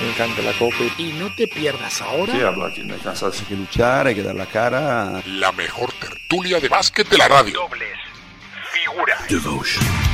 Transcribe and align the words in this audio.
Me 0.00 0.08
encanta 0.10 0.40
la 0.42 0.52
copa. 0.52 0.76
Y 0.96 1.12
no 1.12 1.34
te 1.34 1.46
pierdas 1.46 2.00
ahora. 2.00 2.32
Sí, 2.32 2.40
hablo 2.40 2.64
aquí 2.66 2.80
en 2.80 2.88
casa. 2.98 3.26
Hay 3.26 3.46
que 3.46 3.54
luchar, 3.54 4.06
hay 4.06 4.14
que 4.14 4.22
dar 4.22 4.34
la 4.34 4.46
cara. 4.46 5.22
La 5.26 5.52
mejor 5.52 5.92
tertulia 5.92 6.58
de 6.58 6.68
básquet 6.68 7.08
de 7.08 7.18
la 7.18 7.28
radio. 7.28 7.60
Dobles. 7.60 7.98
Figura. 8.72 9.18
Devotion. 9.28 10.09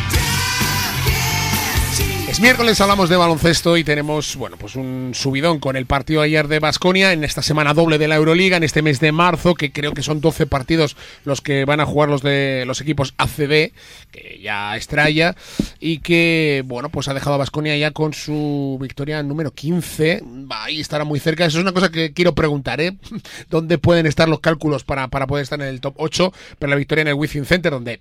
Es 2.36 2.42
miércoles, 2.42 2.78
hablamos 2.82 3.08
de 3.08 3.16
baloncesto 3.16 3.78
y 3.78 3.82
tenemos, 3.82 4.36
bueno, 4.36 4.58
pues 4.58 4.76
un 4.76 5.12
subidón 5.14 5.58
con 5.58 5.74
el 5.74 5.86
partido 5.86 6.20
ayer 6.20 6.48
de 6.48 6.58
Basconia 6.58 7.14
en 7.14 7.24
esta 7.24 7.40
semana 7.40 7.72
doble 7.72 7.96
de 7.96 8.08
la 8.08 8.16
Euroliga, 8.16 8.58
en 8.58 8.62
este 8.62 8.82
mes 8.82 9.00
de 9.00 9.10
marzo, 9.10 9.54
que 9.54 9.72
creo 9.72 9.94
que 9.94 10.02
son 10.02 10.20
12 10.20 10.46
partidos 10.46 10.98
los 11.24 11.40
que 11.40 11.64
van 11.64 11.80
a 11.80 11.86
jugar 11.86 12.10
los 12.10 12.20
de 12.20 12.64
los 12.66 12.82
equipos 12.82 13.14
ACB, 13.16 13.72
que 14.12 14.38
ya 14.42 14.76
estrella, 14.76 15.34
y 15.80 16.00
que, 16.00 16.62
bueno, 16.66 16.90
pues 16.90 17.08
ha 17.08 17.14
dejado 17.14 17.36
a 17.36 17.38
Basconia 17.38 17.74
ya 17.78 17.92
con 17.92 18.12
su 18.12 18.76
victoria 18.82 19.22
número 19.22 19.52
15. 19.52 20.22
Va, 20.22 20.64
ahí 20.64 20.78
estará 20.78 21.04
muy 21.04 21.20
cerca. 21.20 21.46
Eso 21.46 21.56
es 21.56 21.62
una 21.62 21.72
cosa 21.72 21.90
que 21.90 22.12
quiero 22.12 22.34
preguntar, 22.34 22.82
¿eh? 22.82 22.98
¿Dónde 23.48 23.78
pueden 23.78 24.04
estar 24.04 24.28
los 24.28 24.40
cálculos 24.40 24.84
para, 24.84 25.08
para 25.08 25.26
poder 25.26 25.44
estar 25.44 25.58
en 25.58 25.68
el 25.68 25.80
top 25.80 25.94
8? 25.96 26.34
Pero 26.58 26.68
la 26.68 26.76
victoria 26.76 27.00
en 27.00 27.08
el 27.08 27.14
Wizzing 27.14 27.46
Center, 27.46 27.72
donde 27.72 28.00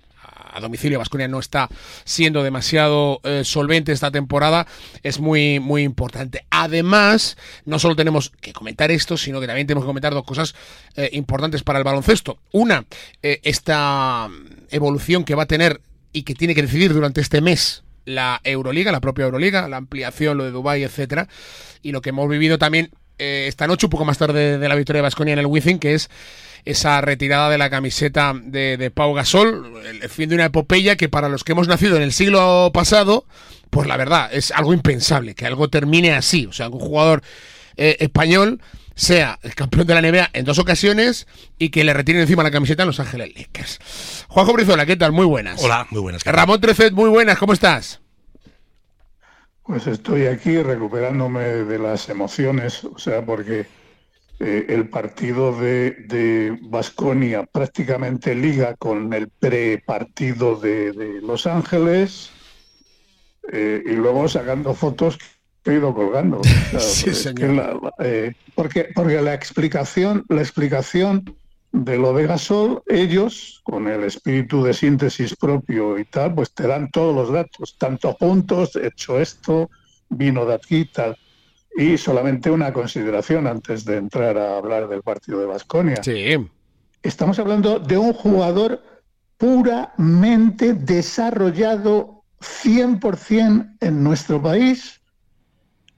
a 0.56 0.60
domicilio 0.60 0.98
Vasconia 0.98 1.28
no 1.28 1.38
está 1.38 1.68
siendo 2.04 2.42
demasiado 2.42 3.20
eh, 3.24 3.42
solvente 3.44 3.92
esta 3.92 4.10
temporada 4.10 4.66
es 5.02 5.20
muy 5.20 5.60
muy 5.60 5.82
importante. 5.82 6.46
Además 6.50 7.36
no 7.66 7.78
solo 7.78 7.94
tenemos 7.94 8.30
que 8.40 8.52
comentar 8.52 8.90
esto 8.90 9.16
sino 9.16 9.40
que 9.40 9.46
también 9.46 9.66
tenemos 9.66 9.84
que 9.84 9.88
comentar 9.88 10.14
dos 10.14 10.24
cosas 10.24 10.54
eh, 10.96 11.10
importantes 11.12 11.62
para 11.62 11.78
el 11.78 11.84
baloncesto. 11.84 12.38
Una 12.52 12.86
eh, 13.22 13.40
esta 13.42 14.28
evolución 14.70 15.24
que 15.24 15.34
va 15.34 15.42
a 15.42 15.46
tener 15.46 15.82
y 16.12 16.22
que 16.22 16.34
tiene 16.34 16.54
que 16.54 16.62
decidir 16.62 16.94
durante 16.94 17.20
este 17.20 17.42
mes 17.42 17.84
la 18.06 18.40
Euroliga, 18.44 18.92
la 18.92 19.00
propia 19.00 19.24
Euroliga, 19.24 19.68
la 19.68 19.76
ampliación, 19.76 20.38
lo 20.38 20.44
de 20.44 20.52
Dubai, 20.52 20.84
etcétera, 20.84 21.28
y 21.82 21.92
lo 21.92 22.00
que 22.00 22.10
hemos 22.10 22.28
vivido 22.28 22.56
también 22.56 22.90
esta 23.18 23.66
noche, 23.66 23.86
un 23.86 23.90
poco 23.90 24.04
más 24.04 24.18
tarde 24.18 24.58
de 24.58 24.68
la 24.68 24.74
victoria 24.74 24.98
de 24.98 25.04
Basconia 25.04 25.32
en 25.32 25.38
el 25.40 25.46
Wizzing, 25.46 25.78
que 25.78 25.94
es 25.94 26.08
esa 26.66 27.00
retirada 27.00 27.48
de 27.48 27.58
la 27.58 27.70
camiseta 27.70 28.34
de, 28.34 28.76
de, 28.76 28.90
Pau 28.90 29.14
Gasol, 29.14 29.72
el 29.86 30.08
fin 30.10 30.28
de 30.28 30.34
una 30.34 30.46
epopeya 30.46 30.96
que 30.96 31.08
para 31.08 31.28
los 31.28 31.44
que 31.44 31.52
hemos 31.52 31.68
nacido 31.68 31.96
en 31.96 32.02
el 32.02 32.12
siglo 32.12 32.70
pasado, 32.74 33.24
pues 33.70 33.88
la 33.88 33.96
verdad, 33.96 34.28
es 34.32 34.50
algo 34.50 34.74
impensable, 34.74 35.34
que 35.34 35.46
algo 35.46 35.68
termine 35.68 36.12
así. 36.12 36.44
O 36.46 36.52
sea, 36.52 36.66
que 36.66 36.74
un 36.74 36.80
jugador 36.80 37.22
eh, 37.76 37.96
español 38.00 38.60
sea 38.96 39.38
el 39.42 39.54
campeón 39.54 39.86
de 39.86 39.94
la 39.94 40.02
NBA 40.02 40.30
en 40.32 40.44
dos 40.44 40.58
ocasiones 40.58 41.26
y 41.58 41.68
que 41.68 41.84
le 41.84 41.92
retiren 41.92 42.22
encima 42.22 42.42
la 42.42 42.50
camiseta 42.50 42.82
a 42.82 42.86
Los 42.86 42.98
Ángeles 42.98 43.32
Lakers. 43.36 43.78
Juanjo 44.28 44.54
Brizola, 44.54 44.86
¿qué 44.86 44.96
tal? 44.96 45.12
Muy 45.12 45.26
buenas. 45.26 45.62
Hola, 45.62 45.86
muy 45.90 46.00
buenas. 46.00 46.24
Ramón 46.24 46.60
Trecet, 46.60 46.92
muy 46.92 47.10
buenas, 47.10 47.38
¿cómo 47.38 47.52
estás? 47.52 48.00
Pues 49.62 49.86
estoy 49.86 50.26
aquí 50.26 50.62
recuperándome 50.62 51.44
de 51.44 51.78
las 51.78 52.08
emociones, 52.08 52.84
o 52.84 52.98
sea, 52.98 53.24
porque 53.24 53.66
eh, 54.38 54.66
el 54.68 54.88
partido 54.88 55.58
de 55.58 56.58
Vasconia 56.62 57.44
prácticamente 57.44 58.34
liga 58.34 58.74
con 58.76 59.12
el 59.14 59.28
pre-partido 59.28 60.56
de, 60.56 60.92
de, 60.92 61.22
Los 61.22 61.46
Ángeles 61.46 62.30
eh, 63.52 63.82
y 63.84 63.92
luego 63.92 64.28
sacando 64.28 64.74
fotos 64.74 65.18
que 65.62 65.70
he 65.70 65.74
ido 65.74 65.94
colgando. 65.94 66.40
O 66.74 66.78
sea, 66.78 66.80
sí, 66.80 67.14
señor. 67.14 67.54
La, 67.54 67.92
eh, 68.00 68.34
porque, 68.54 68.88
porque 68.94 69.22
la 69.22 69.34
explicación, 69.34 70.24
la 70.28 70.42
explicación 70.42 71.36
de 71.72 71.98
lo 71.98 72.12
de 72.12 72.26
Gasol, 72.26 72.82
ellos, 72.86 73.60
con 73.64 73.88
el 73.88 74.04
espíritu 74.04 74.62
de 74.62 74.74
síntesis 74.74 75.34
propio 75.36 75.98
y 75.98 76.04
tal, 76.04 76.34
pues 76.34 76.52
te 76.52 76.66
dan 76.66 76.90
todos 76.90 77.14
los 77.14 77.30
datos, 77.32 77.76
tanto 77.78 78.16
puntos, 78.16 78.76
hecho 78.76 79.20
esto, 79.20 79.70
vino 80.08 80.44
de 80.46 80.54
aquí, 80.54 80.84
tal. 80.86 81.16
Y 81.76 81.98
solamente 81.98 82.50
una 82.50 82.72
consideración 82.72 83.46
antes 83.46 83.84
de 83.84 83.98
entrar 83.98 84.38
a 84.38 84.56
hablar 84.56 84.88
del 84.88 85.02
partido 85.02 85.40
de 85.40 85.46
Basconia. 85.46 86.02
Sí. 86.02 86.36
Estamos 87.02 87.38
hablando 87.38 87.78
de 87.78 87.98
un 87.98 88.12
jugador 88.12 88.82
puramente 89.36 90.74
desarrollado 90.74 92.24
100% 92.40 93.76
en 93.80 94.02
nuestro 94.02 94.42
país, 94.42 95.00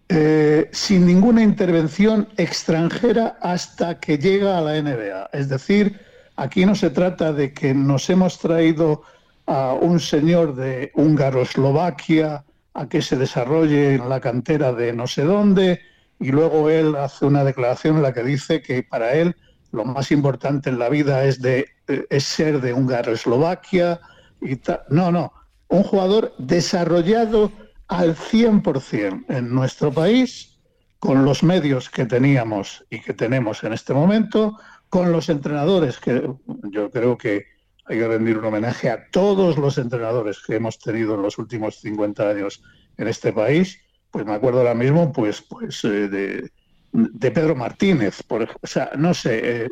eh, 0.09 0.69
sin 0.73 1.07
ninguna 1.07 1.43
intervención 1.43 2.29
extranjera 2.37 3.39
hasta 3.41 4.01
que 4.01 4.19
llega 4.19 4.59
a 4.59 4.61
la 4.61 4.81
NBA. 4.81 5.31
Es 5.33 5.49
decir, 5.49 6.01
aquí 6.37 6.67
no 6.67 6.75
se 6.75 6.91
trata 6.91 7.33
de 7.33 7.53
que 7.53 7.75
nos 7.75 8.09
hemos 8.11 8.39
traído 8.39 9.03
a 9.47 9.75
un 9.75 10.01
señor 10.01 10.55
de 10.57 10.91
Húngaro-Eslovaquia 10.95 12.45
a 12.79 12.89
que 12.89 13.03
se 13.03 13.17
desarrolle 13.17 13.95
en 13.95 14.09
la 14.09 14.21
cantera 14.21 14.73
de 14.73 14.93
no 14.93 15.09
sé 15.09 15.23
dónde 15.25 15.81
y 16.21 16.31
luego 16.31 16.71
él 16.71 16.95
hace 16.95 17.27
una 17.27 17.43
declaración 17.43 17.97
en 17.97 18.03
la 18.03 18.13
que 18.13 18.23
dice 18.23 18.63
que 18.63 18.85
para 18.85 19.15
él 19.15 19.35
lo 19.73 19.85
más 19.85 20.13
importante 20.13 20.71
en 20.71 20.79
la 20.79 20.89
vida 20.89 21.25
es, 21.25 21.43
de, 21.43 21.67
es 22.09 22.25
ser 22.25 22.61
de 22.61 22.73
Húngaro-Eslovaquia 22.73 24.01
y 24.41 24.57
tal. 24.57 24.81
No, 24.91 25.11
no, 25.11 25.33
un 25.69 25.83
jugador 25.83 26.35
desarrollado 26.39 27.51
al 27.89 28.15
100% 28.15 29.25
en 29.29 29.53
nuestro 29.53 29.93
país, 29.93 30.59
con 31.01 31.25
los 31.25 31.43
medios 31.43 31.91
que 31.91 32.07
teníamos 32.07 32.85
y 32.91 33.01
que 33.01 33.13
tenemos 33.13 33.63
en 33.65 33.73
este 33.73 33.93
momento, 33.93 34.57
con 34.89 35.13
los 35.13 35.29
entrenadores, 35.29 35.99
que 35.99 36.31
yo 36.71 36.91
creo 36.91 37.19
que 37.19 37.58
hay 37.89 37.99
que 37.99 38.09
rendir 38.09 38.39
un 38.39 38.45
homenaje 38.45 38.91
a 38.91 39.09
todos 39.11 39.57
los 39.57 39.79
entrenadores 39.79 40.39
que 40.47 40.57
hemos 40.57 40.79
tenido 40.79 41.15
en 41.15 41.23
los 41.23 41.39
últimos 41.39 41.81
50 41.81 42.31
años 42.31 42.63
en 42.99 43.09
este 43.09 43.33
país, 43.33 43.79
pues 44.11 44.27
me 44.27 44.35
acuerdo 44.35 44.59
ahora 44.59 44.75
mismo 44.75 45.13
pues, 45.13 45.41
pues 45.43 45.83
eh, 45.85 46.09
de, 46.09 47.31
Pedro 47.31 47.55
Martínez, 47.55 48.23
por, 48.23 48.43
o 48.43 48.67
sea, 48.67 48.91
no 48.97 49.15
sé, 49.15 49.63
eh, 49.63 49.69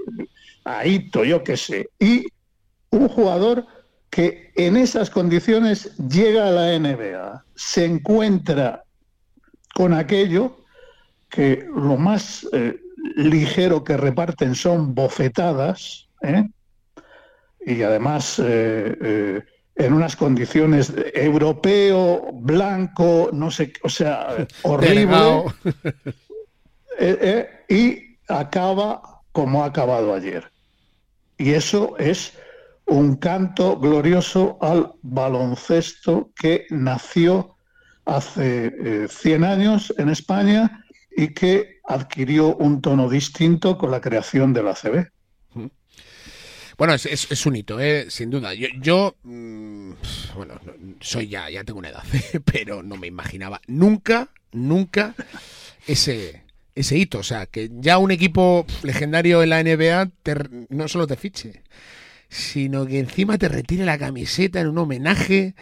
Aito, 0.64 1.24
yo 1.24 1.44
qué 1.44 1.56
sé, 1.56 1.88
y 1.98 2.26
un 2.90 3.08
jugador 3.08 3.66
que 4.10 4.52
en 4.56 4.76
esas 4.76 5.10
condiciones 5.10 5.96
llega 5.96 6.48
a 6.48 6.50
la 6.50 6.78
NBA, 6.78 7.44
se 7.54 7.84
encuentra 7.84 8.84
con 9.74 9.92
aquello 9.92 10.58
que 11.28 11.66
lo 11.74 11.96
más 11.96 12.46
eh, 12.52 12.80
ligero 13.16 13.84
que 13.84 13.96
reparten 13.96 14.54
son 14.54 14.94
bofetadas, 14.94 16.08
¿eh? 16.22 16.48
Y 17.66 17.82
además 17.82 18.38
eh, 18.38 18.96
eh, 19.02 19.42
en 19.74 19.92
unas 19.92 20.14
condiciones 20.14 20.92
europeo, 21.12 22.30
blanco, 22.32 23.28
no 23.32 23.50
sé, 23.50 23.72
o 23.82 23.88
sea, 23.88 24.46
horrible, 24.62 25.42
eh, 26.98 27.48
y 27.68 28.16
acaba 28.28 29.02
como 29.32 29.64
ha 29.64 29.66
acabado 29.66 30.14
ayer. 30.14 30.50
Y 31.36 31.50
eso 31.50 31.96
es 31.98 32.32
un 32.86 33.16
canto 33.16 33.78
glorioso 33.78 34.58
al 34.62 34.92
baloncesto 35.02 36.30
que 36.40 36.66
nació 36.70 37.56
hace 38.04 39.08
100 39.08 39.44
años 39.44 39.92
en 39.98 40.08
España 40.08 40.84
y 41.10 41.34
que 41.34 41.80
adquirió 41.84 42.54
un 42.56 42.80
tono 42.80 43.08
distinto 43.10 43.76
con 43.76 43.90
la 43.90 44.00
creación 44.00 44.52
de 44.52 44.62
la 44.62 44.74
CB. 44.74 45.08
Bueno, 46.76 46.92
es, 46.92 47.06
es, 47.06 47.30
es, 47.30 47.46
un 47.46 47.56
hito, 47.56 47.80
¿eh? 47.80 48.06
sin 48.10 48.28
duda. 48.28 48.52
Yo, 48.52 48.68
yo 48.80 49.16
mmm, 49.22 49.92
bueno, 50.34 50.60
soy 51.00 51.28
ya, 51.28 51.48
ya 51.48 51.64
tengo 51.64 51.78
una 51.78 51.88
edad, 51.88 52.04
pero 52.44 52.82
no 52.82 52.96
me 52.96 53.06
imaginaba 53.06 53.60
nunca, 53.66 54.28
nunca 54.52 55.14
ese, 55.86 56.42
ese 56.74 56.98
hito. 56.98 57.18
O 57.18 57.22
sea, 57.22 57.46
que 57.46 57.70
ya 57.72 57.96
un 57.96 58.10
equipo 58.10 58.66
legendario 58.82 59.42
en 59.42 59.50
la 59.50 59.62
NBA 59.62 60.10
te, 60.22 60.34
no 60.68 60.86
solo 60.88 61.06
te 61.06 61.16
fiche, 61.16 61.62
sino 62.28 62.86
que 62.86 62.98
encima 62.98 63.38
te 63.38 63.48
retire 63.48 63.86
la 63.86 63.98
camiseta 63.98 64.60
en 64.60 64.68
un 64.68 64.78
homenaje. 64.78 65.54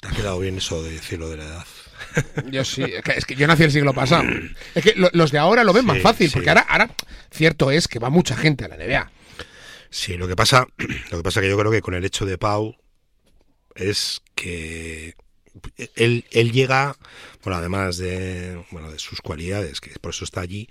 Te 0.00 0.08
ha 0.08 0.10
quedado 0.10 0.38
bien 0.38 0.58
eso 0.58 0.82
de 0.82 0.92
decirlo 0.92 1.30
de 1.30 1.38
la 1.38 1.44
edad. 1.44 1.66
Yo 2.50 2.64
sí, 2.64 2.82
es 2.82 3.02
que, 3.02 3.12
es 3.12 3.24
que 3.24 3.36
yo 3.36 3.46
nací 3.46 3.62
el 3.62 3.70
siglo 3.70 3.92
pasado. 3.92 4.24
Es 4.74 4.82
que 4.82 4.94
lo, 4.96 5.10
los 5.12 5.30
de 5.30 5.38
ahora 5.38 5.64
lo 5.64 5.72
ven 5.72 5.82
sí, 5.82 5.86
más 5.86 5.98
fácil, 6.00 6.28
sí. 6.28 6.34
porque 6.34 6.48
ahora, 6.48 6.62
ahora, 6.62 6.90
cierto 7.30 7.70
es 7.70 7.88
que 7.88 7.98
va 7.98 8.10
mucha 8.10 8.34
gente 8.34 8.64
a 8.64 8.68
la 8.68 8.76
NBA. 8.76 9.10
Sí, 9.90 10.16
lo 10.16 10.28
que 10.28 10.36
pasa, 10.36 10.66
lo 11.10 11.18
que 11.18 11.22
pasa 11.22 11.40
que 11.40 11.48
yo 11.48 11.58
creo 11.58 11.70
que 11.70 11.82
con 11.82 11.94
el 11.94 12.04
hecho 12.04 12.24
de 12.24 12.38
Pau 12.38 12.76
es 13.74 14.22
que 14.34 15.14
él, 15.96 16.24
él 16.30 16.52
llega, 16.52 16.96
bueno, 17.42 17.58
además 17.58 17.98
de, 17.98 18.64
bueno, 18.70 18.90
de 18.90 18.98
sus 18.98 19.20
cualidades, 19.20 19.80
que 19.80 19.90
por 20.00 20.10
eso 20.10 20.24
está 20.24 20.40
allí, 20.40 20.68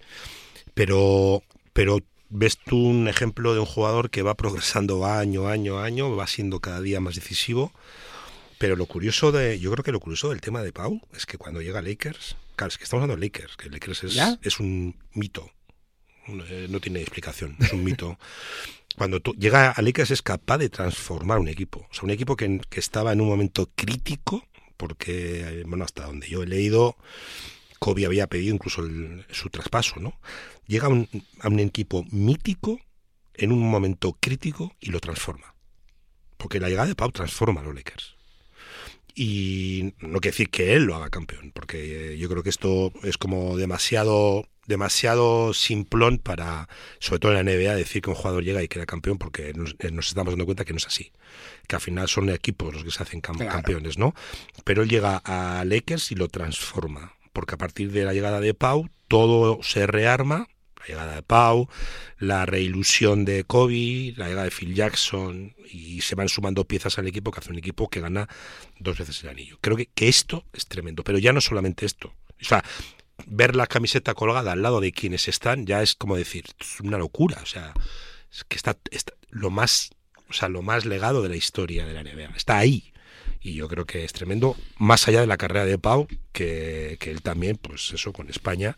pero, 0.74 1.44
pero 1.74 2.00
ves 2.30 2.58
tú 2.58 2.78
un 2.78 3.08
ejemplo 3.08 3.54
de 3.54 3.60
un 3.60 3.66
jugador 3.66 4.10
que 4.10 4.22
va 4.22 4.36
progresando 4.36 5.06
año, 5.06 5.48
año, 5.48 5.80
año, 5.80 6.16
va 6.16 6.28
siendo 6.28 6.60
cada 6.60 6.82
día 6.82 7.00
más 7.00 7.16
decisivo. 7.16 7.74
Pero 8.58 8.76
lo 8.76 8.88
curioso 8.88 9.32
de, 9.32 9.60
yo 9.60 9.72
creo 9.72 9.84
que 9.84 9.94
lo 9.94 10.02
curioso 10.02 10.30
del 10.30 10.42
tema 10.42 10.62
de 10.62 10.74
Pau 10.74 11.02
es 11.16 11.26
que 11.26 11.38
cuando 11.38 11.62
llega 11.62 11.82
Lakers, 11.82 12.36
claro, 12.58 12.70
es 12.70 12.78
que 12.78 12.84
estamos 12.84 13.04
hablando 13.04 13.20
de 13.20 13.28
Lakers, 13.28 13.56
que 13.56 13.70
Lakers 13.70 14.04
es, 14.04 14.18
es 14.42 14.60
un 14.60 14.96
mito, 15.14 15.50
no 16.28 16.80
tiene 16.80 17.00
explicación, 17.02 17.56
es 17.60 17.74
un 17.74 17.84
mito. 17.84 18.20
Cuando 19.00 19.22
tú, 19.22 19.34
llega 19.36 19.72
a 19.72 19.82
Lakers 19.82 20.12
es 20.12 20.22
capaz 20.22 20.58
de 20.58 20.68
transformar 20.68 21.40
un 21.40 21.48
equipo. 21.48 21.88
O 21.90 21.94
sea, 21.94 22.04
un 22.04 22.10
equipo 22.10 22.36
que, 22.36 22.60
que 22.70 22.82
estaba 22.82 23.14
en 23.14 23.22
un 23.22 23.30
momento 23.30 23.72
crítico, 23.74 24.44
porque, 24.76 25.64
bueno, 25.66 25.86
hasta 25.86 26.06
donde 26.06 26.28
yo 26.28 26.44
he 26.44 26.46
leído, 26.46 26.98
Kobe 27.80 28.06
había 28.06 28.28
pedido 28.28 28.54
incluso 28.54 28.84
su 29.32 29.50
traspaso, 29.52 30.02
¿no? 30.02 30.20
Llega 30.68 30.88
a 30.88 30.90
un, 30.90 31.60
equipo 31.62 32.04
mítico 32.12 32.78
en 33.36 33.54
un 33.54 33.62
momento 33.72 34.18
crítico 34.20 34.76
y 34.82 34.90
lo 34.90 35.00
transforma. 35.00 35.56
Porque 36.36 36.60
la 36.60 36.68
llegada 36.68 36.90
de 36.90 36.96
Pau 36.96 37.10
transforma 37.14 37.62
a 37.62 37.64
los 37.64 37.76
Lakers. 37.76 38.18
Y 39.16 39.94
no 40.00 40.20
quiere 40.20 40.34
decir 40.34 40.50
que 40.50 40.74
él 40.74 40.84
lo 40.84 40.96
haga 40.96 41.10
campeón, 41.10 41.54
porque 41.54 42.18
yo 42.18 42.28
creo 42.28 42.44
que 42.44 42.50
esto 42.50 42.92
es 43.04 43.18
como 43.18 43.56
demasiado 43.56 44.46
demasiado 44.70 45.54
simplón 45.54 46.20
para, 46.20 46.70
sobre 47.00 47.20
todo 47.20 47.34
en 47.34 47.46
la 47.46 47.52
NBA, 47.52 47.76
decir 47.76 48.02
que 48.02 48.10
un 48.10 48.16
jugador 48.16 48.44
llega 48.44 48.64
y 48.64 48.70
queda 48.70 48.86
campeón, 48.86 49.18
porque 49.18 49.52
nos, 49.54 49.72
eh, 49.80 49.92
estamos 50.00 50.32
dando 50.32 50.46
cuenta 50.46 50.64
que 50.64 50.72
no 50.72 50.78
es 50.78 50.88
así. 50.88 51.12
Que 51.68 51.76
al 51.76 51.82
final 51.82 52.08
son 52.08 52.30
equipos 52.30 52.74
los 52.74 52.84
que 52.84 52.92
se 52.92 53.04
hacen 53.04 53.20
campeones, 53.20 53.98
¿no? 53.98 54.14
Pero 54.64 54.84
él 54.84 54.90
llega 54.90 55.22
a 55.26 55.66
Lakers 55.66 56.12
y 56.12 56.16
lo 56.16 56.30
transforma, 56.30 57.14
porque 57.34 57.56
a 57.56 57.58
partir 57.58 57.92
de 57.92 58.06
la 58.06 58.14
llegada 58.14 58.40
de 58.40 58.54
Pau, 58.54 58.90
todo 59.10 59.62
se 59.64 59.86
rearma. 59.86 60.48
La 60.80 60.86
llegada 60.86 61.16
de 61.16 61.24
Pau, 61.24 61.68
la 62.20 62.46
reilusión 62.46 63.26
de 63.26 63.44
Kobe, 63.44 64.14
la 64.16 64.28
llegada 64.28 64.46
de 64.46 64.52
Phil 64.52 64.74
Jackson, 64.74 65.54
y 65.70 66.00
se 66.02 66.16
van 66.16 66.30
sumando 66.30 66.64
piezas 66.64 66.98
al 67.00 67.08
equipo 67.08 67.32
que 67.32 67.42
hace 67.42 67.52
un 67.52 67.58
equipo 67.58 67.90
que 67.90 68.00
gana 68.00 68.30
dos 68.80 68.98
veces 68.98 69.22
el 69.24 69.30
anillo. 69.30 69.58
Creo 69.60 69.76
que, 69.76 69.88
que 69.88 70.08
esto 70.08 70.46
es 70.54 70.68
tremendo, 70.68 71.04
pero 71.04 71.18
ya 71.18 71.34
no 71.34 71.42
solamente 71.42 71.86
esto. 71.86 72.14
O 72.42 72.46
sea, 72.46 72.64
ver 73.30 73.56
la 73.56 73.68
camiseta 73.68 74.14
colgada 74.14 74.52
al 74.52 74.62
lado 74.62 74.82
de 74.82 74.92
quienes 74.92 75.28
están 75.28 75.66
ya 75.66 75.82
es 75.82 75.96
como 75.96 76.16
decir, 76.16 76.46
es 76.60 76.80
una 76.82 76.98
locura, 76.98 77.40
o 77.42 77.46
sea, 77.46 77.74
es 78.32 78.44
que 78.44 78.58
está, 78.58 78.78
lo 79.30 79.50
más, 79.50 79.92
o 80.30 80.34
sea, 80.34 80.50
lo 80.50 80.62
más 80.62 80.86
legado 80.86 81.22
de 81.22 81.30
la 81.30 81.36
historia 81.36 81.86
de 81.86 81.94
la 81.94 82.04
NBA, 82.04 82.36
está 82.36 82.58
ahí. 82.58 82.94
Y 83.42 83.54
yo 83.54 83.70
creo 83.70 83.86
que 83.86 84.04
es 84.04 84.12
tremendo, 84.12 84.58
más 84.78 85.08
allá 85.08 85.22
de 85.22 85.28
la 85.28 85.38
carrera 85.38 85.64
de 85.64 85.78
Pau, 85.78 86.08
que, 86.34 86.98
que 87.00 87.10
él 87.10 87.22
también, 87.22 87.56
pues 87.56 87.94
eso, 87.94 88.12
con 88.12 88.30
España 88.30 88.78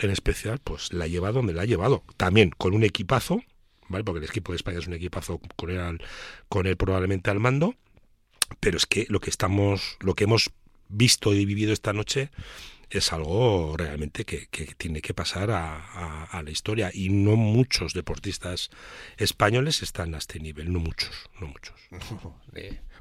en 0.00 0.10
especial, 0.10 0.58
pues 0.58 0.92
la 0.92 1.06
lleva 1.06 1.30
donde 1.30 1.52
la 1.52 1.62
ha 1.62 1.66
llevado. 1.66 2.02
También 2.16 2.50
con 2.50 2.74
un 2.74 2.82
equipazo, 2.82 3.42
¿vale? 3.88 4.02
Porque 4.02 4.18
el 4.18 4.24
equipo 4.24 4.52
de 4.52 4.56
España 4.56 4.78
es 4.78 4.86
un 4.88 4.94
equipazo 4.94 5.40
con 5.56 5.70
él, 5.70 6.02
con 6.48 6.66
él 6.66 6.76
probablemente 6.76 7.30
al 7.30 7.38
mando, 7.38 7.76
pero 8.58 8.76
es 8.76 8.86
que 8.86 9.06
lo 9.08 9.20
que 9.20 9.30
estamos, 9.30 9.96
lo 10.00 10.14
que 10.14 10.24
hemos 10.24 10.50
visto 10.88 11.32
y 11.32 11.44
vivido 11.44 11.72
esta 11.72 11.92
noche 11.92 12.30
es 12.98 13.12
algo 13.12 13.76
realmente 13.76 14.24
que, 14.24 14.48
tiene 14.76 15.00
que 15.00 15.14
pasar 15.14 15.50
a, 15.50 16.42
la 16.42 16.50
historia 16.50 16.90
y 16.92 17.08
no 17.08 17.36
muchos 17.36 17.94
deportistas 17.94 18.70
españoles 19.16 19.82
están 19.82 20.14
a 20.14 20.18
este 20.18 20.40
nivel, 20.40 20.72
no 20.72 20.80
muchos, 20.80 21.30
no 21.40 21.48
muchos. 21.48 21.74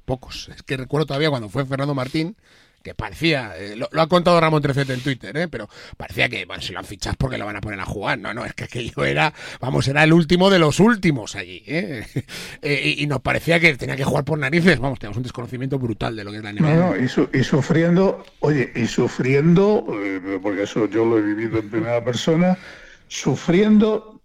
pocos. 0.05 0.49
Es 0.49 0.63
que 0.63 0.77
recuerdo 0.77 1.05
todavía 1.05 1.29
cuando 1.29 1.49
fue 1.49 1.65
Fernando 1.65 1.93
Martín, 1.93 2.37
que 2.83 2.93
parecía, 2.93 3.53
eh, 3.57 3.77
lo, 3.77 3.87
ha 3.99 4.07
contado 4.07 4.39
Ramón 4.39 4.61
Trecete 4.61 4.93
en 4.93 4.99
Twitter, 4.99 5.35
¿eh? 5.37 5.47
pero 5.47 5.69
parecía 5.95 6.27
que, 6.27 6.45
bueno, 6.45 6.61
si 6.61 6.73
lo 6.73 6.79
han 6.79 6.85
fichado 6.85 7.15
porque 7.17 7.37
lo 7.37 7.45
van 7.45 7.55
a 7.55 7.61
poner 7.61 7.79
a 7.79 7.85
jugar. 7.85 8.19
No, 8.19 8.33
no, 8.33 8.45
es 8.45 8.53
que 8.53 8.65
aquello 8.65 9.05
era, 9.05 9.33
vamos, 9.61 9.87
era 9.87 10.03
el 10.03 10.11
último 10.11 10.49
de 10.49 10.59
los 10.59 10.81
últimos 10.81 11.35
allí. 11.35 11.63
¿eh? 11.65 12.05
eh 12.61 12.95
y, 12.97 13.07
nos 13.07 13.21
parecía 13.21 13.59
que 13.59 13.75
tenía 13.77 13.95
que 13.95 14.03
jugar 14.03 14.25
por 14.25 14.37
narices. 14.37 14.79
Vamos, 14.79 14.99
tenemos 14.99 15.15
un 15.15 15.23
desconocimiento 15.23 15.79
brutal 15.79 16.15
de 16.15 16.25
lo 16.25 16.31
que 16.31 16.37
es 16.37 16.43
la 16.43 16.51
NBA. 16.51 16.75
No, 16.75 16.93
no, 16.93 16.95
y, 16.97 17.43
sufriendo, 17.43 18.25
oye, 18.41 18.71
y 18.75 18.85
sufriendo, 18.85 19.85
eh, 20.03 20.39
porque 20.41 20.63
eso 20.63 20.89
yo 20.89 21.05
lo 21.05 21.17
he 21.17 21.21
vivido 21.21 21.59
en 21.59 21.69
primera 21.69 22.03
persona, 22.03 22.57
sufriendo 23.07 24.21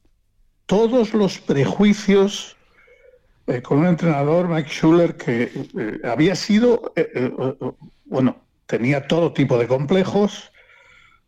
todos 0.66 1.14
los 1.14 1.38
prejuicios 1.38 2.56
con 3.62 3.78
un 3.78 3.86
entrenador, 3.86 4.46
Mike 4.46 4.68
Schuller, 4.68 5.16
que 5.16 5.50
había 6.04 6.34
sido, 6.34 6.92
bueno, 8.04 8.36
tenía 8.68 9.08
todo 9.08 9.32
tipo 9.32 9.58
de 9.58 9.66
complejos. 9.66 10.52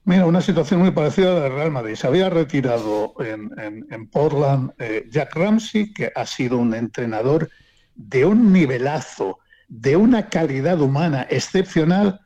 Mira, 0.04 0.26
una 0.26 0.40
situación 0.40 0.80
muy 0.80 0.92
parecida 0.92 1.32
a 1.32 1.34
la 1.34 1.40
de 1.40 1.48
Real 1.48 1.70
Madrid. 1.72 1.96
Se 1.96 2.06
había 2.06 2.30
retirado 2.30 3.14
en, 3.18 4.06
Portland 4.08 4.72
eh, 4.78 5.08
Jack 5.10 5.34
Ramsey, 5.34 5.92
que 5.92 6.12
ha 6.14 6.26
sido 6.26 6.58
un 6.58 6.74
entrenador 6.74 7.50
de 7.94 8.24
un 8.24 8.52
nivelazo, 8.52 9.38
de 9.68 9.96
una 9.96 10.28
calidad 10.28 10.80
humana 10.80 11.26
excepcional. 11.30 12.20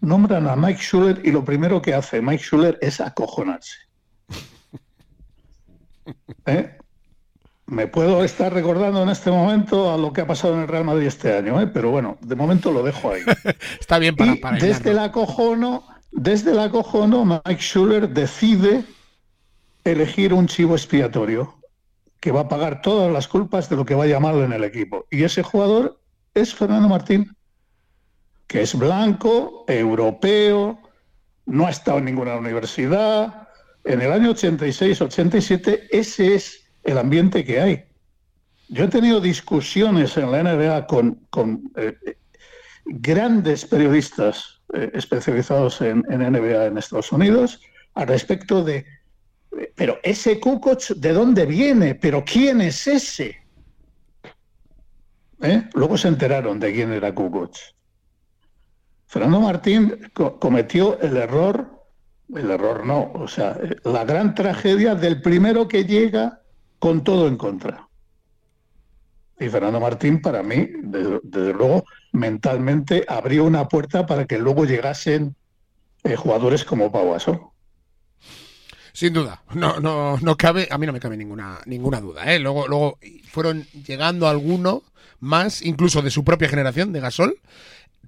Nombran 0.00 0.48
a 0.48 0.56
Mike 0.56 0.80
Schuller 0.80 1.20
y 1.24 1.30
lo 1.30 1.44
primero 1.44 1.80
que 1.80 1.94
hace 1.94 2.20
Mike 2.20 2.42
Schuller 2.42 2.78
es 2.80 3.00
acojonarse. 3.00 3.78
¿Eh? 6.46 6.78
Me 7.66 7.88
puedo 7.88 8.22
estar 8.22 8.52
recordando 8.52 9.02
en 9.02 9.08
este 9.08 9.30
momento 9.30 9.92
a 9.92 9.98
lo 9.98 10.12
que 10.12 10.20
ha 10.20 10.26
pasado 10.26 10.54
en 10.54 10.60
el 10.60 10.68
Real 10.68 10.84
Madrid 10.84 11.08
este 11.08 11.36
año, 11.36 11.60
¿eh? 11.60 11.66
pero 11.66 11.90
bueno, 11.90 12.16
de 12.20 12.36
momento 12.36 12.70
lo 12.70 12.82
dejo 12.82 13.12
ahí. 13.12 13.22
Está 13.80 13.98
bien 13.98 14.14
para, 14.14 14.36
para 14.36 14.58
desde 14.58 14.92
el 14.92 15.00
acojono, 15.00 15.84
desde 16.12 16.52
el 16.52 16.60
acojono, 16.60 17.24
Mike 17.24 17.60
Schuller 17.60 18.08
decide 18.08 18.84
elegir 19.84 20.32
un 20.32 20.46
chivo 20.46 20.74
expiatorio 20.74 21.54
que 22.20 22.32
va 22.32 22.42
a 22.42 22.48
pagar 22.48 22.82
todas 22.82 23.12
las 23.12 23.28
culpas 23.28 23.68
de 23.68 23.76
lo 23.76 23.84
que 23.84 23.94
vaya 23.94 24.20
mal 24.20 24.36
en 24.36 24.52
el 24.52 24.64
equipo. 24.64 25.06
Y 25.10 25.24
ese 25.24 25.42
jugador 25.42 26.00
es 26.34 26.54
Fernando 26.54 26.88
Martín, 26.88 27.36
que 28.46 28.62
es 28.62 28.76
blanco, 28.76 29.64
europeo, 29.66 30.78
no 31.46 31.66
ha 31.66 31.70
estado 31.70 31.98
en 31.98 32.06
ninguna 32.06 32.36
universidad. 32.36 33.48
En 33.84 34.02
el 34.02 34.12
año 34.12 34.34
86-87, 34.34 35.88
ese 35.90 36.34
es 36.34 36.65
el 36.86 36.98
ambiente 36.98 37.44
que 37.44 37.60
hay. 37.60 37.84
Yo 38.68 38.84
he 38.84 38.88
tenido 38.88 39.20
discusiones 39.20 40.16
en 40.16 40.32
la 40.32 40.42
NBA 40.42 40.86
con, 40.86 41.70
eh, 41.76 42.16
grandes 42.84 43.64
periodistas 43.64 44.60
eh, 44.74 44.90
especializados 44.94 45.80
en, 45.80 46.00
NBA 46.08 46.66
en 46.66 46.78
Estados 46.78 47.12
Unidos 47.12 47.60
al 47.94 48.06
respecto 48.08 48.62
de, 48.64 48.84
pero 49.74 49.98
ese 50.02 50.38
Kukoc, 50.38 50.88
¿de 50.96 51.12
dónde 51.12 51.46
viene? 51.46 51.94
¿Pero 51.94 52.24
quién 52.24 52.60
es 52.60 52.86
ese? 52.86 53.36
¿Eh? 55.42 55.68
Luego 55.74 55.96
se 55.96 56.08
enteraron 56.08 56.60
de 56.60 56.72
quién 56.72 56.92
era 56.92 57.14
Kukoc. 57.14 57.56
Fernando 59.06 59.40
Martín 59.40 60.10
cometió 60.40 61.00
el 61.00 61.16
error, 61.16 61.84
el 62.34 62.50
error 62.50 62.84
no, 62.84 63.12
o 63.14 63.28
sea, 63.28 63.56
la 63.84 64.04
gran 64.04 64.34
tragedia 64.34 64.94
del 64.94 65.22
primero 65.22 65.68
que 65.68 65.84
llega 65.84 66.42
con 66.78 67.04
todo 67.04 67.28
en 67.28 67.36
contra. 67.36 67.88
Y 69.38 69.48
Fernando 69.48 69.80
Martín, 69.80 70.22
para 70.22 70.42
mí, 70.42 70.66
desde, 70.82 71.52
luego, 71.52 71.84
mentalmente 72.12 73.04
abrió 73.06 73.44
una 73.44 73.68
puerta 73.68 74.06
para 74.06 74.24
que 74.24 74.38
luego 74.38 74.64
llegasen 74.64 75.36
eh, 76.04 76.16
jugadores 76.16 76.64
como 76.64 76.90
Pau 76.90 77.12
Gasol. 77.12 77.40
Sin 78.94 79.12
duda, 79.12 79.42
no, 79.54 79.78
no, 79.78 80.16
no 80.22 80.36
cabe, 80.36 80.68
a 80.70 80.78
mí 80.78 80.86
no 80.86 80.92
me 80.94 81.00
cabe 81.00 81.18
ninguna, 81.18 81.58
ninguna 81.66 82.00
duda. 82.00 82.32
¿eh? 82.32 82.38
Luego, 82.38 82.66
luego 82.66 82.98
fueron 83.28 83.64
llegando 83.86 84.26
algunos 84.26 84.82
más, 85.20 85.60
incluso 85.60 86.00
de 86.00 86.10
su 86.10 86.24
propia 86.24 86.48
generación, 86.48 86.94
de 86.94 87.00
Gasol, 87.00 87.38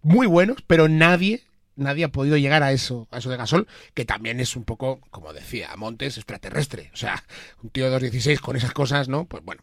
muy 0.02 0.26
buenos, 0.26 0.62
pero 0.66 0.88
nadie 0.88 1.42
nadie 1.78 2.04
ha 2.04 2.08
podido 2.08 2.37
llegar 2.37 2.62
a 2.62 2.73
eso, 2.73 3.08
a 3.11 3.18
eso 3.18 3.30
de 3.30 3.37
Gasol, 3.37 3.66
que 3.94 4.04
también 4.04 4.40
es 4.40 4.56
un 4.56 4.64
poco, 4.64 5.00
como 5.11 5.32
decía 5.32 5.75
Montes, 5.76 6.16
extraterrestre. 6.16 6.90
O 6.92 6.97
sea, 6.97 7.25
un 7.62 7.70
tío 7.70 7.90
de 7.90 8.11
2.16 8.11 8.40
con 8.40 8.56
esas 8.56 8.73
cosas, 8.73 9.08
¿no? 9.08 9.25
Pues 9.25 9.44
bueno. 9.44 9.62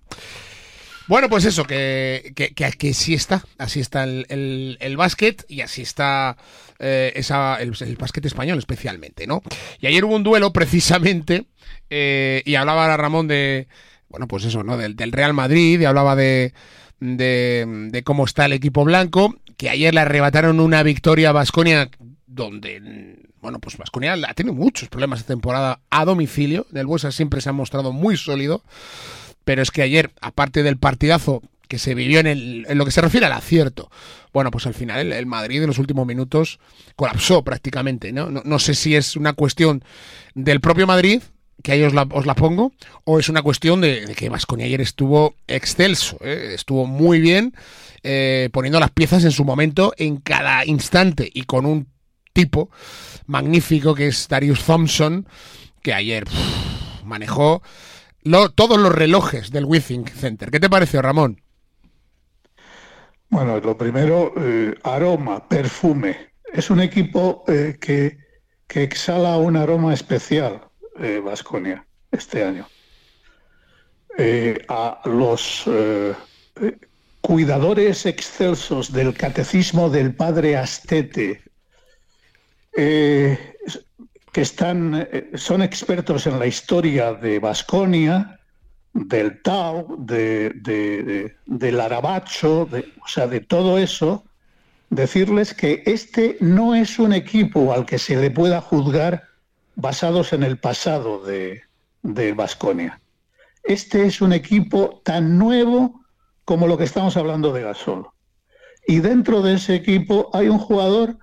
Bueno, 1.07 1.29
pues 1.29 1.45
eso, 1.45 1.65
que, 1.65 2.33
que, 2.35 2.53
que, 2.53 2.89
así 2.89 3.13
está, 3.13 3.43
así 3.59 3.79
está 3.79 4.05
el, 4.05 4.77
el, 4.79 4.97
básquet 4.97 5.45
y 5.47 5.61
así 5.61 5.83
está 5.83 6.35
eh, 6.79 7.13
esa, 7.15 7.57
el, 7.57 7.73
básquet 7.95 8.25
español 8.25 8.57
especialmente, 8.57 9.27
¿no? 9.27 9.43
Y 9.79 9.85
ayer 9.85 10.03
hubo 10.03 10.15
un 10.15 10.23
duelo 10.23 10.51
precisamente 10.51 11.45
eh, 11.91 12.41
y 12.43 12.55
hablaba 12.55 12.97
Ramón 12.97 13.27
de, 13.27 13.67
bueno, 14.09 14.27
pues 14.27 14.45
eso, 14.45 14.63
¿no? 14.63 14.77
Del, 14.77 14.95
del 14.95 15.11
Real 15.11 15.35
Madrid 15.35 15.79
y 15.79 15.85
hablaba 15.85 16.15
de, 16.15 16.53
de, 16.99 17.65
de, 17.91 18.03
cómo 18.03 18.25
está 18.25 18.45
el 18.45 18.53
equipo 18.53 18.83
blanco, 18.83 19.35
que 19.57 19.69
ayer 19.69 19.93
le 19.93 20.01
arrebataron 20.01 20.59
una 20.59 20.81
victoria 20.81 21.29
a 21.29 21.33
Basconia 21.33 21.89
donde, 22.27 23.19
bueno, 23.41 23.59
pues 23.59 23.77
Vasconia 23.77 24.13
ha 24.13 24.33
tenido 24.33 24.55
muchos 24.55 24.89
problemas 24.89 25.19
de 25.19 25.25
temporada 25.25 25.79
a 25.89 26.05
domicilio. 26.05 26.65
Del 26.71 26.87
Buesa 26.87 27.11
siempre 27.11 27.41
se 27.41 27.49
ha 27.49 27.53
mostrado 27.53 27.91
muy 27.91 28.17
sólido. 28.17 28.63
Pero 29.43 29.61
es 29.61 29.71
que 29.71 29.83
ayer, 29.83 30.11
aparte 30.21 30.63
del 30.63 30.77
partidazo 30.77 31.43
que 31.67 31.79
se 31.79 31.95
vivió 31.95 32.19
en, 32.19 32.27
el, 32.27 32.65
en 32.67 32.77
lo 32.77 32.85
que 32.85 32.91
se 32.91 33.01
refiere 33.01 33.25
al 33.25 33.33
acierto, 33.33 33.89
bueno, 34.33 34.51
pues 34.51 34.67
al 34.67 34.73
final 34.73 35.13
el, 35.13 35.25
Madrid 35.25 35.61
en 35.61 35.67
los 35.67 35.79
últimos 35.79 36.05
minutos 36.05 36.59
colapsó 36.95 37.43
prácticamente. 37.43 38.11
¿no? 38.11 38.29
No, 38.29 38.59
sé 38.59 38.75
si 38.75 38.95
es 38.95 39.15
una 39.15 39.33
cuestión 39.33 39.83
del 40.33 40.61
propio 40.61 40.87
Madrid, 40.87 41.21
que 41.63 41.71
ahí 41.71 41.83
os 41.83 41.93
la, 41.93 42.07
os 42.11 42.25
la 42.25 42.35
pongo, 42.35 42.73
o 43.03 43.19
es 43.19 43.29
una 43.29 43.41
cuestión 43.41 43.81
de, 43.81 44.13
que 44.17 44.29
Vasconia 44.29 44.65
ayer 44.65 44.81
estuvo 44.81 45.35
excelso, 45.47 46.17
¿eh? 46.21 46.51
estuvo 46.53 46.85
muy 46.85 47.21
bien, 47.21 47.53
eh, 48.03 48.49
poniendo 48.51 48.79
las 48.79 48.91
piezas 48.91 49.23
en 49.23 49.31
su 49.31 49.45
momento 49.45 49.93
en 49.97 50.17
cada 50.17 50.65
instante 50.65 51.29
y 51.33 51.43
con 51.43 51.65
un 51.65 51.87
tipo 52.35 52.69
magnífico 53.25 53.95
que 53.95 54.07
es 54.07 54.27
Darius 54.27 54.63
Thompson, 54.63 55.25
que 55.81 55.93
ayer 55.93 56.25
manejó 57.03 57.63
todos 58.55 58.79
los 58.79 58.93
relojes 58.93 59.51
del 59.51 59.65
Withing 59.65 60.05
Center. 60.07 60.51
¿Qué 60.51 60.59
te 60.59 60.69
pareció, 60.69 61.01
Ramón? 61.01 61.41
Bueno, 63.29 63.59
lo 63.59 63.77
primero, 63.77 64.33
eh, 64.37 64.75
aroma, 64.83 65.47
perfume. 65.47 66.33
Es 66.53 66.69
un 66.69 66.81
equipo 66.81 67.43
eh, 67.47 67.77
que 67.79 68.23
que 68.67 68.83
exhala 68.83 69.37
un 69.37 69.55
aroma 69.55 69.93
especial, 69.93 70.59
Vasconia, 71.23 71.85
este 72.11 72.43
año. 72.43 72.67
a 74.69 75.01
los 75.05 75.69
cuidadores 77.21 78.05
excelsos 78.05 78.91
del 78.91 79.13
catecismo 79.13 79.89
del 79.89 80.15
padre 80.15 80.55
Astete, 80.55 81.41
eh, 82.75 83.55
que 84.31 84.41
están, 84.41 85.07
eh, 85.11 85.31
son 85.35 85.61
expertos 85.61 86.27
en 86.27 86.39
la 86.39 86.45
historia 86.45 87.13
de 87.13 87.39
Vasconia, 87.39 88.39
del 88.93 89.41
Tao, 89.41 89.95
de, 89.97 91.33
del 91.45 91.79
Arabacho, 91.79 92.61
o 92.63 93.07
sea, 93.07 93.27
de 93.27 93.41
todo 93.41 93.77
eso, 93.77 94.23
decirles 94.89 95.53
que 95.53 95.83
este 95.85 96.37
no 96.39 96.75
es 96.75 96.97
un 96.99 97.13
equipo 97.13 97.73
al 97.73 97.85
que 97.85 97.99
se 97.99 98.15
le 98.15 98.31
pueda 98.31 98.61
juzgar 98.61 99.23
basados 99.75 100.31
en 100.31 100.43
el 100.43 100.57
pasado 100.57 101.23
de, 101.25 101.63
de 102.03 102.33
Vasconia. 102.33 103.01
Este 103.63 104.05
es 104.05 104.21
un 104.21 104.31
equipo 104.31 105.01
tan 105.03 105.37
nuevo 105.37 106.01
como 106.45 106.67
lo 106.67 106.77
que 106.77 106.83
estamos 106.83 107.17
hablando 107.17 107.51
de 107.51 107.63
Gasol. 107.63 108.07
Y 108.87 108.99
dentro 108.99 109.41
de 109.41 109.55
ese 109.55 109.75
equipo 109.75 110.29
hay 110.33 110.47
un 110.47 110.59
jugador 110.59 111.17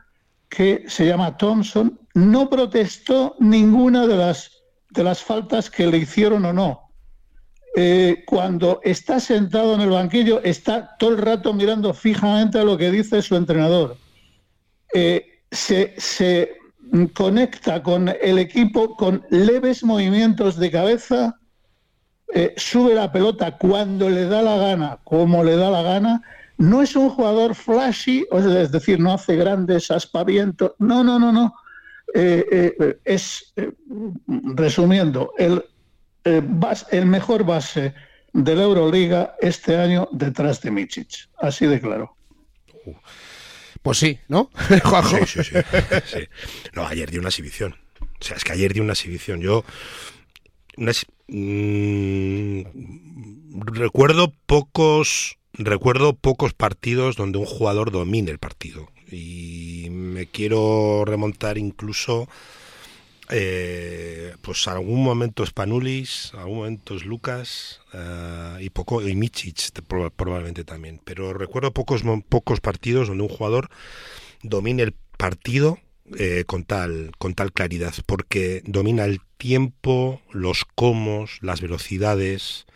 que 0.53 0.85
se 0.87 1.07
llama 1.07 1.39
Thompson, 1.39 1.99
no 2.13 2.51
protestó 2.51 3.37
ninguna 3.41 4.07
de 4.07 4.17
las, 4.17 4.51
de 4.91 5.03
las 5.03 5.23
faltas 5.23 5.71
que 5.71 5.87
le 5.87 5.97
hicieron 5.97 6.45
o 6.45 6.53
no. 6.53 6.93
Eh, 7.75 8.23
cuando 8.27 8.79
está 8.85 9.19
sentado 9.19 9.75
en 9.75 9.81
el 9.81 9.89
banquillo, 9.89 10.43
está 10.43 10.95
todo 10.99 11.13
el 11.13 11.19
rato 11.19 11.55
mirando 11.55 11.95
fijamente 11.95 12.59
a 12.59 12.65
lo 12.65 12.77
que 12.77 12.91
dice 12.91 13.23
su 13.23 13.35
entrenador. 13.35 13.97
Eh, 14.93 15.41
se, 15.51 15.95
se 15.97 16.59
conecta 17.15 17.83
con 17.83 18.11
el 18.21 18.39
equipo 18.39 18.95
con 18.95 19.25
leves 19.31 19.83
movimientos 19.83 20.59
de 20.59 20.71
cabeza 20.71 21.39
eh, 22.35 22.53
sube 22.59 22.95
la 22.95 23.11
pelota 23.11 23.57
cuando 23.57 24.11
le 24.11 24.27
da 24.27 24.43
la 24.43 24.59
gana, 24.59 24.99
como 25.05 25.45
le 25.45 25.57
da 25.57 25.71
la 25.71 25.83
gana. 25.83 26.23
No 26.63 26.83
es 26.83 26.95
un 26.95 27.11
jugador 27.11 27.55
flashy, 27.55 28.25
es 28.31 28.71
decir, 28.71 29.01
no 29.01 29.13
hace 29.13 29.37
grandes 29.37 29.91
aspavientos. 29.91 30.73
No, 30.79 31.03
no, 31.03 31.19
no, 31.19 31.33
no. 31.33 31.55
Eh, 32.15 32.75
eh, 32.79 32.99
es, 33.05 33.53
resumiendo, 34.27 35.33
el, 35.39 35.65
el 36.25 37.07
mejor 37.07 37.45
base 37.45 37.95
de 38.33 38.55
la 38.55 38.63
Euroliga 38.63 39.35
este 39.41 39.77
año 39.77 40.09
detrás 40.13 40.61
de 40.61 40.71
Michic. 40.71 41.29
Así 41.39 41.67
de 41.67 41.81
claro. 41.81 42.17
Pues 43.83 43.99
sí, 43.99 44.19
¿no? 44.29 44.51
Sí, 45.27 45.43
sí, 45.43 45.59
sí, 46.05 46.19
No, 46.75 46.87
ayer 46.87 47.11
dio 47.11 47.21
una 47.21 47.31
exhibición. 47.31 47.75
O 48.01 48.25
sea, 48.25 48.37
es 48.37 48.45
que 48.45 48.53
ayer 48.53 48.73
dio 48.73 48.83
una 48.83 48.93
exhibición. 48.93 49.41
Yo. 49.41 49.65
Una, 50.77 50.93
Mm, 51.35 52.65
recuerdo 53.65 54.35
pocos 54.45 55.39
recuerdo 55.55 56.15
pocos 56.15 56.55
partidos 56.55 57.17
donde 57.17 57.39
un 57.39 57.47
jugador 57.47 57.91
domine 57.91 58.31
el 58.31 58.39
partido. 58.39 58.91
Y 59.11 59.89
me 59.91 60.27
quiero 60.27 61.05
remontar 61.05 61.59
incluso 61.59 62.29
eh, 63.31 64.35
pues 64.43 64.67
algún 64.69 65.03
momento 65.03 65.45
Spanulis, 65.45 66.33
algún 66.35 66.59
momento 66.59 66.95
Lucas 67.05 67.81
eh, 67.93 68.59
y 68.61 68.71
poco 68.71 69.07
y 69.07 69.15
Michic 69.15 69.83
probablemente 69.83 70.65
también, 70.65 71.01
pero 71.05 71.33
recuerdo 71.33 71.73
pocos 71.73 72.03
pocos 72.29 72.61
partidos 72.61 73.09
donde 73.09 73.23
un 73.23 73.29
jugador 73.29 73.71
domine 74.43 74.83
el 74.83 74.95
partido 75.17 75.79
eh, 76.19 76.45
con, 76.47 76.65
tal, 76.65 77.13
con 77.17 77.35
tal 77.35 77.53
claridad, 77.53 77.95
porque 78.07 78.63
domina 78.67 79.05
el 79.05 79.21
tiempo, 79.39 80.21
los 80.31 80.65
comos, 80.65 81.39
las 81.41 81.61
velocidades, 81.61 82.67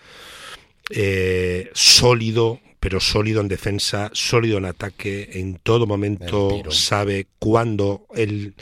eh, 0.90 1.70
sólido, 1.74 2.60
pero 2.80 3.00
sólido 3.00 3.40
en 3.40 3.48
defensa, 3.48 4.10
sólido 4.12 4.58
en 4.58 4.66
ataque, 4.66 5.30
en 5.34 5.58
todo 5.62 5.86
momento 5.86 6.62
sabe 6.70 7.26
cuándo 7.38 8.06
él... 8.14 8.54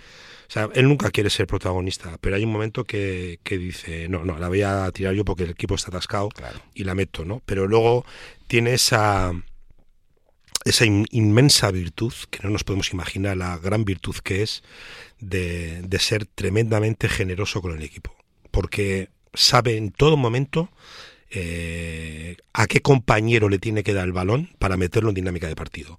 O 0.47 0.53
sea, 0.55 0.69
él 0.75 0.87
nunca 0.87 1.11
quiere 1.11 1.31
ser 1.31 1.47
protagonista, 1.47 2.17
pero 2.21 2.37
hay 2.37 2.45
un 2.45 2.53
momento 2.53 2.85
que, 2.85 3.41
que, 3.43 3.59
dice, 3.59 4.09
no, 4.09 4.25
no, 4.25 4.39
la 4.39 4.49
voy 4.49 4.63
a 4.63 4.89
tirar 4.93 5.15
yo 5.15 5.25
porque 5.25 5.45
el 5.45 5.51
equipo 5.51 5.75
está 5.75 5.89
atascado 5.89 6.29
y 6.75 6.85
la 6.85 6.95
meto, 6.95 7.25
¿no? 7.25 7.43
Pero 7.45 7.67
luego 7.67 8.05
tiene 8.47 8.75
esa, 8.75 9.33
esa 10.65 10.85
inmensa 10.85 11.71
virtud, 11.73 12.13
que 12.31 12.41
no 12.43 12.51
nos 12.51 12.63
podemos 12.63 12.93
imaginar 12.93 13.37
la 13.37 13.59
gran 13.59 13.85
virtud 13.85 14.15
que 14.23 14.43
es, 14.43 14.63
de, 15.19 15.83
de, 15.83 15.99
ser 15.99 16.27
tremendamente 16.27 17.09
generoso 17.09 17.61
con 17.61 17.77
el 17.77 17.83
equipo. 17.83 18.15
Porque 18.51 19.09
sabe 19.33 19.77
en 19.77 19.91
todo 19.91 20.17
momento 20.17 20.71
eh, 21.35 22.37
a 22.53 22.67
qué 22.67 22.81
compañero 22.81 23.49
le 23.49 23.59
tiene 23.59 23.83
que 23.83 23.93
dar 23.93 24.05
el 24.05 24.13
balón 24.13 24.51
para 24.59 24.77
meterlo 24.77 25.09
en 25.09 25.17
dinámica 25.17 25.49
de 25.49 25.57
partido. 25.57 25.99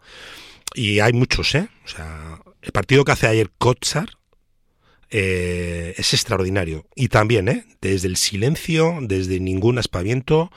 Y 0.74 1.00
hay 1.00 1.14
muchos, 1.14 1.54
¿eh? 1.56 1.70
O 1.84 1.88
sea, 1.88 2.40
el 2.62 2.72
partido 2.72 3.04
que 3.04 3.12
hace 3.12 3.28
ayer 3.28 3.52
Kotsar 3.58 4.10
eh, 5.10 5.94
es 5.98 6.14
extraordinario. 6.14 6.88
Y 6.96 7.10
también, 7.10 7.48
¿eh? 7.50 7.66
Desde 7.82 8.08
el 8.08 8.18
silencio, 8.18 8.98
desde 9.02 9.40
ningún 9.40 9.78
aspaviento, 9.78 10.52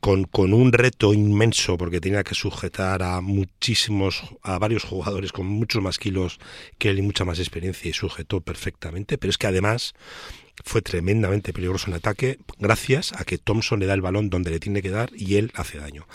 con, 0.00 0.24
con, 0.24 0.52
un 0.52 0.72
reto 0.72 1.12
inmenso 1.12 1.76
porque 1.76 2.00
tenía 2.00 2.22
que 2.22 2.34
sujetar 2.34 3.02
a 3.02 3.20
muchísimos, 3.20 4.22
a 4.42 4.58
varios 4.58 4.84
jugadores 4.84 5.32
con 5.32 5.46
muchos 5.46 5.82
más 5.82 5.98
kilos 5.98 6.38
que 6.78 6.90
él 6.90 6.98
y 6.98 7.02
mucha 7.02 7.24
más 7.24 7.38
experiencia 7.38 7.90
y 7.90 7.92
sujetó 7.92 8.40
perfectamente, 8.40 9.18
pero 9.18 9.30
es 9.30 9.38
que 9.38 9.48
además 9.48 9.94
fue 10.64 10.82
tremendamente 10.82 11.52
peligroso 11.52 11.88
en 11.88 11.94
ataque 11.94 12.38
gracias 12.58 13.12
a 13.12 13.24
que 13.24 13.38
Thompson 13.38 13.80
le 13.80 13.86
da 13.86 13.94
el 13.94 14.00
balón 14.00 14.30
donde 14.30 14.50
le 14.50 14.60
tiene 14.60 14.82
que 14.82 14.90
dar 14.90 15.10
y 15.14 15.36
él 15.36 15.52
hace 15.54 15.78
daño. 15.78 16.06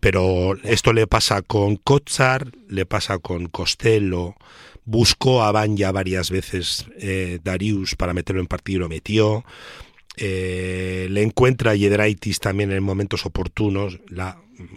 Pero 0.00 0.56
esto 0.64 0.92
le 0.92 1.06
pasa 1.06 1.42
con 1.42 1.76
Kotsar, 1.76 2.50
le 2.68 2.86
pasa 2.86 3.18
con 3.18 3.46
Costello, 3.46 4.34
buscó 4.84 5.42
a 5.42 5.52
Banja 5.52 5.92
varias 5.92 6.30
veces 6.30 6.86
eh, 6.98 7.38
Darius 7.42 7.96
para 7.96 8.14
meterlo 8.14 8.40
en 8.40 8.46
partido 8.46 8.76
y 8.76 8.80
lo 8.80 8.88
metió. 8.88 9.44
Eh, 10.16 11.06
le 11.10 11.22
encuentra 11.22 11.74
Yedraitis 11.74 12.40
también 12.40 12.72
en 12.72 12.82
momentos 12.82 13.24
oportunos 13.26 13.98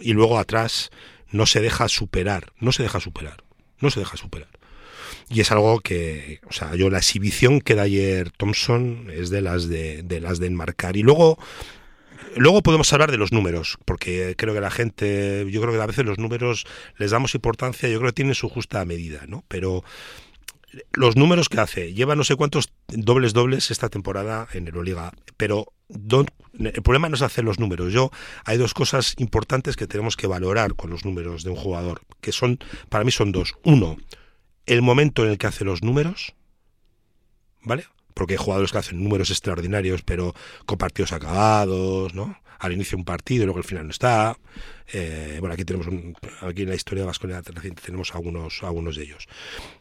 y 0.00 0.12
luego 0.12 0.38
atrás 0.38 0.90
no 1.30 1.46
se 1.46 1.60
deja 1.60 1.88
superar, 1.88 2.52
no 2.60 2.72
se 2.72 2.82
deja 2.82 3.00
superar, 3.00 3.44
no 3.80 3.90
se 3.90 4.00
deja 4.00 4.16
superar. 4.16 4.48
Y 5.28 5.40
es 5.40 5.50
algo 5.50 5.80
que, 5.80 6.40
o 6.48 6.52
sea, 6.52 6.74
yo 6.74 6.90
la 6.90 6.98
exhibición 6.98 7.60
que 7.60 7.74
da 7.74 7.82
ayer 7.82 8.30
Thompson 8.30 9.10
es 9.12 9.30
de 9.30 9.40
las 9.40 9.68
de, 9.68 10.02
de 10.02 10.20
las 10.20 10.38
de 10.38 10.46
enmarcar. 10.46 10.96
Y 10.96 11.02
luego, 11.02 11.38
luego 12.36 12.62
podemos 12.62 12.92
hablar 12.92 13.10
de 13.10 13.18
los 13.18 13.32
números, 13.32 13.78
porque 13.84 14.34
creo 14.36 14.54
que 14.54 14.60
la 14.60 14.70
gente, 14.70 15.46
yo 15.50 15.60
creo 15.60 15.72
que 15.72 15.80
a 15.80 15.86
veces 15.86 16.04
los 16.04 16.18
números 16.18 16.66
les 16.98 17.10
damos 17.10 17.34
importancia, 17.34 17.88
yo 17.88 17.98
creo 17.98 18.10
que 18.10 18.16
tienen 18.16 18.34
su 18.34 18.48
justa 18.48 18.84
medida, 18.84 19.24
¿no? 19.26 19.44
Pero 19.48 19.82
los 20.92 21.16
números 21.16 21.48
que 21.48 21.60
hace, 21.60 21.94
lleva 21.94 22.16
no 22.16 22.24
sé 22.24 22.36
cuántos 22.36 22.72
dobles 22.88 23.32
dobles 23.32 23.70
esta 23.70 23.88
temporada 23.88 24.48
en 24.52 24.66
Euroliga, 24.66 25.12
pero 25.36 25.72
el 25.88 26.82
problema 26.82 27.08
no 27.08 27.16
es 27.16 27.22
hacer 27.22 27.44
los 27.44 27.58
números. 27.58 27.92
Yo 27.92 28.10
hay 28.44 28.58
dos 28.58 28.74
cosas 28.74 29.14
importantes 29.18 29.76
que 29.76 29.86
tenemos 29.86 30.16
que 30.16 30.26
valorar 30.26 30.74
con 30.74 30.90
los 30.90 31.04
números 31.04 31.44
de 31.44 31.50
un 31.50 31.56
jugador, 31.56 32.02
que 32.20 32.32
son 32.32 32.58
para 32.88 33.04
mí 33.04 33.10
son 33.10 33.32
dos. 33.32 33.54
Uno, 33.64 33.96
el 34.66 34.82
momento 34.82 35.24
en 35.24 35.30
el 35.30 35.38
que 35.38 35.46
hace 35.46 35.64
los 35.64 35.82
números, 35.82 36.34
¿vale? 37.62 37.86
Porque 38.14 38.34
hay 38.34 38.38
jugadores 38.38 38.72
que 38.72 38.78
hacen 38.78 39.02
números 39.02 39.30
extraordinarios, 39.30 40.02
pero 40.02 40.34
con 40.66 40.78
partidos 40.78 41.12
acabados, 41.12 42.14
¿no? 42.14 42.38
Al 42.58 42.72
inicio 42.72 42.96
un 42.96 43.04
partido 43.04 43.42
y 43.42 43.46
luego 43.46 43.58
al 43.58 43.64
final 43.64 43.84
no 43.84 43.90
está. 43.90 44.36
Eh, 44.92 45.36
bueno, 45.40 45.54
aquí 45.54 45.64
tenemos 45.64 45.88
un, 45.88 46.16
aquí 46.40 46.62
en 46.62 46.68
la 46.68 46.76
historia 46.76 47.02
de 47.02 47.06
Vasconia 47.06 47.42
tenemos 47.42 48.14
algunos, 48.14 48.62
algunos 48.62 48.96
de 48.96 49.02
ellos. 49.02 49.26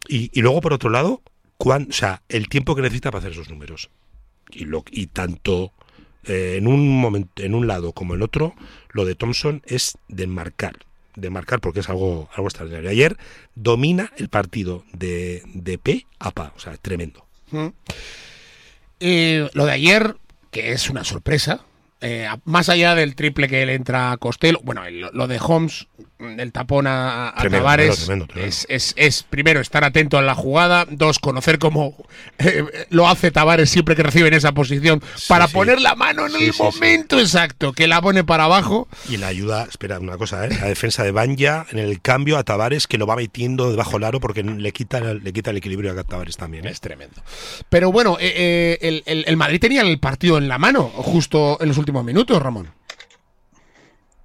Y, 0.07 0.41
luego, 0.41 0.59
por 0.59 0.73
otro 0.73 0.89
lado, 0.89 1.21
cuán, 1.57 1.87
o 1.89 1.93
sea, 1.93 2.23
el 2.29 2.49
tiempo 2.49 2.75
que 2.75 2.81
necesita 2.81 3.11
para 3.11 3.19
hacer 3.19 3.33
esos 3.33 3.49
números. 3.49 3.89
Y, 4.51 4.65
lo, 4.65 4.83
y 4.91 5.07
tanto 5.07 5.71
eh, 6.25 6.55
en 6.57 6.67
un 6.67 6.99
momento, 6.99 7.41
en 7.41 7.53
un 7.55 7.67
lado 7.67 7.93
como 7.93 8.15
en 8.15 8.21
otro, 8.21 8.55
lo 8.89 9.05
de 9.05 9.15
Thompson 9.15 9.61
es 9.65 9.97
de 10.09 10.27
marcar. 10.27 10.77
De 11.15 11.29
marcar 11.29 11.59
porque 11.59 11.81
es 11.81 11.89
algo, 11.89 12.29
algo 12.33 12.47
extraordinario. 12.47 12.89
Ayer 12.89 13.17
domina 13.55 14.11
el 14.17 14.29
partido 14.29 14.83
de, 14.93 15.43
de 15.53 15.77
P 15.77 16.07
a 16.19 16.31
Pa, 16.31 16.53
o 16.55 16.59
sea, 16.59 16.75
tremendo. 16.77 17.25
Eh, 18.99 19.49
lo 19.53 19.65
de 19.65 19.71
ayer, 19.71 20.15
que 20.49 20.71
es 20.71 20.89
una 20.89 21.03
sorpresa, 21.03 21.65
eh, 22.05 22.27
más 22.43 22.67
allá 22.67 22.95
del 22.95 23.15
triple 23.15 23.47
que 23.47 23.65
le 23.65 23.75
entra 23.75 24.11
a 24.11 24.17
Costello, 24.17 24.59
bueno, 24.61 24.81
lo 24.89 25.27
de 25.27 25.39
Holmes, 25.39 25.87
el 26.19 26.51
tapón 26.51 26.85
a, 26.85 27.29
a 27.29 27.49
Tavares, 27.49 28.09
Es, 28.35 28.65
es, 28.67 28.93
es, 28.97 29.23
primero 29.23 29.61
estar 29.61 29.85
atento 29.85 30.17
a 30.17 30.21
la 30.21 30.35
jugada, 30.35 30.85
dos, 30.89 31.19
conocer 31.19 31.59
cómo 31.59 31.95
eh, 32.39 32.65
lo 32.89 33.07
hace 33.07 33.31
Tavares 33.31 33.69
siempre 33.69 33.95
que 33.95 34.03
recibe 34.03 34.27
en 34.27 34.33
esa 34.33 34.51
posición, 34.51 35.01
para 35.29 35.47
poner 35.47 35.79
la 35.79 35.95
mano 35.95 36.27
en 36.27 36.35
el 36.35 36.53
momento 36.57 37.19
exacto, 37.19 37.71
que 37.71 37.87
la 37.87 38.01
pone 38.01 38.25
para 38.25 38.45
abajo. 38.45 38.89
Y 39.07 39.15
la 39.15 39.27
ayuda, 39.27 39.63
espera, 39.63 39.99
una 39.99 40.17
cosa, 40.17 40.45
¿eh? 40.45 40.49
la 40.59 40.67
defensa 40.67 41.03
de 41.03 41.11
Banja 41.11 41.65
en 41.71 41.79
el 41.79 42.01
cambio 42.01 42.37
a 42.37 42.43
Tavares, 42.43 42.85
que 42.87 42.97
lo 42.97 43.07
va 43.07 43.15
metiendo 43.15 43.71
debajo 43.71 43.93
del 43.93 44.03
aro 44.03 44.19
porque 44.19 44.43
le 44.43 44.73
quita, 44.73 44.99
le 44.99 45.31
quita 45.31 45.51
el 45.51 45.57
equilibrio 45.57 45.97
a 45.97 46.03
Tavares 46.03 46.35
también. 46.35 46.67
Es 46.67 46.81
tremendo. 46.81 47.21
Pero 47.69 47.93
bueno, 47.93 48.17
el, 48.19 49.03
el, 49.05 49.23
el 49.25 49.37
Madrid 49.37 49.61
tenía 49.61 49.81
el 49.81 49.99
partido 49.99 50.37
en 50.37 50.49
la 50.49 50.57
mano 50.57 50.83
justo 50.83 51.57
en 51.61 51.69
los 51.69 51.77
últimos 51.77 51.92
minutos, 52.01 52.41
Ramón. 52.41 52.69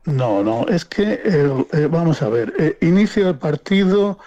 No, 0.08 0.42
no, 0.42 0.66
es 0.68 0.86
que, 0.86 1.20
eh, 1.22 1.86
vamos 1.90 2.22
a 2.22 2.30
ver, 2.30 2.54
eh, 2.58 2.78
inicio 2.80 3.28
el 3.28 3.36
partido, 3.36 4.18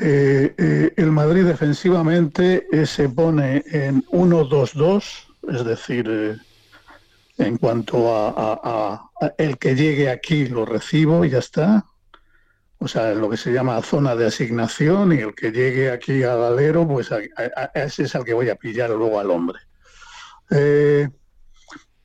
eh, 0.00 0.94
el 0.96 1.12
Madrid 1.12 1.44
defensivamente 1.44 2.66
se 2.86 3.10
pone 3.10 3.62
en 3.66 4.02
1-2-2, 4.06 5.26
es 5.50 5.64
decir, 5.64 6.40
en 7.36 7.58
cuanto 7.58 8.16
a, 8.16 9.10
el 9.36 9.58
que 9.58 9.74
llegue 9.74 10.08
aquí 10.08 10.46
lo 10.46 10.64
recibo 10.64 11.22
y 11.24 11.30
ya 11.30 11.38
está. 11.38 11.84
O 12.78 12.88
sea, 12.88 13.12
lo 13.12 13.28
que 13.28 13.36
se 13.36 13.52
llama 13.52 13.82
zona 13.82 14.16
de 14.16 14.26
asignación 14.26 15.12
y 15.12 15.18
el 15.18 15.34
que 15.34 15.50
llegue 15.50 15.90
aquí 15.90 16.22
al 16.22 16.42
alero, 16.42 16.88
pues 16.88 17.10
ese 17.74 18.04
es 18.04 18.14
al 18.14 18.24
que 18.24 18.32
voy 18.32 18.48
a 18.48 18.54
pillar 18.54 18.88
luego 18.90 19.20
al 19.20 19.30
hombre. 19.30 19.58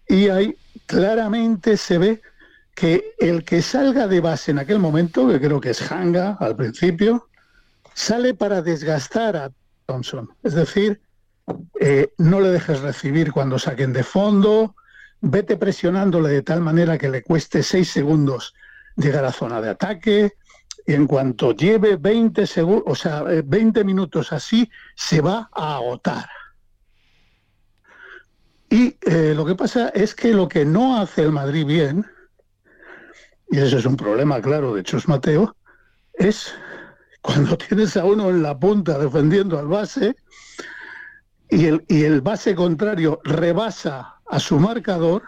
Y 0.07 0.29
ahí 0.29 0.55
claramente 0.85 1.77
se 1.77 1.97
ve 1.97 2.21
que 2.75 3.13
el 3.19 3.43
que 3.43 3.61
salga 3.61 4.07
de 4.07 4.19
base 4.19 4.51
en 4.51 4.59
aquel 4.59 4.79
momento, 4.79 5.27
que 5.27 5.39
creo 5.39 5.61
que 5.61 5.71
es 5.71 5.91
Hanga 5.91 6.37
al 6.39 6.55
principio, 6.55 7.29
sale 7.93 8.33
para 8.33 8.61
desgastar 8.61 9.35
a 9.35 9.51
Thompson. 9.85 10.29
Es 10.43 10.53
decir, 10.53 11.01
eh, 11.79 12.13
no 12.17 12.39
le 12.39 12.49
dejes 12.49 12.81
recibir 12.81 13.31
cuando 13.31 13.59
saquen 13.59 13.93
de 13.93 14.03
fondo, 14.03 14.75
vete 15.21 15.57
presionándole 15.57 16.29
de 16.29 16.41
tal 16.41 16.61
manera 16.61 16.97
que 16.97 17.09
le 17.09 17.21
cueste 17.21 17.63
seis 17.63 17.89
segundos 17.89 18.53
llegar 18.95 19.25
a 19.25 19.31
zona 19.31 19.61
de 19.61 19.69
ataque, 19.69 20.33
y 20.85 20.93
en 20.93 21.07
cuanto 21.07 21.53
lleve 21.53 21.95
20 21.95 22.45
segundos, 22.45 22.83
o 22.87 22.95
sea, 22.95 23.23
20 23.23 23.79
eh, 23.79 23.83
minutos 23.83 24.33
así, 24.33 24.69
se 24.95 25.21
va 25.21 25.49
a 25.53 25.75
agotar. 25.75 26.27
Y 28.73 28.97
eh, 29.01 29.33
lo 29.35 29.45
que 29.45 29.53
pasa 29.53 29.89
es 29.89 30.15
que 30.15 30.33
lo 30.33 30.47
que 30.47 30.65
no 30.65 30.97
hace 30.99 31.21
el 31.21 31.31
Madrid 31.31 31.63
bien 31.63 32.03
y 33.53 33.59
ese 33.59 33.77
es 33.77 33.85
un 33.85 33.95
problema, 33.95 34.41
claro, 34.41 34.73
de 34.73 34.81
Chus 34.81 35.07
Mateo, 35.07 35.55
es 36.15 36.55
cuando 37.21 37.55
tienes 37.69 37.95
a 37.97 38.03
uno 38.03 38.31
en 38.31 38.41
la 38.41 38.57
punta 38.57 38.97
defendiendo 38.97 39.59
al 39.59 39.67
base 39.67 40.15
y 41.51 41.67
el, 41.67 41.85
y 41.87 42.03
el 42.03 42.21
base 42.21 42.55
contrario 42.55 43.21
rebasa 43.23 44.15
a 44.25 44.39
su 44.39 44.59
marcador, 44.59 45.21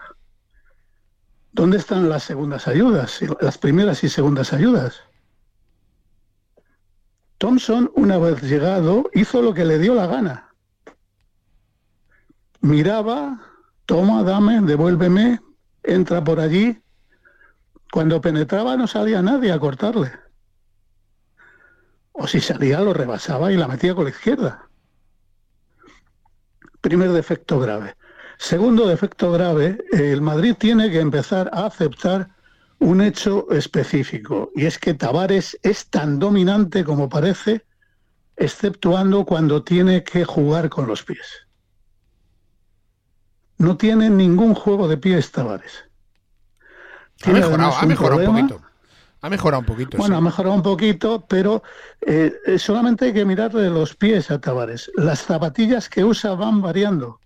¿dónde 1.52 1.76
están 1.78 2.08
las 2.08 2.24
segundas 2.24 2.66
ayudas? 2.66 3.20
Las 3.40 3.58
primeras 3.58 4.02
y 4.02 4.08
segundas 4.08 4.52
ayudas. 4.52 5.02
Thompson, 7.38 7.92
una 7.94 8.18
vez 8.18 8.42
llegado, 8.42 9.08
hizo 9.14 9.40
lo 9.40 9.54
que 9.54 9.64
le 9.64 9.78
dio 9.78 9.94
la 9.94 10.08
gana. 10.08 10.45
Miraba, 12.66 13.38
toma, 13.86 14.24
dame, 14.24 14.60
devuélveme, 14.60 15.38
entra 15.84 16.24
por 16.24 16.40
allí, 16.40 16.76
cuando 17.92 18.20
penetraba 18.20 18.76
no 18.76 18.88
salía 18.88 19.22
nadie 19.22 19.52
a 19.52 19.60
cortarle. 19.60 20.10
O 22.10 22.26
si 22.26 22.40
salía 22.40 22.80
lo 22.80 22.92
rebasaba 22.92 23.52
y 23.52 23.56
la 23.56 23.68
metía 23.68 23.94
con 23.94 24.02
la 24.02 24.10
izquierda. 24.10 24.68
Primer 26.80 27.12
defecto 27.12 27.60
grave. 27.60 27.94
Segundo 28.36 28.88
defecto 28.88 29.30
grave, 29.30 29.78
el 29.92 30.20
Madrid 30.20 30.56
tiene 30.58 30.90
que 30.90 30.98
empezar 30.98 31.48
a 31.52 31.66
aceptar 31.66 32.30
un 32.80 33.00
hecho 33.00 33.48
específico, 33.52 34.50
y 34.56 34.66
es 34.66 34.76
que 34.76 34.92
Tavares 34.92 35.56
es 35.62 35.88
tan 35.88 36.18
dominante 36.18 36.82
como 36.82 37.08
parece, 37.08 37.64
exceptuando 38.36 39.24
cuando 39.24 39.62
tiene 39.62 40.02
que 40.02 40.24
jugar 40.24 40.68
con 40.68 40.88
los 40.88 41.04
pies. 41.04 41.45
No 43.58 43.76
tiene 43.76 44.10
ningún 44.10 44.54
juego 44.54 44.88
de 44.88 44.96
pies 44.98 45.32
Tavares. 45.32 45.84
Ha 47.24 47.30
mejorado, 47.30 47.74
ha 47.74 47.86
mejorado 47.86 48.20
un, 48.20 48.26
poquito. 48.26 48.62
Ha 49.22 49.30
mejorado 49.30 49.60
un 49.60 49.66
poquito. 49.66 49.96
Bueno, 49.96 50.16
ha 50.16 50.20
mejorado 50.20 50.54
un 50.54 50.62
poquito, 50.62 51.26
pero 51.26 51.62
eh, 52.00 52.34
eh, 52.46 52.58
solamente 52.58 53.06
hay 53.06 53.12
que 53.12 53.24
mirar 53.24 53.52
de 53.52 53.70
los 53.70 53.94
pies 53.94 54.30
a 54.30 54.40
Tavares. 54.40 54.90
Las 54.94 55.20
zapatillas 55.22 55.88
que 55.88 56.04
usa 56.04 56.34
van 56.34 56.60
variando. 56.60 57.20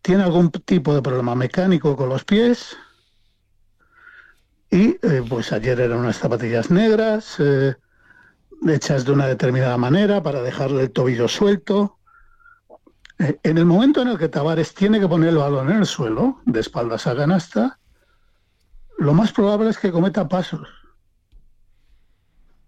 Tiene 0.00 0.22
algún 0.22 0.50
tipo 0.50 0.94
de 0.94 1.02
problema 1.02 1.34
mecánico 1.34 1.96
con 1.96 2.08
los 2.08 2.24
pies. 2.24 2.76
Y 4.70 4.96
eh, 5.02 5.22
pues 5.28 5.52
ayer 5.52 5.78
eran 5.80 5.98
unas 5.98 6.18
zapatillas 6.18 6.70
negras, 6.70 7.36
hechas 8.66 9.04
de 9.04 9.12
una 9.12 9.26
determinada 9.26 9.76
manera 9.76 10.22
para 10.22 10.42
dejarle 10.42 10.82
el 10.82 10.90
tobillo 10.90 11.28
suelto. 11.28 11.98
Eh, 13.18 13.38
en 13.42 13.58
el 13.58 13.64
momento 13.64 14.02
en 14.02 14.08
el 14.08 14.18
que 14.18 14.28
Tavares 14.28 14.74
tiene 14.74 14.98
que 14.98 15.08
poner 15.08 15.30
el 15.30 15.38
balón 15.38 15.70
en 15.70 15.78
el 15.78 15.86
suelo, 15.86 16.40
de 16.44 16.60
espaldas 16.60 17.06
a 17.06 17.14
canasta, 17.14 17.78
lo 18.98 19.14
más 19.14 19.32
probable 19.32 19.70
es 19.70 19.78
que 19.78 19.92
cometa 19.92 20.28
pasos. 20.28 20.68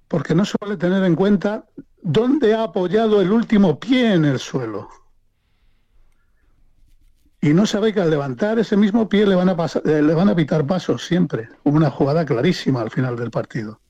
Porque 0.09 0.35
no 0.35 0.45
suele 0.45 0.77
tener 0.77 1.03
en 1.05 1.17
cuenta 1.17 1.67
dónde 2.03 2.55
ha 2.55 2.63
apoyado 2.63 3.21
el 3.21 3.33
último 3.33 3.81
pie 3.81 4.15
en 4.15 4.25
el 4.25 4.39
suelo. 4.39 4.89
Y 7.41 7.53
no 7.53 7.67
sabe 7.67 7.93
que 7.93 8.01
al 8.01 8.11
levantar 8.11 8.59
ese 8.59 8.77
mismo 8.77 9.09
pie 9.09 9.27
le 9.27 9.35
van 9.35 9.49
a, 9.49 9.57
pasar, 9.57 9.83
eh, 9.85 10.03
le 10.03 10.15
van 10.15 10.29
a 10.29 10.35
pitar 10.35 10.67
pasos 10.67 11.05
siempre. 11.05 11.49
Hubo 11.65 11.77
una 11.77 11.91
jugada 11.91 12.25
clarísima 12.25 12.81
al 12.81 12.91
final 12.91 13.17
del 13.17 13.31
partido 13.31 13.81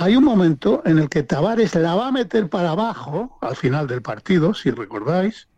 hay 0.00 0.14
un 0.14 0.22
momento 0.22 0.80
en 0.84 1.00
el 1.00 1.08
que 1.08 1.24
Tavares 1.24 1.74
la 1.74 1.96
va 1.96 2.06
a 2.06 2.12
meter 2.12 2.48
para 2.48 2.70
abajo 2.70 3.36
al 3.40 3.56
final 3.56 3.88
del 3.88 4.00
partido, 4.00 4.54
si 4.54 4.70
recordáis, 4.70 5.48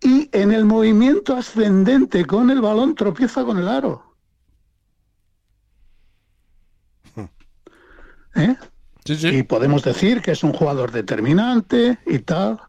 y 0.00 0.28
en 0.32 0.50
el 0.50 0.64
movimiento 0.64 1.36
ascendente 1.36 2.24
con 2.24 2.50
el 2.50 2.60
balón 2.60 2.96
tropieza 2.96 3.44
con 3.44 3.58
el 3.58 3.68
aro. 3.68 4.12
Hmm. 7.14 7.26
¿Eh? 8.34 8.56
Y 9.04 9.44
podemos 9.44 9.84
decir 9.84 10.20
que 10.20 10.32
es 10.32 10.42
un 10.42 10.52
jugador 10.52 10.90
determinante 10.90 12.00
y 12.06 12.18
tal, 12.18 12.60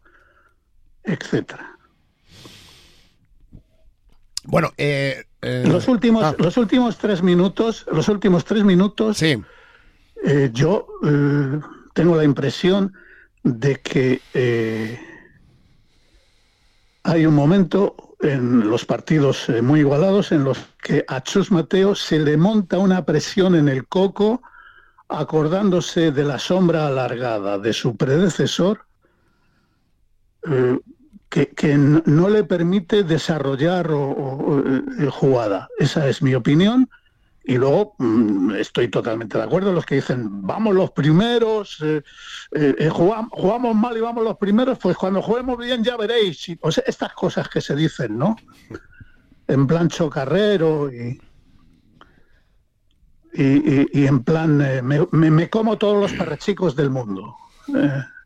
etcétera. 1.02 1.76
Bueno, 4.44 4.72
eh, 4.76 5.24
eh, 5.42 5.64
los 5.66 5.88
últimos, 5.88 6.22
ah. 6.22 6.36
los 6.38 6.56
últimos 6.56 6.96
tres 6.96 7.24
minutos, 7.24 7.86
los 7.90 8.08
últimos 8.08 8.44
tres 8.44 8.62
minutos. 8.62 9.18
Sí 9.18 9.42
eh, 10.22 10.50
yo 10.52 10.86
eh, 11.02 11.60
tengo 11.94 12.16
la 12.16 12.24
impresión 12.24 12.92
de 13.42 13.76
que 13.76 14.20
eh, 14.34 15.00
hay 17.02 17.24
un 17.24 17.34
momento 17.34 18.16
en 18.20 18.68
los 18.68 18.84
partidos 18.84 19.46
muy 19.62 19.80
igualados 19.80 20.30
en 20.30 20.44
los 20.44 20.58
que 20.82 21.04
a 21.08 21.22
Chus 21.22 21.50
Mateo 21.50 21.94
se 21.94 22.18
le 22.18 22.36
monta 22.36 22.78
una 22.78 23.06
presión 23.06 23.54
en 23.54 23.68
el 23.68 23.86
coco 23.86 24.42
acordándose 25.08 26.12
de 26.12 26.24
la 26.24 26.38
sombra 26.38 26.86
alargada 26.86 27.58
de 27.58 27.72
su 27.72 27.96
predecesor 27.96 28.84
que, 31.30 31.78
no 31.78 32.28
le 32.28 32.44
permite 32.44 33.04
desarrollar 33.04 33.88
jugada. 35.10 35.68
Esa 35.78 36.06
es 36.06 36.20
mi 36.20 36.34
opinión 36.34 36.90
y 37.44 37.56
luego 37.56 37.94
mm, 37.98 38.54
estoy 38.56 38.88
totalmente 38.88 39.38
de 39.38 39.44
acuerdo 39.44 39.72
los 39.72 39.86
que 39.86 39.96
dicen, 39.96 40.46
vamos 40.46 40.74
los 40.74 40.90
primeros, 40.90 41.78
eh, 41.82 42.02
eh, 42.52 42.74
eh, 42.78 42.88
jugamos, 42.90 43.74
mal 43.74 43.96
y 43.96 44.00
vamos 44.00 44.24
los 44.24 44.36
primeros, 44.36 44.78
pues 44.78 44.96
cuando 44.96 45.22
juguemos 45.22 45.58
bien 45.58 45.82
ya 45.82 45.96
veréis. 45.96 46.46
o 46.60 46.70
sea, 46.70 46.84
estas 46.86 47.12
cosas 47.14 47.48
que 47.48 47.60
se 47.60 47.74
dicen, 47.74 48.18
¿no? 48.18 48.36
En 49.48 49.66
plan 49.66 49.88
chocarrero 49.88 50.92
y, 50.92 51.20
y, 53.32 54.06
en 54.06 54.22
plan, 54.22 54.84
me, 54.84 55.50
como 55.50 55.78
todos 55.78 56.00
los 56.00 56.12
parrachicos 56.12 56.76
del 56.76 56.90
mundo 56.90 57.36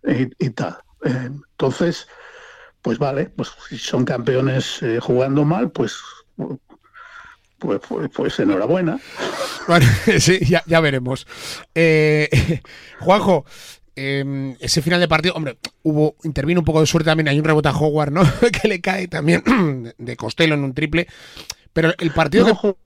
y, 0.03 0.51
tal. 0.51 0.77
entonces, 1.03 2.09
pues 2.83 2.99
vale, 2.99 3.27
pues 3.27 3.53
si 3.69 3.79
son 3.79 4.05
campeones 4.05 4.81
jugando 5.01 5.45
mal, 5.45 5.71
pues 5.71 5.99
pues, 7.65 7.81
pues, 7.89 8.11
pues, 8.15 8.39
enhorabuena. 8.41 9.01
sí, 10.19 10.41
ya, 10.45 10.81
veremos. 10.81 11.27
Eh, 11.75 12.61
Juanjo, 13.01 13.45
eh, 13.97 14.57
ese 14.61 14.83
final 14.83 15.01
de 15.01 15.09
partido, 15.09 15.35
hombre, 15.35 15.59
hubo, 15.83 16.17
intervino 16.25 16.61
un 16.61 16.65
poco 16.65 16.81
de 16.81 16.87
suerte 16.87 17.11
también, 17.11 17.29
hay 17.29 17.39
un 17.39 17.45
rebote 17.45 17.69
a 17.69 17.77
Howard, 17.77 18.13
¿no? 18.13 18.23
que 18.63 18.69
le 18.69 18.81
cae 18.81 19.09
también 19.09 19.43
de 19.99 20.17
Costello 20.17 20.55
en 20.55 20.65
un 20.65 20.75
triple. 20.75 21.07
Pero 21.73 21.93
el 21.99 22.13
partido 22.13 22.47
No, 22.47 22.61
que. 22.61 22.77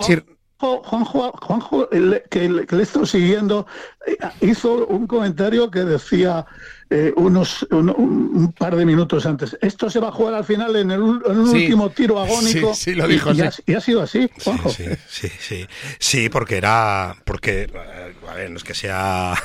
Sí, 0.00 0.16
Juanjo, 0.58 1.32
Juanjo, 1.42 1.90
el- 1.90 2.22
que, 2.30 2.48
le- 2.48 2.66
que 2.66 2.76
le 2.76 2.82
estoy 2.84 3.06
siguiendo, 3.06 3.66
eh, 4.06 4.16
hizo 4.40 4.86
un 4.86 5.06
comentario 5.06 5.70
que 5.70 5.80
decía 5.80 6.46
eh, 6.88 7.12
unos 7.16 7.66
un, 7.72 8.54
par 8.56 8.76
de 8.76 8.86
minutos 8.86 9.26
antes. 9.26 9.58
Esto 9.60 9.90
se 9.90 9.98
va 9.98 10.08
a 10.08 10.12
jugar 10.12 10.34
al 10.34 10.44
final 10.44 10.76
en, 10.76 10.92
el, 10.92 11.00
en 11.00 11.38
un 11.38 11.50
Sí. 11.50 11.64
último 11.64 11.90
tiro 11.90 12.18
agónico. 12.20 12.74
Sí, 12.74 12.92
sí, 12.92 12.94
lo 12.94 13.06
dijo, 13.08 13.32
y, 13.32 13.40
ha, 13.40 13.52
y 13.66 13.74
ha 13.74 13.80
sido 13.80 14.02
así, 14.02 14.30
Juanjo. 14.44 14.70
Sí, 14.70 14.84
sí, 15.08 15.28
sí. 15.38 15.66
Sí, 15.98 16.28
porque 16.28 16.56
era. 16.56 17.16
Porque. 17.24 17.62
eh, 17.62 18.14
A 18.30 18.34
ver, 18.34 18.50
no 18.50 18.56
es 18.56 18.64
que 18.64 18.74
sea. 18.74 19.34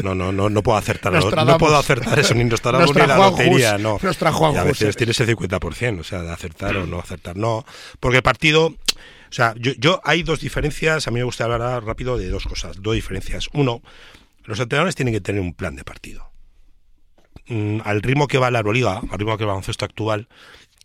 No, 0.00 0.14
no, 0.14 0.30
no, 0.30 0.48
no 0.48 0.62
puedo 0.62 0.78
acertar. 0.78 1.12
No, 1.12 1.58
puedo 1.58 1.76
acertar 1.76 2.16
eso, 2.20 2.32
ni 2.32 2.44
Nos 2.44 2.62
ni 2.64 2.70
la 3.00 3.06
trajo 3.06 3.30
lotería, 3.30 3.72
Jus, 3.72 3.80
no. 3.80 3.98
nos 4.00 4.16
trajo 4.16 4.46
a 4.46 4.52
Y 4.52 4.56
a 4.56 4.62
veces 4.62 4.94
tienes 4.96 5.18
el 5.18 5.26
50%, 5.36 5.98
o 5.98 6.04
sea, 6.04 6.22
de 6.22 6.30
acertar 6.30 6.76
o 6.76 6.86
no 6.86 7.00
acertar. 7.00 7.36
No, 7.36 7.64
porque 7.98 8.18
el 8.18 8.22
partido. 8.22 8.76
O 9.30 9.32
sea, 9.32 9.54
yo, 9.58 9.72
yo 9.78 10.00
hay 10.04 10.22
dos 10.22 10.40
diferencias. 10.40 11.06
A 11.06 11.10
mí 11.10 11.16
me 11.16 11.24
gusta 11.24 11.44
hablar 11.44 11.84
rápido 11.84 12.16
de 12.16 12.28
dos 12.28 12.44
cosas. 12.44 12.80
Dos 12.80 12.94
diferencias. 12.94 13.48
Uno, 13.52 13.82
los 14.44 14.60
entrenadores 14.60 14.94
tienen 14.94 15.14
que 15.14 15.20
tener 15.20 15.40
un 15.40 15.54
plan 15.54 15.76
de 15.76 15.84
partido. 15.84 16.30
Mm, 17.48 17.80
al 17.84 18.02
ritmo 18.02 18.28
que 18.28 18.38
va 18.38 18.50
la 18.50 18.58
Euroliga, 18.58 18.98
al 18.98 19.18
ritmo 19.18 19.36
que 19.36 19.44
va 19.44 19.52
el 19.52 19.56
baloncesto 19.56 19.84
actual, 19.84 20.28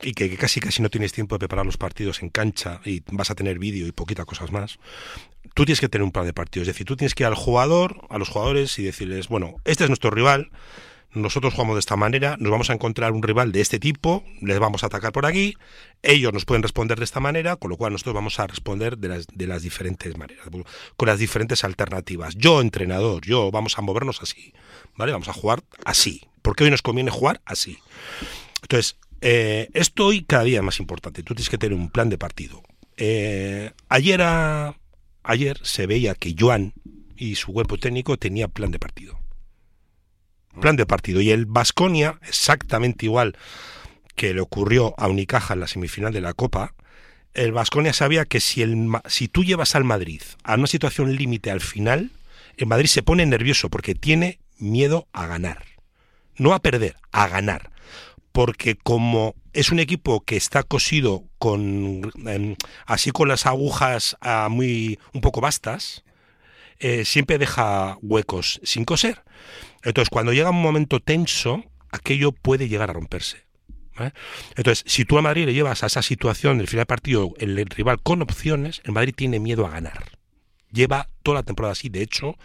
y 0.02 0.14
que 0.14 0.36
casi 0.38 0.60
casi 0.60 0.82
no 0.82 0.90
tienes 0.90 1.14
tiempo 1.14 1.36
de 1.36 1.40
preparar 1.40 1.66
los 1.66 1.78
partidos 1.78 2.22
en 2.22 2.30
cancha 2.30 2.82
y 2.86 3.04
vas 3.12 3.32
a 3.32 3.36
tener 3.36 3.60
vídeo 3.60 3.88
y 3.88 3.92
poquitas 3.92 4.26
cosas 4.26 4.52
más, 4.52 4.80
tú 5.54 5.66
tienes 5.66 5.80
que 5.80 5.90
tener 5.90 6.04
un 6.04 6.12
plan 6.12 6.26
de 6.26 6.34
partido. 6.34 6.64
Es 6.64 6.68
decir, 6.68 6.86
tú 6.86 6.96
tienes 6.96 7.16
que 7.16 7.24
ir 7.24 7.28
al 7.28 7.36
jugador, 7.36 8.02
a 8.10 8.18
los 8.18 8.30
jugadores 8.30 8.78
y 8.80 8.84
decirles, 8.84 9.28
bueno, 9.28 9.56
este 9.66 9.84
es 9.84 9.90
nuestro 9.90 10.12
rival, 10.12 10.52
nosotros 11.14 11.54
jugamos 11.54 11.76
de 11.76 11.80
esta 11.80 11.96
manera, 11.96 12.38
nos 12.40 12.52
vamos 12.52 12.70
a 12.70 12.74
encontrar 12.74 13.12
un 13.12 13.24
rival 13.24 13.52
de 13.52 13.62
este 13.62 13.80
tipo, 13.80 14.24
les 14.42 14.60
vamos 14.60 14.84
a 14.84 14.88
atacar 14.88 15.12
por 15.12 15.26
aquí, 15.26 15.56
ellos 16.02 16.34
nos 16.34 16.46
pueden 16.46 16.64
responder 16.64 16.98
de 16.98 17.06
esta 17.06 17.20
manera, 17.20 17.56
con 17.56 17.70
lo 17.70 17.78
cual 17.78 17.94
nosotros 17.94 18.16
vamos 18.16 18.40
a 18.40 18.48
responder 18.48 18.98
de 18.98 19.48
las, 19.48 19.62
diferentes 19.62 20.18
maneras, 20.18 20.48
con 20.98 21.08
las 21.08 21.20
diferentes 21.20 21.64
alternativas. 21.64 22.36
Yo, 22.36 22.62
entrenador, 22.62 23.26
yo, 23.26 23.52
vamos 23.52 23.78
a 23.78 23.82
movernos 23.82 24.22
así, 24.22 24.54
¿vale? 24.96 25.12
Vamos 25.12 25.28
a 25.28 25.34
jugar 25.34 25.64
así, 25.86 26.22
porque 26.42 26.64
hoy 26.64 26.72
nos 26.72 26.82
conviene 26.82 27.12
jugar 27.12 27.42
así. 27.46 27.78
Entonces, 28.62 28.98
eh, 29.22 29.70
esto 29.74 30.08
hoy 30.08 30.24
cada 30.24 30.44
día 30.44 30.60
es 30.60 30.64
más 30.64 30.80
importante, 30.80 31.24
tú 31.24 31.36
tienes 31.36 31.50
que 31.50 31.58
tener 31.58 31.78
un 31.78 31.90
plan 31.90 32.10
de 32.10 32.18
partido. 32.18 32.64
Eh, 32.98 33.72
ayer, 33.90 34.22
ayer 35.24 35.60
se 35.64 35.88
veía 35.88 36.16
que 36.16 36.36
Joan 36.38 36.74
y 37.16 37.36
su 37.36 37.54
cuerpo 37.54 37.78
técnico 37.78 38.18
tenía 38.18 38.48
plan 38.48 38.72
de 38.72 38.80
partido 38.80 39.23
plan 40.60 40.76
de 40.76 40.86
partido. 40.86 41.22
Y 41.22 41.32
el 41.32 41.46
Vasconia, 41.46 42.20
exactamente 42.28 43.06
igual 43.06 43.38
que 44.16 44.34
le 44.34 44.42
ocurrió 44.42 44.94
a 44.98 45.08
Unicaja 45.08 45.54
en 45.54 45.60
la 45.62 45.68
semifinal 45.68 46.14
de 46.14 46.22
la 46.22 46.34
Copa, 46.34 46.74
el 47.34 47.52
Vasconia 47.52 47.94
sabía 47.94 48.26
que 48.26 48.40
si, 48.40 48.62
el, 48.62 48.88
si 49.08 49.28
tú 49.28 49.44
llevas 49.44 49.76
al 49.76 49.84
Madrid 49.84 50.22
a 50.44 50.56
una 50.56 50.68
situación 50.68 51.16
límite 51.16 51.50
al 51.50 51.62
final, 51.62 52.12
el 52.58 52.68
Madrid 52.68 52.88
se 52.88 53.04
pone 53.04 53.26
nervioso 53.26 53.70
porque 53.70 53.96
tiene 53.96 54.40
miedo 54.60 55.08
a 55.14 55.26
ganar. 55.26 55.66
No 56.38 56.54
a 56.54 56.60
perder, 56.60 56.96
a 57.12 57.28
ganar. 57.28 57.72
Porque 58.32 58.76
como 58.76 59.36
es 59.54 59.72
un 59.72 59.80
equipo 59.80 60.22
que 60.22 60.36
está 60.36 60.64
cosido 60.64 61.24
con 61.38 62.12
em, 62.26 62.56
así 62.86 63.12
con 63.12 63.28
las 63.28 63.46
agujas 63.46 64.18
ah, 64.22 64.48
muy 64.50 65.00
un 65.14 65.22
poco 65.22 65.42
vastas, 65.42 66.04
eh, 66.80 67.06
siempre 67.06 67.38
deja 67.38 67.98
huecos 68.02 68.60
sin 68.64 68.86
coser. 68.86 69.24
Entonces, 69.84 70.10
cuando 70.10 70.34
llega 70.34 70.50
un 70.50 70.62
momento 70.62 71.00
tenso, 71.00 71.64
aquello 71.92 72.32
puede 72.32 72.68
llegar 72.68 72.90
a 72.90 72.94
romperse. 72.94 73.44
Entonces, 74.56 74.84
si 74.88 75.06
tú 75.06 75.20
a 75.20 75.22
Madrid 75.22 75.46
le 75.46 75.54
llevas 75.54 75.84
a 75.84 75.86
esa 75.86 76.02
situación 76.02 76.58
del 76.58 76.68
final 76.68 76.82
del 76.82 76.88
partido 76.88 77.34
el, 77.38 77.60
el 77.60 77.68
rival 77.68 78.02
con 78.02 78.22
opciones, 78.24 78.82
el 78.86 78.92
Madrid 78.92 79.14
tiene 79.16 79.40
miedo 79.40 79.68
a 79.68 79.70
ganar. 79.70 80.18
Lleva 80.72 81.10
toda 81.22 81.36
la 81.36 81.44
temporada 81.44 81.74
así. 81.74 81.90
De 81.90 82.02
hecho, 82.02 82.36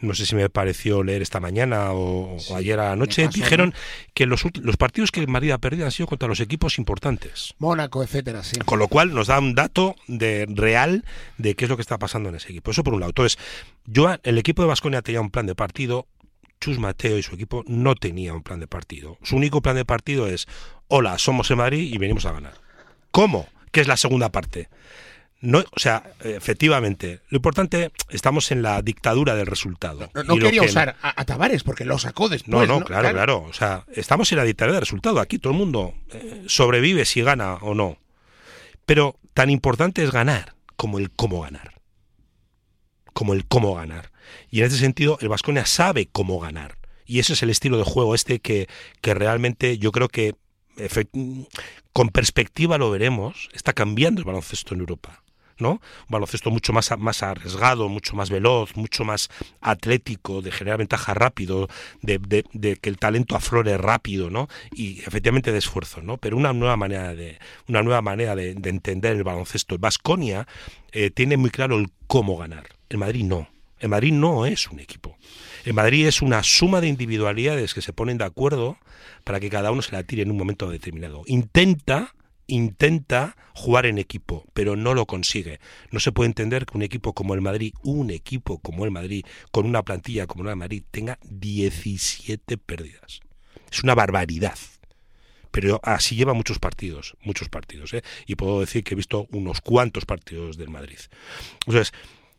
no 0.00 0.12
sé 0.14 0.26
si 0.26 0.34
me 0.34 0.50
pareció 0.50 1.02
leer 1.02 1.22
esta 1.22 1.40
mañana 1.40 1.92
o, 1.92 2.36
o 2.36 2.56
ayer 2.56 2.78
a 2.78 2.90
la 2.90 2.96
noche, 2.96 3.22
me 3.22 3.28
pasó, 3.28 3.40
dijeron 3.40 3.74
que 4.12 4.26
los, 4.26 4.44
los 4.60 4.76
partidos 4.76 5.10
que 5.10 5.20
el 5.20 5.28
Madrid 5.28 5.52
ha 5.52 5.58
perdido 5.58 5.86
han 5.86 5.92
sido 5.92 6.06
contra 6.06 6.28
los 6.28 6.40
equipos 6.40 6.76
importantes. 6.76 7.54
Mónaco, 7.58 8.02
etcétera, 8.02 8.44
sí. 8.44 8.58
Con 8.58 8.78
lo 8.78 8.88
cual 8.88 9.14
nos 9.14 9.28
da 9.28 9.38
un 9.38 9.54
dato 9.54 9.96
de 10.06 10.44
real 10.50 11.06
de 11.38 11.54
qué 11.54 11.64
es 11.64 11.70
lo 11.70 11.76
que 11.76 11.82
está 11.82 11.98
pasando 11.98 12.28
en 12.28 12.34
ese 12.34 12.50
equipo. 12.50 12.70
Eso 12.70 12.84
por 12.84 12.92
un 12.92 13.00
lado. 13.00 13.12
Entonces, 13.12 13.38
yo, 13.86 14.14
el 14.22 14.36
equipo 14.36 14.60
de 14.60 14.68
Vasconia 14.68 15.00
tenía 15.00 15.22
un 15.22 15.30
plan 15.30 15.46
de 15.46 15.54
partido. 15.54 16.06
Chus 16.60 16.78
Mateo 16.78 17.18
y 17.18 17.22
su 17.22 17.34
equipo 17.34 17.64
no 17.66 17.94
tenía 17.94 18.34
un 18.34 18.42
plan 18.42 18.60
de 18.60 18.66
partido. 18.66 19.18
Su 19.22 19.36
único 19.36 19.60
plan 19.62 19.76
de 19.76 19.84
partido 19.84 20.26
es, 20.26 20.46
hola, 20.88 21.18
somos 21.18 21.50
el 21.50 21.56
Madrid 21.56 21.92
y 21.92 21.98
venimos 21.98 22.24
a 22.26 22.32
ganar. 22.32 22.54
¿Cómo? 23.10 23.48
¿Qué 23.72 23.80
es 23.80 23.86
la 23.88 23.96
segunda 23.96 24.30
parte? 24.30 24.68
No, 25.40 25.60
o 25.60 25.78
sea, 25.78 26.02
efectivamente, 26.24 27.20
lo 27.28 27.36
importante, 27.36 27.92
estamos 28.08 28.50
en 28.50 28.60
la 28.62 28.82
dictadura 28.82 29.36
del 29.36 29.46
resultado. 29.46 30.10
No, 30.26 30.34
quería 30.34 30.62
que- 30.62 30.66
usar 30.66 30.96
a, 31.00 31.20
a 31.20 31.24
Tavares 31.24 31.62
porque 31.62 31.84
lo 31.84 31.96
sacó 31.98 32.28
después. 32.28 32.50
no, 32.50 32.66
no, 32.80 32.84
claro, 32.84 33.10
claro, 33.12 33.42
O 33.44 33.52
sea, 33.52 33.84
estamos 33.92 34.32
en 34.32 34.38
la 34.38 34.44
dictadura 34.44 34.74
del 34.74 34.82
resultado. 34.82 35.20
Aquí 35.20 35.38
todo 35.38 35.52
el 35.52 35.58
mundo 35.60 35.94
eh, 36.12 36.42
sobrevive 36.48 37.04
si 37.04 37.22
gana 37.22 37.54
o 37.54 37.74
no. 37.74 37.98
Pero 38.84 39.16
tan 39.32 39.48
importante 39.50 40.02
es 40.02 40.10
ganar 40.10 40.54
como 40.74 40.98
el 40.98 41.10
cómo 41.12 41.40
ganar. 41.42 41.74
Como 43.12 43.32
el 43.34 43.46
cómo 43.46 43.74
ganar. 43.76 44.10
Y 44.50 44.60
en 44.60 44.66
ese 44.66 44.78
sentido, 44.78 45.18
el 45.20 45.28
Vasconia 45.28 45.66
sabe 45.66 46.08
cómo 46.10 46.38
ganar. 46.40 46.78
Y 47.06 47.20
ese 47.20 47.32
es 47.32 47.42
el 47.42 47.50
estilo 47.50 47.78
de 47.78 47.84
juego 47.84 48.14
este 48.14 48.40
que, 48.40 48.68
que 49.00 49.14
realmente 49.14 49.78
yo 49.78 49.92
creo 49.92 50.08
que 50.08 50.34
con 51.92 52.08
perspectiva 52.10 52.78
lo 52.78 52.90
veremos. 52.90 53.48
Está 53.52 53.72
cambiando 53.72 54.20
el 54.20 54.24
baloncesto 54.24 54.74
en 54.74 54.80
Europa. 54.80 55.22
¿no? 55.58 55.72
Un 55.72 55.80
baloncesto 56.08 56.50
mucho 56.50 56.72
más, 56.72 56.96
más 56.98 57.22
arriesgado, 57.22 57.88
mucho 57.88 58.14
más 58.14 58.30
veloz, 58.30 58.76
mucho 58.76 59.04
más 59.04 59.28
atlético, 59.60 60.40
de 60.42 60.52
generar 60.52 60.78
ventaja 60.78 61.14
rápido, 61.14 61.68
de, 62.00 62.78
que 62.80 62.88
el 62.88 62.98
talento 62.98 63.36
aflore 63.36 63.76
rápido, 63.76 64.30
¿no? 64.30 64.48
Y 64.72 65.00
efectivamente 65.00 65.52
de 65.52 65.58
esfuerzo, 65.58 66.00
¿no? 66.02 66.16
Pero 66.16 66.36
una 66.36 66.52
nueva 66.52 66.76
manera 66.76 67.14
de, 67.14 67.38
una 67.68 67.82
nueva 67.82 68.02
manera 68.02 68.34
de, 68.36 68.54
de 68.54 68.70
entender 68.70 69.16
el 69.16 69.24
baloncesto. 69.24 69.74
El 69.74 69.80
Vasconia 69.80 70.46
eh, 70.92 71.10
tiene 71.10 71.36
muy 71.36 71.50
claro 71.50 71.78
el 71.78 71.90
cómo 72.06 72.36
ganar. 72.36 72.68
El 72.88 72.98
Madrid 72.98 73.24
no. 73.24 73.48
El 73.80 73.88
Madrid 73.88 74.12
no 74.12 74.46
es 74.46 74.68
un 74.68 74.80
equipo. 74.80 75.16
El 75.64 75.74
Madrid 75.74 76.06
es 76.06 76.22
una 76.22 76.42
suma 76.42 76.80
de 76.80 76.88
individualidades 76.88 77.74
que 77.74 77.82
se 77.82 77.92
ponen 77.92 78.18
de 78.18 78.24
acuerdo 78.24 78.78
para 79.24 79.40
que 79.40 79.50
cada 79.50 79.70
uno 79.70 79.82
se 79.82 79.92
la 79.92 80.02
tire 80.02 80.22
en 80.22 80.30
un 80.30 80.36
momento 80.36 80.68
determinado. 80.70 81.22
Intenta 81.26 82.14
intenta 82.48 83.36
jugar 83.54 83.86
en 83.86 83.98
equipo, 83.98 84.44
pero 84.54 84.74
no 84.74 84.94
lo 84.94 85.06
consigue. 85.06 85.60
No 85.92 86.00
se 86.00 86.12
puede 86.12 86.28
entender 86.28 86.66
que 86.66 86.76
un 86.76 86.82
equipo 86.82 87.12
como 87.12 87.34
el 87.34 87.40
Madrid, 87.40 87.74
un 87.82 88.10
equipo 88.10 88.58
como 88.58 88.84
el 88.84 88.90
Madrid, 88.90 89.24
con 89.52 89.66
una 89.66 89.82
plantilla 89.82 90.26
como 90.26 90.44
la 90.44 90.50
de 90.50 90.56
Madrid, 90.56 90.82
tenga 90.90 91.18
17 91.24 92.58
pérdidas. 92.58 93.20
Es 93.70 93.82
una 93.84 93.94
barbaridad. 93.94 94.58
Pero 95.50 95.80
así 95.82 96.16
lleva 96.16 96.34
muchos 96.34 96.58
partidos, 96.58 97.16
muchos 97.22 97.48
partidos. 97.48 97.92
¿eh? 97.94 98.02
Y 98.26 98.34
puedo 98.34 98.60
decir 98.60 98.82
que 98.82 98.94
he 98.94 98.96
visto 98.96 99.26
unos 99.30 99.60
cuantos 99.60 100.04
partidos 100.04 100.56
del 100.56 100.70
Madrid. 100.70 100.98
Entonces, 101.66 101.92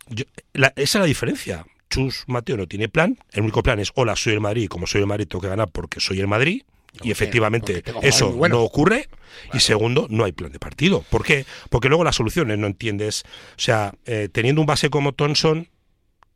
yo- 0.10 0.26
la- 0.54 0.74
esa 0.76 1.00
es 1.00 1.02
la 1.02 1.06
diferencia. 1.06 1.65
Chus 1.89 2.24
Mateo 2.28 2.56
no 2.58 2.67
tiene 2.67 2.88
plan. 2.89 3.17
El 3.32 3.41
único 3.43 3.63
plan 3.63 3.80
es, 3.80 3.91
hola, 3.95 4.15
soy 4.15 4.34
el 4.34 4.39
Madrid. 4.41 4.67
Como 4.67 4.86
soy 4.86 5.02
el 5.02 5.08
Madrid, 5.08 5.28
tengo 5.28 5.41
que 5.41 5.48
ganar 5.50 5.69
porque 5.72 6.00
soy 6.00 6.19
el 6.19 6.28
Madrid. 6.28 6.62
Y 7.04 7.12
efectivamente 7.12 7.84
eso 8.08 8.26
no 8.50 8.62
ocurre. 8.63 9.10
Y 9.54 9.60
segundo, 9.60 10.08
no 10.10 10.24
hay 10.26 10.32
plan 10.32 10.52
de 10.52 10.60
partido. 10.60 11.04
¿Por 11.10 11.24
qué? 11.24 11.45
Porque 11.69 11.88
luego 11.88 12.04
las 12.04 12.15
soluciones 12.15 12.58
no 12.58 12.67
entiendes. 12.67 13.24
O 13.26 13.60
sea, 13.62 13.93
eh, 14.06 14.28
teniendo 14.32 14.62
un 14.62 14.67
base 14.67 14.89
como 14.89 15.13
Thompson, 15.13 15.67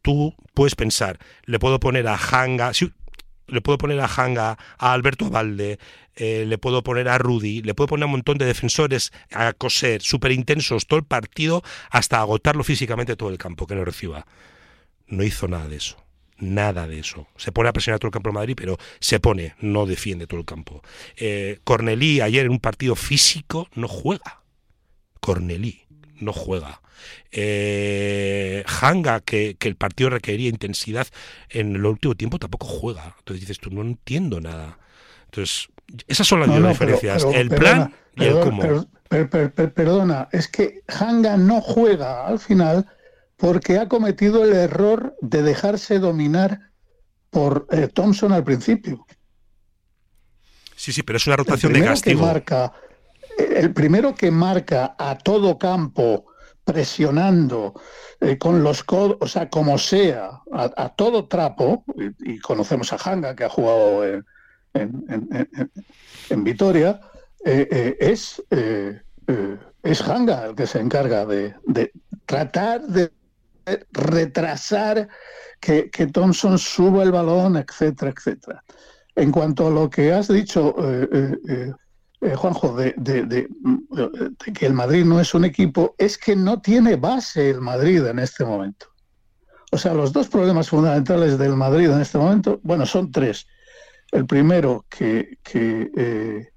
tú 0.02 0.36
puedes 0.54 0.76
pensar, 0.76 1.20
le 1.46 1.60
puedo 1.60 1.80
poner 1.80 2.08
a 2.08 2.16
Hanga, 2.18 2.74
le 3.54 3.62
puedo 3.62 3.78
poner 3.78 4.00
a 4.00 4.06
Hanga, 4.06 4.58
a 4.78 4.94
Alberto 4.94 5.30
Valde, 5.30 5.80
eh, 6.16 6.46
le 6.48 6.58
puedo 6.58 6.84
poner 6.84 7.08
a 7.08 7.18
Rudy, 7.18 7.62
le 7.62 7.74
puedo 7.74 7.88
poner 7.88 8.04
a 8.04 8.06
un 8.08 8.14
montón 8.14 8.38
de 8.38 8.46
defensores 8.46 9.12
a 9.32 9.54
coser 9.54 10.02
súper 10.02 10.32
intensos 10.32 10.88
todo 10.88 11.00
el 11.00 11.06
partido 11.06 11.64
hasta 11.90 12.20
agotarlo 12.20 12.64
físicamente 12.64 13.16
todo 13.16 13.30
el 13.30 13.38
campo, 13.38 13.68
que 13.68 13.76
no 13.76 13.86
reciba. 13.86 14.26
No 15.08 15.24
hizo 15.24 15.48
nada 15.48 15.68
de 15.68 15.78
eso. 15.78 15.98
Nada 16.38 16.88
de 16.88 17.00
eso. 17.00 17.28
Se 17.38 17.52
pone 17.52 17.70
a 17.70 17.74
presionar 17.74 18.00
todo 18.00 18.08
el 18.08 18.14
campo 18.14 18.30
de 18.30 18.34
Madrid, 18.34 18.56
pero 18.58 18.78
se 19.00 19.20
pone, 19.20 19.56
no 19.60 19.86
defiende 19.86 20.28
todo 20.28 20.40
el 20.40 20.46
campo. 20.46 20.82
Eh, 21.16 21.60
Cornelí 21.64 22.22
ayer 22.22 22.46
en 22.46 22.52
un 22.52 22.60
partido 22.60 22.96
físico 22.96 23.70
no 23.76 23.88
juega. 23.88 24.44
Cornelí 25.20 25.83
no 26.20 26.34
juega. 26.34 26.82
Eh, 27.32 28.64
Hanga, 28.82 29.20
que, 29.22 29.56
que 29.60 29.68
el 29.68 29.76
partido 29.76 30.10
requería 30.10 30.50
intensidad 30.50 31.08
en 31.50 31.76
el 31.76 31.86
último 31.86 32.16
tiempo, 32.16 32.40
tampoco 32.40 32.66
juega. 32.68 33.16
Entonces 33.20 33.42
dices 33.42 33.60
tú, 33.60 33.70
no 33.72 33.82
entiendo 33.82 34.40
nada. 34.42 34.78
Entonces, 35.26 35.68
esas 36.08 36.28
son 36.28 36.40
las 36.42 36.50
No, 36.50 36.70
diferencias. 36.70 37.24
pero 37.26 37.38
el 37.40 37.50
perdona, 37.50 37.90
plan 37.90 37.96
y 38.16 38.24
el 38.26 38.40
cómo. 38.40 38.62
per- 38.62 38.88
per- 39.10 39.30
per- 39.30 39.54
per- 39.54 39.74
perdona, 39.74 40.30
es 40.32 40.48
que 40.48 40.82
Hanga 40.88 41.38
no 41.38 41.62
juega 41.62 42.26
al 42.28 42.40
final 42.40 42.88
porque 43.38 43.78
ha 43.78 43.88
cometido 43.90 44.44
el 44.44 44.54
error 44.54 45.16
de 45.22 45.42
dejarse 45.42 46.00
dominar 46.00 46.60
por 47.30 47.68
eh, 47.72 47.88
Thompson 47.88 48.32
al 48.32 48.44
principio. 48.44 49.06
Sí, 50.76 50.92
sí, 50.92 51.04
pero 51.04 51.18
es 51.18 51.28
una 51.28 51.36
rotación 51.38 51.74
de 51.74 51.84
castigo. 51.84 52.22
marca, 52.26 52.74
el 53.38 53.74
primero 53.74 54.16
que 54.16 54.32
marca 54.32 54.96
a 54.98 55.18
todo 55.18 55.58
campo, 55.58 56.26
presionando 56.64 57.74
eh, 58.20 58.38
con 58.38 58.64
los 58.64 58.84
codos, 58.84 59.18
o 59.20 59.28
sea, 59.28 59.50
como 59.50 59.78
sea, 59.78 60.42
a, 60.52 60.90
todo 60.96 61.28
trapo, 61.28 61.84
y, 62.20 62.40
conocemos 62.40 62.94
a 62.94 62.98
Hanga 62.98 63.36
que 63.36 63.44
ha 63.44 63.50
jugado 63.50 64.06
en, 64.06 64.26
en, 64.74 66.44
Vitoria, 66.44 67.02
eh, 67.46 67.68
eh, 67.70 67.98
es, 68.00 68.42
es 69.84 70.02
Hanga 70.02 70.46
el 70.46 70.56
que 70.56 70.68
se 70.68 70.80
encarga 70.80 71.26
de, 71.26 71.54
tratar 72.26 72.82
de 72.82 73.12
retrasar 73.92 75.08
que, 75.60 75.90
que, 75.90 76.08
Thompson 76.08 76.58
suba 76.58 77.04
el 77.04 77.12
balón, 77.12 77.58
etcétera, 77.58 78.14
etcétera. 78.16 78.64
En 79.16 79.32
cuanto 79.32 79.68
a 79.68 79.70
lo 79.70 79.90
que 79.90 80.12
has 80.12 80.28
dicho, 80.28 80.76
eh, 82.24 82.36
Juanjo, 82.36 82.76
de, 82.76 83.50
que 84.54 84.66
el 84.66 84.74
Madrid 84.74 85.04
no 85.06 85.20
es 85.20 85.34
un 85.34 85.46
equipo, 85.46 85.96
es 85.98 86.18
que 86.18 86.36
no 86.36 86.62
tiene 86.62 86.96
base 86.96 87.50
el 87.50 87.62
Madrid 87.62 88.06
en 88.06 88.20
este 88.20 88.46
momento. 88.46 88.88
O 89.72 89.78
sea, 89.78 89.94
los 89.94 90.14
dos 90.14 90.28
problemas 90.28 90.70
fundamentales 90.70 91.38
del 91.38 91.56
Madrid 91.56 91.90
en 91.90 92.02
este 92.02 92.18
momento, 92.18 92.60
bueno, 92.64 92.86
son 92.86 93.12
tres. 93.12 93.48
El 94.12 94.26
primero, 94.26 94.86
que, 94.90 95.40
eh, 95.54 96.50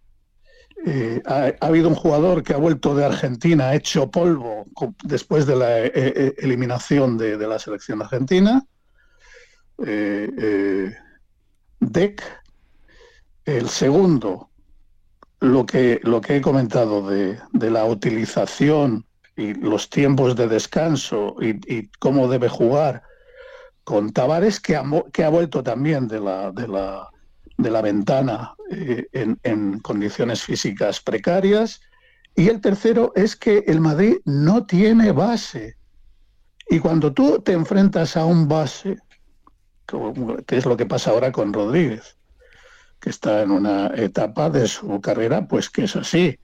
eh, 0.84 1.22
ha, 1.24 1.52
habido 1.60 1.88
un 1.88 1.94
jugador 1.94 2.42
que 2.42 2.52
ha 2.52 2.58
vuelto 2.58 2.94
de 2.94 3.06
Argentina 3.06 3.74
hecho 3.74 4.10
polvo 4.10 4.66
después 5.02 5.46
de 5.46 5.56
la 5.56 5.78
eliminación 5.78 7.16
de, 7.16 7.38
la 7.38 7.58
selección 7.58 8.02
argentina. 8.02 8.62
Deck. 11.80 12.22
El 13.44 13.68
segundo, 13.68 14.50
lo 15.40 15.66
que, 15.66 16.00
lo 16.02 16.20
que 16.20 16.36
he 16.36 16.40
comentado 16.40 17.08
de, 17.08 17.38
la 17.52 17.84
utilización 17.84 19.04
y 19.36 19.54
los 19.54 19.90
tiempos 19.90 20.36
de 20.36 20.48
descanso 20.48 21.36
y, 21.40 21.88
cómo 21.98 22.28
debe 22.28 22.48
jugar 22.48 23.02
con 23.84 24.12
Tavares, 24.12 24.60
que 24.60 24.76
ha, 24.76 24.84
que 25.12 25.24
ha 25.24 25.28
vuelto 25.28 25.62
también 25.62 26.08
de 26.08 26.20
la, 26.20 26.50
de 26.52 26.66
la, 26.66 27.08
de 27.56 27.70
la 27.70 27.82
ventana 27.82 28.54
eh, 28.70 29.06
en, 29.12 29.38
en, 29.42 29.78
condiciones 29.80 30.42
físicas 30.42 31.00
precarias. 31.00 31.80
Y 32.34 32.48
el 32.48 32.60
tercero 32.60 33.12
es 33.14 33.36
que 33.36 33.64
el 33.66 33.80
Madrid 33.80 34.16
no 34.24 34.66
tiene 34.66 35.12
base. 35.12 35.76
Y 36.68 36.80
cuando 36.80 37.12
tú 37.12 37.40
te 37.40 37.52
enfrentas 37.52 38.16
a 38.16 38.24
un 38.24 38.48
base, 38.48 38.98
que 40.46 40.56
es 40.56 40.66
lo 40.66 40.76
que 40.76 40.86
pasa 40.86 41.10
ahora 41.10 41.30
con 41.30 41.52
Rodríguez, 41.52 42.15
que 43.00 43.10
está 43.10 43.42
en 43.42 43.50
una 43.50 43.88
etapa 43.94 44.50
de 44.50 44.66
su 44.66 45.00
carrera, 45.00 45.46
pues 45.46 45.70
que 45.70 45.84
es 45.84 45.96
así, 45.96 46.38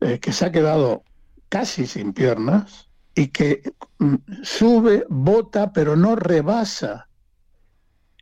eh, 0.00 0.18
que 0.18 0.32
se 0.32 0.46
ha 0.46 0.52
quedado 0.52 1.02
casi 1.48 1.86
sin 1.86 2.12
piernas 2.12 2.88
y 3.14 3.28
que 3.28 3.62
mm, 3.98 4.14
sube, 4.42 5.04
bota, 5.08 5.72
pero 5.72 5.96
no 5.96 6.16
rebasa. 6.16 7.08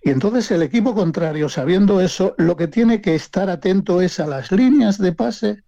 Y 0.03 0.11
entonces 0.11 0.51
el 0.51 0.63
equipo 0.63 0.95
contrario, 0.95 1.49
sabiendo 1.49 2.01
eso, 2.01 2.35
lo 2.39 2.57
que 2.57 2.69
tiene 2.69 3.01
que 3.01 3.15
estar 3.15 3.51
atento 3.51 4.01
es 4.01 4.19
a 4.19 4.27
las 4.27 4.51
líneas 4.51 4.99
de 4.99 5.13
pase 5.13 5.63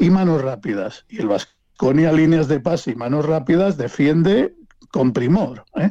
y 0.00 0.10
manos 0.10 0.42
rápidas. 0.42 1.04
Y 1.08 1.20
el 1.20 1.28
Vasconia 1.28 2.12
líneas 2.12 2.48
de 2.48 2.60
pase 2.60 2.92
y 2.92 2.94
manos 2.94 3.26
rápidas 3.26 3.76
defiende 3.76 4.54
con 4.90 5.12
primor. 5.12 5.64
¿eh? 5.76 5.90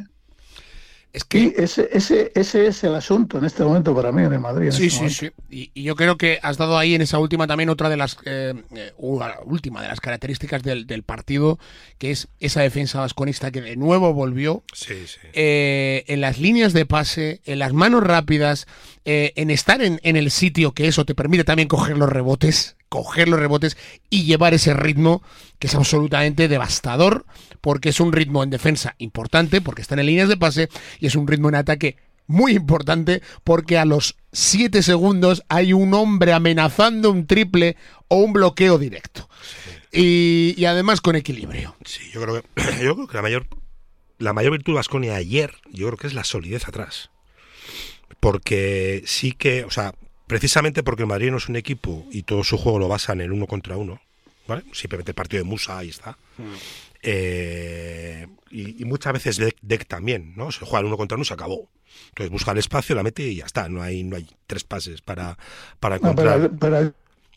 Es 1.16 1.24
que 1.24 1.54
ese, 1.56 1.88
ese, 1.94 2.30
ese 2.34 2.66
es 2.66 2.84
el 2.84 2.94
asunto 2.94 3.38
en 3.38 3.46
este 3.46 3.64
momento 3.64 3.94
para 3.94 4.12
mí 4.12 4.22
en 4.22 4.38
Madrid. 4.38 4.70
sí, 4.70 4.88
este 4.88 5.08
sí, 5.08 5.30
sí. 5.48 5.70
Y, 5.72 5.82
yo 5.82 5.96
creo 5.96 6.18
que 6.18 6.38
has 6.42 6.58
dado 6.58 6.76
ahí 6.76 6.94
en 6.94 7.00
esa 7.00 7.18
última 7.18 7.46
también 7.46 7.70
otra 7.70 7.88
de 7.88 7.96
las 7.96 8.18
eh, 8.26 8.52
eh 8.74 8.92
última 8.98 9.80
de 9.80 9.88
las 9.88 9.98
características 9.98 10.62
del, 10.62 10.86
del, 10.86 11.04
partido, 11.04 11.58
que 11.96 12.10
es 12.10 12.28
esa 12.38 12.60
defensa 12.60 13.00
vasconista 13.00 13.50
que 13.50 13.62
de 13.62 13.76
nuevo 13.76 14.12
volvió 14.12 14.62
eh, 15.32 16.04
en 16.06 16.20
las 16.20 16.38
líneas 16.38 16.74
de 16.74 16.84
pase, 16.84 17.40
en 17.46 17.60
las 17.60 17.72
manos 17.72 18.04
rápidas, 18.04 18.66
eh, 19.06 19.32
en 19.36 19.50
estar 19.50 19.80
en, 19.80 20.00
en 20.02 20.16
el 20.16 20.30
sitio 20.30 20.72
que 20.72 20.86
eso 20.86 21.06
te 21.06 21.14
permite 21.14 21.44
también 21.44 21.66
coger 21.66 21.96
los 21.96 22.10
rebotes 22.10 22.76
coger 22.96 23.28
los 23.28 23.40
rebotes 23.40 23.76
y 24.10 24.24
llevar 24.24 24.54
ese 24.54 24.74
ritmo 24.74 25.22
que 25.58 25.66
es 25.66 25.74
absolutamente 25.74 26.48
devastador, 26.48 27.26
porque 27.60 27.90
es 27.90 28.00
un 28.00 28.12
ritmo 28.12 28.42
en 28.42 28.50
defensa 28.50 28.94
importante, 28.98 29.60
porque 29.60 29.82
están 29.82 29.98
en 29.98 30.06
líneas 30.06 30.28
de 30.28 30.36
pase, 30.36 30.68
y 31.00 31.06
es 31.06 31.14
un 31.14 31.26
ritmo 31.26 31.48
en 31.48 31.56
ataque 31.56 31.96
muy 32.26 32.52
importante, 32.52 33.22
porque 33.44 33.78
a 33.78 33.84
los 33.84 34.16
7 34.32 34.82
segundos 34.82 35.44
hay 35.48 35.72
un 35.72 35.94
hombre 35.94 36.32
amenazando 36.32 37.10
un 37.10 37.26
triple 37.26 37.76
o 38.08 38.16
un 38.16 38.32
bloqueo 38.32 38.78
directo. 38.78 39.28
Y, 39.92 40.64
además 40.64 41.00
con 41.00 41.16
equilibrio. 41.16 41.76
Sí, 41.84 42.10
yo 42.12 42.22
creo 42.22 42.42
que, 42.42 42.48
yo 42.84 42.94
creo 42.94 43.06
que 43.06 43.16
la 43.16 43.22
mayor 43.22 43.46
la 44.18 44.32
mayor 44.32 44.52
virtud 44.52 44.72
de 44.72 44.76
Vasconia 44.76 45.14
ayer, 45.16 45.54
yo 45.70 45.86
creo 45.86 45.98
que 45.98 46.06
es 46.06 46.14
la 46.14 46.24
solidez 46.24 46.66
atrás. 46.66 47.10
Porque 48.20 49.02
sí 49.06 49.32
que, 49.32 49.64
o 49.64 49.70
sea, 49.70 49.94
precisamente 50.26 50.82
porque 50.82 51.02
el 51.02 51.08
Madrid 51.08 51.30
no 51.30 51.36
es 51.36 51.48
un 51.48 51.56
equipo 51.56 52.04
y 52.10 52.22
todo 52.22 52.44
su 52.44 52.58
juego 52.58 52.78
lo 52.78 52.88
basa 52.88 53.12
en 53.12 53.20
el 53.20 53.32
uno 53.32 53.46
contra 53.46 53.76
uno, 53.76 54.00
¿vale? 54.46 54.64
Simplemente 54.72 55.12
el 55.12 55.14
partido 55.14 55.42
de 55.42 55.48
Musa, 55.48 55.78
ahí 55.78 55.88
está. 55.88 56.18
Mm. 56.38 56.54
Eh, 57.02 58.26
y, 58.50 58.84
muchas 58.84 59.12
veces 59.12 59.40
Deck, 59.62 59.86
también, 59.86 60.34
¿no? 60.36 60.50
Se 60.50 60.64
juega 60.64 60.80
el 60.80 60.86
uno 60.86 60.96
contra 60.96 61.16
uno 61.16 61.22
y 61.22 61.26
se 61.26 61.34
acabó. 61.34 61.68
Entonces 62.08 62.30
busca 62.30 62.52
el 62.52 62.58
espacio, 62.58 62.96
la 62.96 63.02
mete 63.02 63.22
y 63.22 63.36
ya 63.36 63.46
está. 63.46 63.68
No 63.68 63.82
hay, 63.82 64.02
no 64.02 64.16
hay 64.16 64.28
tres 64.46 64.64
pases 64.64 65.02
para, 65.02 65.38
para 65.78 65.96
encontrar. 65.96 66.50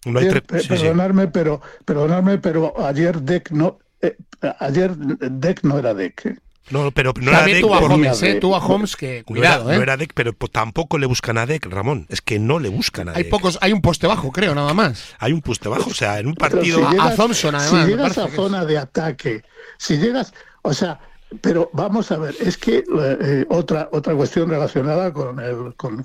No, 0.05 0.19
hay 0.19 0.31
perdonarme, 0.67 1.27
pero 1.27 1.61
perdonarme, 1.85 2.37
pero 2.37 2.73
ayer 2.85 3.21
Deck 3.21 3.51
no, 3.51 3.79
eh, 4.01 4.15
ayer 4.59 4.95
Deck 4.95 5.63
no 5.63 5.77
era 5.77 5.93
Deck. 5.93 6.25
¿eh? 6.25 6.37
No, 6.69 6.91
pero 6.91 7.13
no 7.19 7.31
era 7.31 7.43
Deck. 7.43 7.61
Tuvo 7.61 7.75
a 7.75 7.79
Holmes, 7.79 8.23
¿eh? 8.23 8.35
Tuvo 8.35 8.55
a 8.55 8.59
Holmes 8.59 8.95
que. 8.95 9.23
Cuidado, 9.23 9.65
no 9.65 9.69
era, 9.69 9.75
¿eh? 9.75 9.77
No 9.77 9.83
era 9.83 9.97
Deck, 9.97 10.11
pero 10.13 10.33
tampoco 10.33 10.97
le 10.97 11.05
buscan 11.05 11.37
a 11.37 11.45
Deck, 11.45 11.65
Ramón. 11.65 12.05
Es 12.09 12.21
que 12.21 12.39
no 12.39 12.59
le 12.59 12.69
buscan 12.69 13.09
a 13.09 13.13
Hay 13.13 13.25
pocos, 13.25 13.57
hay 13.61 13.73
un 13.73 13.81
poste 13.81 14.07
bajo, 14.07 14.31
creo, 14.31 14.53
nada 14.55 14.73
más. 14.73 15.15
Hay 15.19 15.33
un 15.33 15.41
poste 15.41 15.69
bajo, 15.69 15.89
o 15.89 15.93
sea, 15.93 16.19
en 16.19 16.27
un 16.27 16.35
partido. 16.35 16.87
a 16.87 17.15
Thompson, 17.15 17.55
además. 17.55 17.85
Si 17.85 17.91
llegas 17.91 18.17
a 18.17 18.27
zona 18.29 18.65
de 18.65 18.77
ataque, 18.77 19.43
si 19.77 19.97
llegas. 19.97 20.33
O 20.61 20.73
sea, 20.73 20.99
pero 21.41 21.69
vamos 21.73 22.11
a 22.11 22.17
ver, 22.17 22.35
es 22.39 22.57
que 22.57 22.83
eh, 22.99 23.45
otra, 23.49 23.89
otra 23.91 24.13
cuestión 24.15 24.49
relacionada 24.49 25.13
con 25.13 25.39
el. 25.39 25.75
Con, 25.75 26.03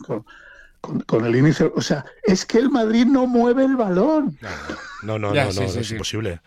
con, 1.07 1.24
el 1.24 1.35
inicio, 1.35 1.72
o 1.74 1.81
sea, 1.81 2.05
es 2.22 2.44
que 2.44 2.59
el 2.59 2.68
Madrid 2.68 3.07
no 3.07 3.27
mueve 3.27 3.64
el 3.64 3.74
balón. 3.74 4.38
No, 5.03 5.18
no, 5.18 5.33
no, 5.33 5.35
no, 5.35 5.62
es 5.62 5.90
imposible. 5.90 6.40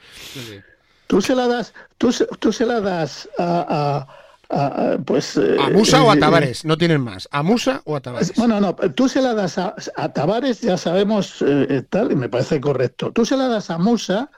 Tú 1.08 1.22
se 1.22 1.36
la 1.36 1.48
das, 1.48 1.74
tú, 1.98 2.14
tú 2.40 2.52
se 2.52 2.66
la 2.66 2.82
das 2.82 3.30
a, 3.38 4.06
a 4.50 4.98
pues 5.06 5.38
a 5.38 5.70
Musa 5.70 6.04
o 6.04 6.12
a 6.12 6.16
eh, 6.16 6.20
Tavares, 6.20 6.64
no 6.66 6.78
tienen 6.78 7.02
más. 7.02 7.28
¿A 7.32 7.44
Musa 7.44 7.82
o 7.86 7.96
a 7.96 8.02
Tavares? 8.02 8.34
Bueno, 8.36 8.62
no, 8.62 8.76
tú 8.76 9.10
se 9.10 9.22
la 9.22 9.34
das 9.34 9.58
a, 9.58 9.76
a 9.96 10.14
Tavares, 10.14 10.62
ya 10.62 10.78
sabemos 10.78 11.42
eh, 11.42 11.84
tal, 11.90 12.12
y 12.12 12.16
me 12.16 12.30
parece 12.30 12.62
correcto. 12.62 13.12
Tú 13.12 13.26
se 13.26 13.36
la 13.36 13.48
das 13.48 13.70
a 13.70 13.78
Musa 13.78 14.30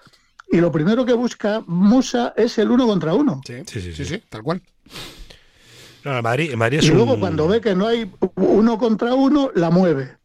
y 0.51 0.57
lo 0.57 0.71
primero 0.71 1.05
que 1.05 1.13
busca 1.13 1.61
Musa 1.67 2.33
es 2.35 2.57
el 2.57 2.71
uno 2.71 2.87
contra 2.87 3.13
uno. 3.13 3.41
Sí, 3.45 3.63
sí, 3.67 3.93
sí, 3.93 4.05
sí, 4.05 4.23
tal 4.29 4.41
cual. 4.41 4.61
No, 6.03 6.21
Madrid, 6.21 6.53
Madrid 6.55 6.79
es 6.79 6.85
y 6.85 6.91
luego 6.91 7.19
cuando 7.19 7.47
ve 7.47 7.61
que 7.61 7.75
no 7.75 7.85
hay 7.85 8.11
uno 8.35 8.77
contra 8.79 9.13
uno, 9.13 9.51
la 9.53 9.69
mueve. 9.69 10.17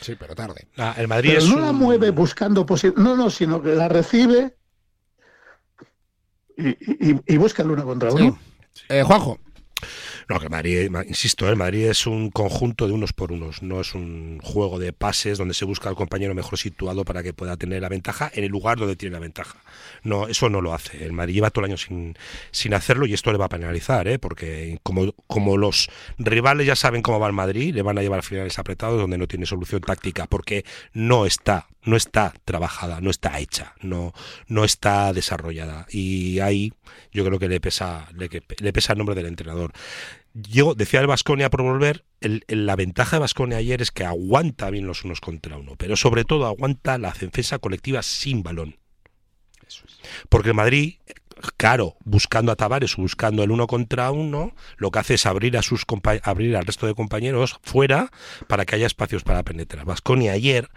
Sí, 0.00 0.14
pero 0.18 0.34
tarde. 0.34 0.68
Ah, 0.76 0.94
el 0.98 1.08
Madrid 1.08 1.34
pero 1.38 1.46
no 1.46 1.60
la 1.60 1.72
mueve 1.72 2.10
buscando 2.10 2.66
posibilidades. 2.66 3.04
No, 3.04 3.16
no, 3.16 3.30
sino 3.30 3.62
que 3.62 3.74
la 3.74 3.88
recibe 3.88 4.57
y, 6.58 7.36
busca 7.36 7.62
el 7.62 7.70
uno 7.70 7.84
contra 7.84 8.12
uno. 8.12 8.38
Eh, 8.88 9.02
Juanjo. 9.02 9.38
No, 10.28 10.38
que 10.40 10.48
Madrid, 10.48 10.90
insisto, 11.06 11.48
el 11.48 11.56
Madrid 11.56 11.86
es 11.86 12.06
un 12.06 12.30
conjunto 12.30 12.86
de 12.86 12.92
unos 12.92 13.12
por 13.12 13.32
unos, 13.32 13.62
no 13.62 13.80
es 13.80 13.94
un 13.94 14.40
juego 14.42 14.78
de 14.78 14.92
pases 14.92 15.38
donde 15.38 15.54
se 15.54 15.64
busca 15.64 15.88
al 15.88 15.94
compañero 15.94 16.34
mejor 16.34 16.58
situado 16.58 17.04
para 17.04 17.22
que 17.22 17.32
pueda 17.32 17.56
tener 17.56 17.82
la 17.82 17.88
ventaja 17.88 18.30
en 18.34 18.44
el 18.44 18.50
lugar 18.50 18.78
donde 18.78 18.96
tiene 18.96 19.14
la 19.14 19.20
ventaja. 19.20 19.62
No, 20.02 20.28
eso 20.28 20.48
no 20.48 20.60
lo 20.60 20.74
hace. 20.74 21.04
El 21.04 21.12
Madrid 21.12 21.34
lleva 21.34 21.50
todo 21.50 21.64
el 21.64 21.70
año 21.70 21.78
sin, 21.78 22.16
sin 22.50 22.74
hacerlo 22.74 23.06
y 23.06 23.14
esto 23.14 23.32
le 23.32 23.38
va 23.38 23.46
a 23.46 23.50
penalizar, 23.50 24.08
¿eh? 24.08 24.18
porque 24.18 24.78
como, 24.82 25.12
como 25.26 25.56
los 25.56 25.88
rivales 26.18 26.66
ya 26.66 26.76
saben 26.76 27.02
cómo 27.02 27.20
va 27.20 27.26
el 27.26 27.32
Madrid, 27.32 27.74
le 27.74 27.82
van 27.82 27.98
a 27.98 28.02
llevar 28.02 28.20
a 28.20 28.22
finales 28.22 28.58
apretados 28.58 29.00
donde 29.00 29.18
no 29.18 29.26
tiene 29.26 29.46
solución 29.46 29.80
táctica, 29.80 30.26
porque 30.26 30.64
no 30.92 31.26
está 31.26 31.68
no 31.88 31.96
está 31.96 32.34
trabajada, 32.44 33.00
no 33.00 33.10
está 33.10 33.38
hecha, 33.38 33.74
no, 33.80 34.12
no 34.46 34.64
está 34.64 35.12
desarrollada. 35.12 35.86
Y 35.90 36.38
ahí 36.40 36.72
yo 37.12 37.24
creo 37.24 37.38
que 37.38 37.48
le 37.48 37.60
pesa, 37.60 38.08
le, 38.14 38.28
le 38.58 38.72
pesa 38.72 38.92
el 38.92 38.98
nombre 38.98 39.14
del 39.14 39.26
entrenador. 39.26 39.67
Yo 40.34 40.74
decía 40.74 41.00
el 41.00 41.06
Vasconia 41.06 41.50
por 41.50 41.62
volver, 41.62 42.04
el, 42.20 42.44
la 42.48 42.76
ventaja 42.76 43.16
de 43.16 43.20
Vasconia 43.20 43.58
ayer 43.58 43.82
es 43.82 43.90
que 43.90 44.04
aguanta 44.04 44.70
bien 44.70 44.86
los 44.86 45.04
unos 45.04 45.20
contra 45.20 45.56
uno, 45.56 45.74
pero 45.76 45.96
sobre 45.96 46.24
todo 46.24 46.46
aguanta 46.46 46.98
la 46.98 47.12
defensa 47.12 47.58
colectiva 47.58 48.02
sin 48.02 48.42
balón. 48.42 48.76
Porque 50.28 50.52
Madrid 50.52 50.94
Caro, 51.56 51.96
buscando 52.04 52.52
a 52.52 52.56
Tavares, 52.56 52.96
buscando 52.96 53.42
el 53.42 53.50
uno 53.50 53.66
contra 53.66 54.10
uno, 54.10 54.54
lo 54.76 54.90
que 54.90 54.98
hace 54.98 55.14
es 55.14 55.26
abrir 55.26 55.56
a 55.56 55.62
sus 55.62 55.84
abrir 56.22 56.56
al 56.56 56.66
resto 56.66 56.86
de 56.86 56.94
compañeros 56.94 57.58
fuera 57.62 58.10
para 58.46 58.64
que 58.64 58.76
haya 58.76 58.86
espacios 58.86 59.22
para 59.22 59.42
penetrar. 59.42 59.84
Vasconia 59.84 60.32
ayer 60.32 60.68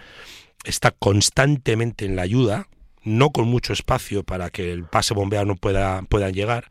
está 0.64 0.92
constantemente 0.92 2.06
en 2.06 2.16
la 2.16 2.22
ayuda, 2.22 2.68
no 3.04 3.32
con 3.32 3.48
mucho 3.48 3.74
espacio 3.74 4.24
para 4.24 4.50
que 4.50 4.72
el 4.72 4.86
pase 4.86 5.14
bombeado 5.14 5.46
no 5.46 5.56
pueda 5.56 6.02
puedan 6.04 6.34
llegar, 6.34 6.70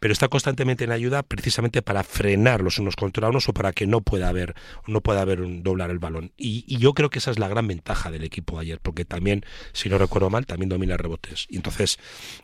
pero 0.00 0.12
está 0.12 0.28
constantemente 0.28 0.84
en 0.84 0.92
ayuda 0.92 1.22
precisamente 1.22 1.82
para 1.82 2.02
frenar 2.04 2.62
los 2.62 2.78
unos 2.78 2.96
contra 2.96 3.28
unos 3.28 3.48
o 3.48 3.52
para 3.52 3.72
que 3.72 3.86
no 3.86 4.00
pueda 4.00 4.28
haber 4.28 4.54
no 4.86 5.00
pueda 5.00 5.22
haber 5.22 5.40
un 5.40 5.62
doblar 5.62 5.90
el 5.90 5.98
balón. 5.98 6.32
Y, 6.36 6.78
yo 6.78 6.94
creo 6.94 7.10
que 7.10 7.18
esa 7.18 7.30
es 7.30 7.38
la 7.38 7.48
gran 7.48 7.66
ventaja 7.66 8.10
del 8.10 8.24
equipo 8.24 8.58
ayer, 8.58 8.78
porque 8.80 9.04
también, 9.04 9.44
si 9.72 9.88
no 9.88 9.98
recuerdo 9.98 10.30
mal, 10.30 10.46
también 10.46 10.68
domina 10.68 10.96
rebotes. 10.96 11.46
Y 11.48 11.56
entonces, 11.56 11.98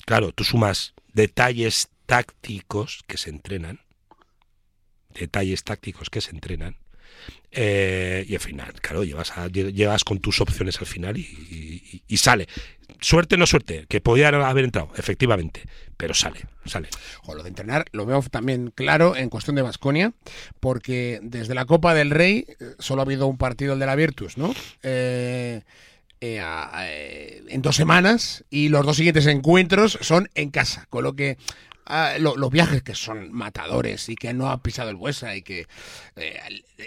claro, 0.04 0.32
tú 0.32 0.44
sumas 0.44 0.94
detalles 1.12 1.88
tácticos 2.06 3.04
que 3.06 3.16
se 3.16 3.30
entrenan, 3.30 3.80
detalles 5.14 5.62
tácticos 5.62 6.10
que 6.10 6.20
se 6.20 6.30
entrenan, 6.30 6.76
eh, 7.50 8.24
y 8.28 8.34
al 8.34 8.40
final, 8.40 8.72
claro, 8.80 9.04
llevas, 9.04 9.32
llevas 9.52 10.02
con 10.02 10.18
tus 10.18 10.40
opciones 10.40 10.78
al 10.80 10.86
final 10.86 11.16
y, 11.16 12.16
sale. 12.16 12.48
Suerte 13.00 13.36
no 13.36 13.46
suerte, 13.46 13.86
que 13.88 14.00
podía 14.00 14.28
haber 14.28 14.64
entrado, 14.64 14.90
efectivamente, 14.96 15.62
pero 15.96 16.14
sale, 16.14 16.40
sale. 16.64 16.88
O 17.24 17.34
lo 17.34 17.42
de 17.42 17.50
entrenar 17.50 17.84
lo 17.92 18.06
veo 18.06 18.22
también 18.22 18.72
claro 18.74 19.16
en 19.16 19.28
cuestión 19.28 19.56
de 19.56 19.62
Vasconia, 19.62 20.12
porque 20.60 21.20
desde 21.22 21.54
la 21.54 21.66
Copa 21.66 21.94
del 21.94 22.10
Rey 22.10 22.46
eh, 22.48 22.74
solo 22.78 23.02
ha 23.02 23.04
habido 23.04 23.26
un 23.26 23.38
partido 23.38 23.74
el 23.74 23.78
de 23.78 23.86
la 23.86 23.94
Virtus, 23.96 24.38
¿no? 24.38 24.54
Eh, 24.82 25.62
en 26.26 27.60
dos 27.60 27.76
semanas 27.76 28.44
y 28.48 28.70
los 28.70 28.86
dos 28.86 28.96
siguientes 28.96 29.26
encuentros 29.26 29.98
son 30.00 30.30
en 30.34 30.50
casa, 30.50 30.86
con 30.88 31.04
lo 31.04 31.14
que 31.14 31.36
Ah, 31.86 32.14
los 32.18 32.50
viajes 32.50 32.82
que 32.82 32.94
son 32.94 33.30
matadores 33.32 34.08
y 34.08 34.16
que 34.16 34.32
no 34.32 34.48
ha 34.48 34.62
pisado 34.62 34.88
el 34.88 34.96
Buesa 34.96 35.36
y 35.36 35.42
que 35.42 35.66
eh, 36.16 36.38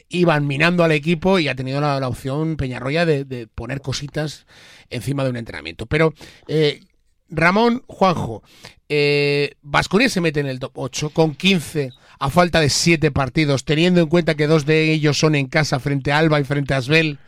iban 0.10 0.48
minando 0.48 0.84
al 0.84 0.92
equipo 0.92 1.38
y 1.38 1.48
ha 1.48 1.56
tenido 1.56 1.80
la, 1.80 2.08
opción 2.08 2.58
Peñarroya 2.58 3.06
de, 3.06 3.48
poner 3.54 3.82
cositas 3.82 4.48
encima 4.90 5.24
de 5.24 5.30
un 5.30 5.38
entrenamiento. 5.38 5.86
Pero 5.86 6.16
eh, 6.48 6.82
Ramón, 7.30 7.84
Juanjo, 7.88 8.42
eh, 8.90 9.56
se 10.08 10.22
mete 10.22 10.40
en 10.40 10.48
el 10.48 10.60
top 10.60 10.72
8 10.76 11.12
con 11.12 11.36
15 11.36 11.92
a 12.20 12.30
falta 12.32 12.60
de 12.60 12.70
7 12.70 13.12
partidos, 13.12 13.66
teniendo 13.66 14.02
en 14.02 14.08
cuenta 14.08 14.34
que 14.34 14.48
dos 14.48 14.66
de 14.66 14.92
ellos 14.92 15.20
son 15.20 15.36
en 15.36 15.46
casa 15.46 15.80
frente 15.80 16.12
a 16.12 16.18
Alba 16.18 16.40
y 16.40 16.44
frente 16.44 16.74
a 16.74 16.78
Asbel. 16.78 17.20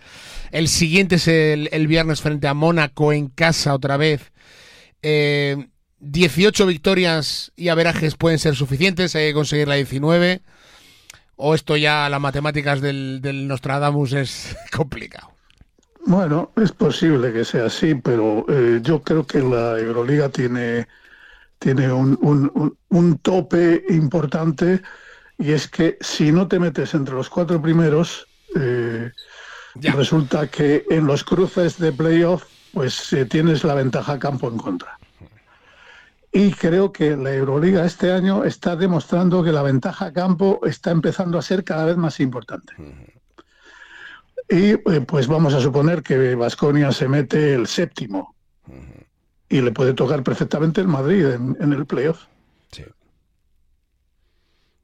El 0.51 0.67
siguiente 0.69 1.15
es 1.15 1.27
el, 1.27 1.69
el 1.71 1.85
viernes 1.85 2.21
frente 2.21 2.47
a 2.47 2.55
Mónaco 2.55 3.13
en 3.13 3.27
casa 3.27 3.75
otra 3.75 3.97
vez. 3.97 4.31
Eh, 5.03 5.67
18 5.99 6.65
victorias 6.65 7.51
y 7.55 7.69
averajes 7.69 8.15
pueden 8.15 8.39
ser 8.39 8.55
suficientes, 8.55 9.15
hay 9.15 9.29
que 9.29 9.33
conseguir 9.33 9.67
la 9.67 9.75
19. 9.75 10.41
O 11.35 11.55
esto 11.55 11.77
ya, 11.77 12.09
las 12.09 12.19
matemáticas 12.19 12.81
del, 12.81 13.19
del 13.21 13.47
Nostradamus 13.47 14.13
es 14.13 14.55
complicado. 14.75 15.31
Bueno, 16.05 16.51
es 16.55 16.71
posible 16.71 17.31
que 17.33 17.45
sea 17.45 17.65
así, 17.65 17.95
pero 17.95 18.45
eh, 18.49 18.79
yo 18.81 19.01
creo 19.01 19.25
que 19.25 19.39
la 19.39 19.77
Euroliga 19.77 20.29
tiene, 20.29 20.87
tiene 21.59 21.91
un, 21.91 22.17
un, 22.21 22.77
un, 22.89 23.17
tope 23.19 23.83
importante 23.89 24.81
y 25.37 25.51
es 25.51 25.67
que 25.67 25.97
si 26.01 26.31
no 26.31 26.47
te 26.47 26.59
metes 26.59 26.93
entre 26.93 27.15
los 27.15 27.29
cuatro 27.29 27.61
primeros, 27.61 28.27
eh, 28.55 29.11
resulta 29.75 30.47
que 30.47 30.85
en 30.89 31.05
los 31.05 31.23
cruces 31.23 31.77
de 31.77 31.91
playoff 31.91 32.45
pues 32.73 33.11
eh, 33.13 33.25
tienes 33.25 33.63
la 33.63 33.73
ventaja 33.73 34.19
campo 34.19 34.47
en 34.49 34.57
contra. 34.57 34.98
Y 36.31 36.51
creo 36.51 36.91
que 36.91 37.17
la 37.17 37.33
Euroliga 37.33 37.85
este 37.85 38.11
año 38.11 38.43
está 38.43 38.75
demostrando 38.75 39.43
que 39.43 39.51
la 39.51 39.63
ventaja 39.63 40.13
campo 40.13 40.59
está 40.63 40.91
empezando 40.91 41.39
a 41.39 41.41
ser 41.41 41.63
cada 41.63 41.85
vez 41.85 41.97
más 41.97 42.19
importante. 42.19 42.73
Y 44.47 44.71
eh, 44.71 45.01
pues 45.07 45.27
vamos 45.27 45.53
a 45.53 45.59
suponer 45.59 46.03
que 46.03 46.35
Vasconia 46.35 46.91
se 46.91 47.07
mete 47.07 47.53
el 47.53 47.67
séptimo 47.67 48.35
y 49.47 49.61
le 49.61 49.71
puede 49.71 49.93
tocar 49.93 50.23
perfectamente 50.23 50.81
el 50.81 50.87
Madrid 50.87 51.25
en, 51.25 51.73
el 51.73 51.85
playoff. 51.87 52.25
Sí. 52.71 52.83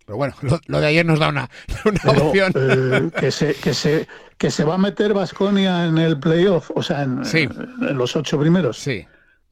Pero 0.05 0.17
bueno, 0.17 0.33
lo, 0.67 0.79
de 0.79 0.87
ayer 0.87 1.05
nos 1.05 1.19
da 1.19 1.29
una, 1.29 1.49
opción. 2.21 2.51
Eh, 2.55 3.11
que, 3.19 3.29
se, 3.29 3.53
que, 3.53 3.75
se, 3.75 4.07
que 4.39 4.49
se 4.49 4.63
va 4.63 4.75
a 4.75 4.79
meter 4.79 5.13
Vasconia 5.13 5.85
en 5.85 5.99
el 5.99 6.19
playoff, 6.19 6.71
o 6.73 6.81
sea, 6.81 7.03
en, 7.03 7.21
en 7.33 7.97
los 7.97 8.15
ocho 8.15 8.39
primeros. 8.39 8.79
Sí. 8.79 9.05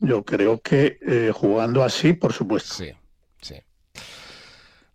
Yo 0.04 0.26
creo 0.26 0.60
que 0.60 1.00
eh, 1.02 1.32
jugando 1.34 1.82
así, 1.82 2.12
por 2.12 2.34
supuesto. 2.34 2.74
Sí, 2.74 2.92
sí. 3.42 3.56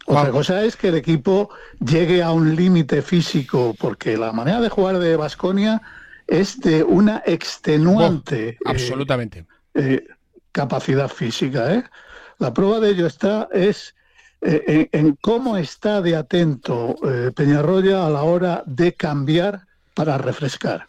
Otra 0.04 0.30
cosa 0.30 0.62
es 0.64 0.76
que 0.76 0.88
el 0.88 0.96
equipo 0.96 1.48
llegue 1.80 2.22
a 2.22 2.30
un 2.30 2.54
límite 2.54 3.00
físico, 3.00 3.74
porque 3.78 4.18
la 4.18 4.32
manera 4.32 4.60
de 4.60 4.68
jugar 4.68 4.98
de 4.98 5.16
Basconia 5.16 5.80
es 6.26 6.60
de 6.60 6.82
una 6.84 7.22
extenuante. 7.24 8.50
Eh, 8.50 8.58
absolutamente. 8.66 9.46
Eh, 9.72 10.04
capacidad 10.52 11.08
física. 11.08 11.90
La 12.38 12.52
prueba 12.52 12.78
de 12.78 12.90
ello 12.90 13.06
está 13.06 13.48
es 13.50 13.94
en, 14.42 14.90
en, 14.92 15.16
cómo 15.22 15.56
está 15.56 16.02
de 16.02 16.16
atento 16.16 16.96
Peñarroya 17.34 18.06
a 18.06 18.10
la 18.10 18.22
hora 18.22 18.62
de 18.66 18.92
cambiar 18.92 19.62
para 19.94 20.18
refrescar. 20.18 20.86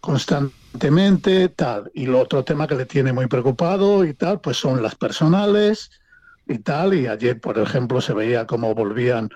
Constante 0.00 0.59
Evidentemente, 0.72 1.48
tal. 1.48 1.90
Y 1.94 2.06
lo 2.06 2.20
otro 2.20 2.44
tema 2.44 2.68
que 2.68 2.76
le 2.76 2.86
tiene 2.86 3.12
muy 3.12 3.26
preocupado 3.26 4.04
y 4.04 4.14
tal, 4.14 4.40
pues 4.40 4.56
son 4.56 4.80
las 4.80 4.94
personales 4.94 5.90
y 6.46 6.58
tal. 6.58 6.94
Y 6.94 7.08
ayer, 7.08 7.40
por 7.40 7.58
ejemplo, 7.58 8.00
se 8.00 8.12
veía 8.12 8.46
cómo 8.46 8.72
volvían 8.72 9.28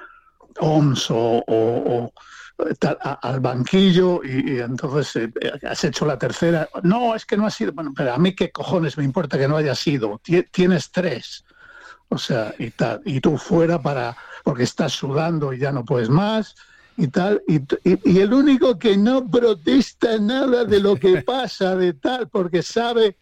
OMS 0.60 1.06
o, 1.10 2.12
tal, 2.78 2.98
al 3.02 3.40
banquillo 3.40 4.20
y, 4.22 4.60
entonces 4.60 5.16
eh, 5.16 5.52
has 5.68 5.82
hecho 5.82 6.06
la 6.06 6.18
tercera. 6.18 6.68
No, 6.84 7.16
es 7.16 7.26
que 7.26 7.36
no 7.36 7.46
ha 7.46 7.50
sido. 7.50 7.72
Bueno, 7.72 7.92
pero 7.96 8.14
a 8.14 8.18
mí 8.18 8.34
qué 8.36 8.52
cojones 8.52 8.96
me 8.96 9.02
importa 9.02 9.36
que 9.36 9.48
no 9.48 9.56
haya 9.56 9.74
sido. 9.74 10.20
Tienes 10.52 10.92
tres. 10.92 11.44
O 12.10 12.18
sea, 12.18 12.54
y 12.60 12.70
tal. 12.70 13.02
Y 13.04 13.20
tú 13.20 13.36
fuera 13.38 13.82
para. 13.82 14.16
porque 14.44 14.62
estás 14.62 14.92
sudando 14.92 15.52
y 15.52 15.58
ya 15.58 15.72
no 15.72 15.84
puedes 15.84 16.08
más 16.08 16.54
y 16.96 17.08
tal, 17.08 17.42
y, 17.48 17.60
y, 17.84 18.20
el 18.20 18.32
único 18.32 18.78
que 18.78 18.96
no 18.96 19.28
protesta 19.28 20.18
nada 20.18 20.64
de 20.64 20.80
lo 20.80 20.96
que 20.96 21.22
pasa, 21.26 21.74
de 21.76 21.92
tal, 21.92 22.28
porque 22.28 22.62
sabe 22.62 23.16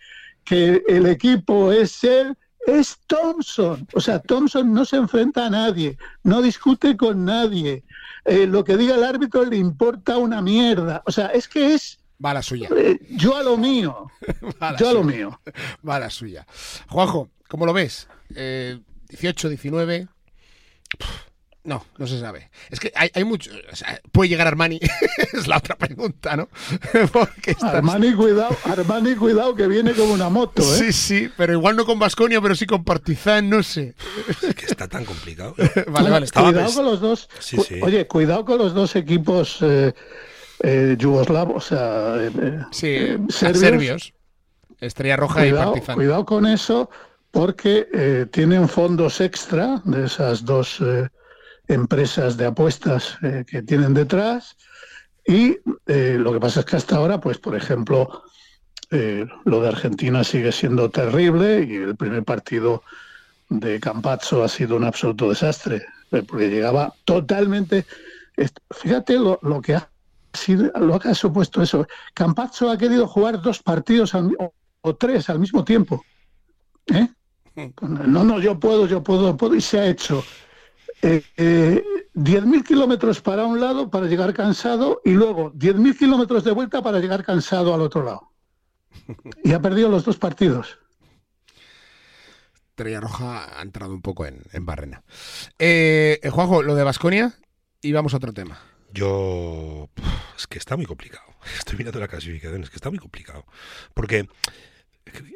que 0.44 0.82
el 0.88 1.06
equipo 1.06 1.72
es 1.72 2.04
él, 2.04 2.36
es 2.66 2.98
Thompson. 3.06 3.86
O 3.94 4.00
sea, 4.00 4.18
Thompson 4.20 4.72
no 4.72 4.84
se 4.84 4.96
enfrenta 4.96 5.46
a 5.46 5.50
nadie, 5.50 5.96
no 6.22 6.42
discute 6.42 6.96
con 6.96 7.24
nadie. 7.24 7.84
Eh, 8.24 8.46
lo 8.46 8.62
que 8.64 8.76
diga 8.76 8.94
el 8.94 9.04
árbitro 9.04 9.44
le 9.44 9.56
importa 9.56 10.16
una 10.16 10.40
mierda. 10.42 11.02
O 11.06 11.12
sea, 11.12 11.26
es 11.28 11.48
que 11.48 11.74
es... 11.74 11.98
Va 12.24 12.34
la 12.34 12.42
suya. 12.42 12.68
Eh, 12.76 13.00
yo 13.10 13.36
a 13.36 13.42
lo 13.42 13.56
mío. 13.56 14.10
yo 14.78 14.88
a 14.88 14.92
lo 14.92 15.02
mío. 15.02 15.40
Va 15.88 15.98
la 15.98 16.08
suya. 16.08 16.46
Juanjo, 16.88 17.30
¿cómo 17.48 17.66
lo 17.66 17.72
ves? 17.72 18.08
Eh, 18.34 18.78
18, 19.08 19.48
19. 19.48 20.08
No, 21.64 21.84
no 21.96 22.08
se 22.08 22.18
sabe. 22.18 22.50
Es 22.70 22.80
que 22.80 22.92
hay, 22.96 23.10
hay 23.14 23.22
mucho. 23.22 23.52
O 23.70 23.76
sea, 23.76 24.00
puede 24.10 24.28
llegar 24.28 24.48
Armani, 24.48 24.80
es 25.32 25.46
la 25.46 25.58
otra 25.58 25.76
pregunta, 25.76 26.36
¿no? 26.36 26.48
Armani, 27.62 28.14
cuidado, 28.14 28.56
Armani, 28.64 29.14
cuidado, 29.14 29.54
que 29.54 29.68
viene 29.68 29.92
como 29.92 30.12
una 30.12 30.28
moto, 30.28 30.62
¿eh? 30.62 30.78
Sí, 30.78 30.92
sí, 30.92 31.30
pero 31.36 31.52
igual 31.52 31.76
no 31.76 31.86
con 31.86 32.00
Vasconia, 32.00 32.40
pero 32.40 32.56
sí 32.56 32.66
con 32.66 32.82
Partizan, 32.82 33.48
no 33.48 33.62
sé. 33.62 33.94
Es 34.42 34.54
que 34.56 34.66
está 34.66 34.88
tan 34.88 35.04
complicado. 35.04 35.54
vale, 35.86 36.10
vale. 36.10 36.26
Cuidado 36.28 36.74
con 36.74 36.84
los 36.84 37.00
dos. 37.00 37.28
Oye, 37.80 38.08
cuidado 38.08 38.44
con 38.44 38.58
los 38.58 38.74
dos 38.74 38.96
equipos 38.96 39.58
eh, 39.60 39.94
eh, 40.64 40.96
yugoslavos, 40.98 41.64
o 41.64 41.68
sea, 41.68 42.16
eh, 42.18 42.64
sí, 42.72 43.16
serbios. 43.28 44.12
Estrella 44.80 45.16
Roja 45.16 45.46
y 45.46 45.52
Partizan. 45.52 45.94
Cuidado 45.94 46.24
con 46.24 46.44
eso, 46.44 46.90
porque 47.30 48.26
tienen 48.32 48.68
fondos 48.68 49.20
extra 49.20 49.80
de 49.84 50.06
esas 50.06 50.44
dos 50.44 50.82
empresas 51.72 52.36
de 52.36 52.46
apuestas 52.46 53.18
eh, 53.22 53.44
que 53.46 53.62
tienen 53.62 53.94
detrás. 53.94 54.56
Y 55.26 55.58
eh, 55.86 56.16
lo 56.18 56.32
que 56.32 56.40
pasa 56.40 56.60
es 56.60 56.66
que 56.66 56.76
hasta 56.76 56.96
ahora, 56.96 57.20
pues 57.20 57.38
por 57.38 57.56
ejemplo, 57.56 58.24
eh, 58.90 59.26
lo 59.44 59.62
de 59.62 59.68
Argentina 59.68 60.24
sigue 60.24 60.52
siendo 60.52 60.90
terrible 60.90 61.64
y 61.68 61.76
el 61.76 61.96
primer 61.96 62.24
partido 62.24 62.82
de 63.48 63.80
Campazzo 63.80 64.42
ha 64.42 64.48
sido 64.48 64.76
un 64.76 64.84
absoluto 64.84 65.28
desastre, 65.28 65.84
porque 66.28 66.48
llegaba 66.48 66.92
totalmente... 67.04 67.86
Fíjate 68.70 69.18
lo, 69.18 69.38
que 69.60 69.74
ha 69.74 69.90
sido, 70.32 70.72
lo 70.80 70.98
que 70.98 71.10
ha 71.10 71.14
supuesto 71.14 71.62
eso. 71.62 71.86
Campazzo 72.14 72.70
ha 72.70 72.78
querido 72.78 73.06
jugar 73.06 73.42
dos 73.42 73.62
partidos 73.62 74.14
o, 74.14 74.94
tres 74.96 75.28
al 75.28 75.38
mismo 75.38 75.62
tiempo. 75.62 76.02
No, 77.82 78.24
no, 78.24 78.40
yo 78.40 78.58
puedo, 78.58 78.86
yo 78.86 79.02
puedo, 79.02 79.36
puedo, 79.36 79.54
y 79.54 79.60
se 79.60 79.78
ha 79.78 79.86
hecho 79.86 80.24
eh, 81.02 81.22
10.000 81.36 82.60
eh, 82.60 82.64
kilómetros 82.64 83.20
para 83.20 83.44
un 83.44 83.60
lado 83.60 83.90
para 83.90 84.06
llegar 84.06 84.32
cansado 84.32 85.00
y 85.04 85.10
luego 85.10 85.52
10.000 85.52 85.98
kilómetros 85.98 86.44
de 86.44 86.52
vuelta 86.52 86.82
para 86.82 87.00
llegar 87.00 87.24
cansado 87.24 87.74
al 87.74 87.80
otro 87.82 88.04
lado. 88.04 88.32
Y 89.42 89.52
ha 89.52 89.60
perdido 89.60 89.88
los 89.88 90.04
dos 90.04 90.16
partidos. 90.16 90.78
Estrella 92.72 93.00
Roja 93.00 93.58
ha 93.58 93.62
entrado 93.62 93.92
un 93.92 94.02
poco 94.02 94.26
en, 94.26 94.42
en 94.52 94.64
barrena. 94.64 95.02
Eh, 95.58 96.20
eh, 96.22 96.30
Juanjo, 96.30 96.62
lo 96.62 96.74
de 96.74 96.84
Basconia 96.84 97.34
y 97.80 97.92
vamos 97.92 98.14
a 98.14 98.18
otro 98.18 98.32
tema. 98.32 98.60
Yo. 98.92 99.88
Es 100.36 100.46
que 100.46 100.58
está 100.58 100.76
muy 100.76 100.86
complicado. 100.86 101.26
Estoy 101.58 101.76
mirando 101.78 102.00
la 102.00 102.08
clasificación, 102.08 102.62
es 102.62 102.70
que 102.70 102.76
está 102.76 102.90
muy 102.90 102.98
complicado. 102.98 103.44
Porque 103.94 104.28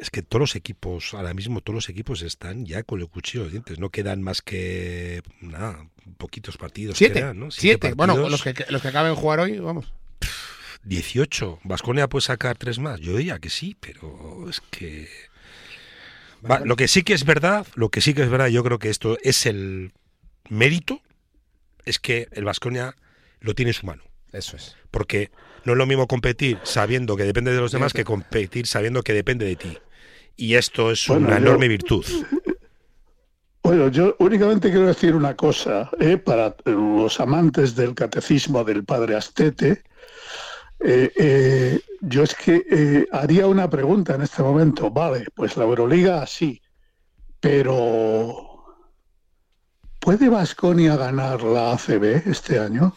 es 0.01 0.11
que 0.11 0.23
todos 0.23 0.41
los 0.41 0.57
equipos, 0.57 1.15
ahora 1.15 1.35
mismo 1.35 1.61
todos 1.61 1.75
los 1.75 1.89
equipos 1.89 2.23
están 2.23 2.65
ya 2.67 2.83
con 2.83 3.01
el 3.01 3.09
cuchillo 3.09 3.45
de 3.45 3.51
dientes. 3.51 3.79
No 3.79 3.91
quedan 3.91 4.23
más 4.23 4.43
que. 4.43 5.23
Nada, 5.41 5.89
poquitos 6.19 6.57
partidos. 6.57 6.97
Siete. 6.97 7.21
quedan, 7.21 7.39
¿no? 7.39 7.51
Siete. 7.51 7.95
Bueno, 7.95 8.29
los 8.29 8.43
que, 8.43 8.55
los 8.69 8.83
que 8.83 8.89
acaben 8.89 9.15
de 9.15 9.21
jugar 9.21 9.41
hoy, 9.41 9.59
vamos. 9.59 9.93
18. 10.85 11.61
¿Vasconia 11.65 12.09
puede 12.09 12.23
sacar 12.23 12.57
tres 12.57 12.79
más? 12.79 13.01
Yo 13.01 13.17
diría 13.17 13.39
que 13.39 13.51
sí, 13.51 13.77
pero 13.79 14.49
es 14.49 14.61
que. 14.71 15.09
Va, 16.49 16.61
lo 16.61 16.77
que 16.77 16.87
sí 16.87 17.03
que 17.03 17.15
es 17.15 17.25
verdad, 17.25 17.67
lo 17.75 17.89
que 17.89 18.01
sí 18.01 18.15
que 18.15 18.23
es 18.23 18.31
verdad, 18.31 18.47
yo 18.47 18.63
creo 18.63 18.79
que 18.79 18.91
esto 18.91 19.19
es 19.23 19.47
el 19.47 19.93
mérito, 20.49 21.03
es 21.85 21.99
que 21.99 22.29
el 22.33 22.45
Vasconia 22.45 22.95
lo 23.41 23.55
tiene 23.55 23.71
en 23.71 23.75
su 23.75 23.87
mano. 23.87 24.05
Eso 24.37 24.57
es. 24.57 24.77
Porque 24.91 25.31
no 25.65 25.73
es 25.73 25.79
lo 25.79 25.87
mismo 25.87 26.07
competir 26.07 26.59
sabiendo 26.63 27.17
que 27.17 27.25
depende 27.25 27.53
de 27.53 27.61
los 27.61 27.73
demás 27.73 27.93
que 27.93 28.05
competir 28.05 28.67
sabiendo 28.67 29.03
que 29.03 29.13
depende 29.15 29.45
de 29.47 29.57
ti. 29.57 29.79
Y 30.37 30.55
esto 30.55 30.91
es 30.91 31.07
Bueno, 31.09 31.27
una 31.29 31.39
yo- 31.39 31.47
enorme 31.47 31.69
virtud. 31.69 32.05
Bueno, 33.63 33.89
yo 33.89 34.15
únicamente 34.21 34.71
quiero 34.71 34.87
decir 34.87 35.15
una 35.17 35.35
cosa, 35.35 35.91
¿eh? 35.99 36.19
para 36.19 36.55
los 36.67 37.19
amantes 37.19 37.75
del 37.75 37.95
catecismo 37.95 38.63
del 38.63 38.85
padre 38.85 39.17
Astete. 39.17 39.83
eh, 40.79 41.11
eh, 41.17 41.81
yo 42.03 42.23
es 42.23 42.35
que 42.35 42.63
eh, 42.71 43.07
haría 43.11 43.47
una 43.49 43.69
pregunta 43.69 44.15
en 44.15 44.23
este 44.23 44.43
momento. 44.43 44.91
Vale, 44.91 45.25
pues 45.35 45.57
la 45.57 45.65
Euroliga 45.65 46.25
sí, 46.27 46.61
pero 47.41 48.77
¿puede 49.99 50.29
Vasconia 50.29 50.95
ganar 50.97 51.43
la 51.43 51.73
ACB 51.73 52.23
este 52.29 52.59
año? 52.61 52.95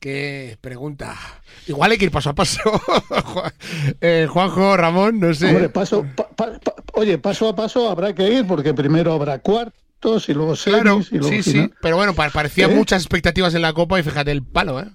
Qué 0.00 0.58
pregunta. 0.60 1.16
Igual 1.68 1.92
hay 1.92 1.98
que 1.98 2.06
ir 2.06 2.10
paso 2.10 2.30
a 2.30 2.34
paso. 2.34 2.60
Eh, 4.00 4.26
Juanjo, 4.28 4.76
Ramón, 4.76 5.20
no 5.20 5.32
sé. 5.32 5.48
Hombre, 5.48 5.68
paso, 5.68 6.04
pa- 6.16 6.28
pa- 6.28 6.58
pa- 6.58 6.74
oye, 6.94 7.18
paso 7.18 7.48
a 7.48 7.54
paso 7.54 7.88
habrá 7.88 8.12
que 8.14 8.28
ir 8.28 8.46
porque 8.46 8.74
primero 8.74 9.12
habrá 9.12 9.38
cuartos 9.38 10.28
y 10.28 10.34
luego 10.34 10.56
semis 10.56 10.80
claro, 10.82 11.00
y 11.10 11.18
luego 11.18 11.28
sí, 11.28 11.42
sí. 11.42 11.70
Pero 11.80 11.96
bueno, 11.96 12.14
pa- 12.14 12.30
parecía 12.30 12.66
¿Eh? 12.66 12.74
muchas 12.74 13.02
expectativas 13.02 13.54
en 13.54 13.62
la 13.62 13.72
Copa 13.72 14.00
y 14.00 14.02
fíjate 14.02 14.32
el 14.32 14.42
palo, 14.42 14.80
¿eh? 14.80 14.86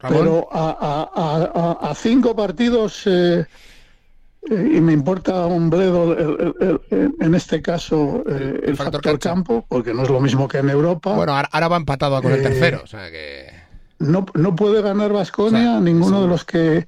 Ramón. 0.00 0.18
Pero 0.18 0.48
a, 0.50 0.70
a- 0.70 1.10
a- 1.14 1.78
a- 1.88 1.90
a 1.90 1.94
cinco 1.94 2.34
partidos, 2.34 3.02
eh, 3.06 3.46
y 4.48 4.80
me 4.80 4.92
importa 4.92 5.44
un 5.46 5.68
bledo 5.70 6.12
el- 6.16 6.54
el- 6.60 6.80
el- 6.90 7.14
en 7.20 7.34
este 7.34 7.60
caso 7.60 8.24
eh, 8.26 8.60
el, 8.64 8.76
factor 8.76 8.94
factor, 8.94 9.02
cancha. 9.02 9.30
campo, 9.30 9.66
porque 9.68 9.92
no 9.92 10.02
es 10.04 10.08
lo 10.08 10.20
mismo 10.20 10.48
que 10.48 10.58
en 10.58 10.70
Europa. 10.70 11.14
Bueno, 11.14 11.34
ahora, 11.36 11.68
va 11.68 11.76
empatado 11.76 12.20
con 12.22 12.32
el 12.32 12.40
Eh, 12.40 12.42
tercero. 12.42 12.80
O 12.82 12.86
sea 12.86 13.10
que. 13.10 13.46
no, 13.98 14.24
no 14.34 14.56
puede 14.56 14.80
ganar 14.82 15.12
Vasconia, 15.12 15.60
O 15.60 15.72
sea, 15.74 15.80
ninguno 15.80 16.22
de 16.22 16.28
los 16.28 16.44
que 16.44 16.86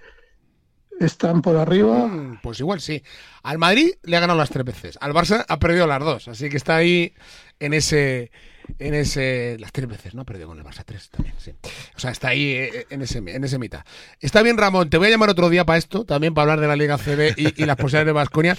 están 0.99 1.43
por 1.43 1.57
arriba. 1.57 2.07
Mm, 2.07 2.39
Pues 2.43 2.61
igual 2.61 2.81
sí. 2.81 3.03
Al 3.43 3.59
Madrid 3.59 3.91
le 4.03 4.17
ha 4.17 4.21
ganado 4.21 4.39
las 4.39 4.51
tres 4.51 4.65
veces. 4.65 4.99
Al 5.01 5.13
Barça 5.13 5.45
ha 5.47 5.59
perdido 5.59 5.87
las 5.87 6.01
dos. 6.01 6.29
Así 6.29 6.49
que 6.49 6.57
está 6.57 6.77
ahí 6.77 7.13
en 7.61 7.75
ese. 7.75 8.31
En 8.79 8.95
ese. 8.95 9.57
Las 9.59 9.73
tres 9.73 9.89
veces, 9.89 10.15
¿no? 10.15 10.23
Ha 10.23 10.25
perdido 10.25 10.49
con 10.49 10.59
el 10.59 10.65
Barça 10.65 10.83
tres 10.85 11.11
también, 11.11 11.35
sí. 11.39 11.53
O 11.97 11.99
sea, 11.99 12.11
está 12.11 12.29
ahí 12.29 12.51
eh, 12.53 12.87
en 12.91 13.03
ese, 13.03 13.19
en 13.19 13.45
ese 13.45 13.59
mitad. 13.59 13.85
Está 14.21 14.43
bien, 14.43 14.57
Ramón. 14.57 14.91
Te 14.91 14.99
voy 14.99 15.09
a 15.09 15.11
llamar 15.11 15.31
otro 15.31 15.49
día 15.51 15.65
para 15.65 15.79
esto, 15.79 16.05
también 16.05 16.35
para 16.35 16.53
hablar 16.53 16.61
de 16.61 16.69
la 16.69 16.77
Liga 16.77 16.99
CB 16.99 17.35
y, 17.37 17.63
y 17.63 17.67
las 17.67 17.77
posibilidades 17.77 18.07
de 18.07 18.13
Vasconia. 18.13 18.57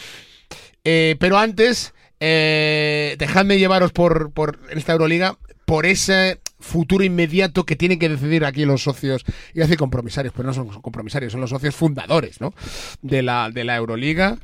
pero 0.84 1.38
antes, 1.38 1.94
eh, 2.26 3.18
dejadme 3.20 3.58
llevaros 3.58 3.92
por, 3.92 4.32
por 4.32 4.58
esta 4.70 4.94
Euroliga 4.94 5.38
por 5.66 5.86
ese 5.86 6.40
futuro 6.60 7.04
inmediato 7.04 7.66
que 7.66 7.76
tienen 7.76 8.00
que 8.00 8.08
decidir 8.08 8.46
aquí 8.46 8.64
los 8.64 8.84
socios, 8.84 9.26
y 9.54 9.60
decir 9.60 9.76
compromisarios, 9.76 10.34
pero 10.34 10.48
no 10.48 10.54
son 10.54 10.70
compromisarios, 10.82 11.34
son 11.34 11.42
los 11.42 11.50
socios 11.50 11.76
fundadores 11.76 12.40
¿no? 12.40 12.54
de, 13.02 13.24
la, 13.24 13.50
de 13.52 13.66
la 13.66 13.76
Euroliga, 13.76 14.38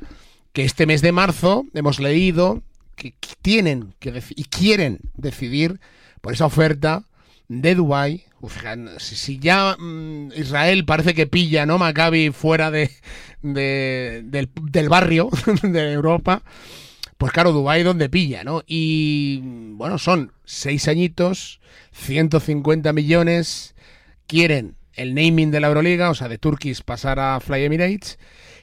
que 0.52 0.64
este 0.64 0.84
mes 0.84 1.00
de 1.00 1.12
marzo 1.12 1.64
hemos 1.72 2.00
leído 2.00 2.62
que 3.00 3.14
tienen 3.42 3.94
que 3.98 4.22
y 4.36 4.44
quieren 4.44 4.98
decidir 5.14 5.80
por 6.20 6.32
esa 6.34 6.46
oferta 6.46 7.04
de 7.48 7.74
Dubái. 7.74 8.24
Si, 8.98 9.38
ya 9.38 9.76
mm, 9.78 10.32
Israel 10.36 10.84
parece 10.84 11.14
que 11.14 11.26
pilla, 11.26 11.66
¿no? 11.66 11.78
Maccabi 11.78 12.30
fuera 12.30 12.70
de, 12.70 12.90
de- 13.42 14.22
del, 14.24 14.48
del 14.62 14.88
barrio 14.88 15.28
de 15.62 15.92
Europa, 15.92 16.42
pues 17.18 17.32
claro, 17.32 17.52
Dubái 17.52 17.82
donde 17.82 18.08
pilla, 18.08 18.44
¿no? 18.44 18.62
Y 18.66 19.40
bueno, 19.74 19.98
son 19.98 20.32
seis 20.44 20.88
añitos, 20.88 21.60
150 21.92 22.92
millones, 22.92 23.74
quieren 24.26 24.76
el 24.94 25.14
naming 25.14 25.50
de 25.50 25.60
la 25.60 25.68
Euroliga, 25.68 26.10
o 26.10 26.14
sea, 26.14 26.28
de 26.28 26.38
Turkish 26.38 26.82
pasar 26.82 27.18
a 27.18 27.40
Fly 27.40 27.64
Emirates, 27.64 28.18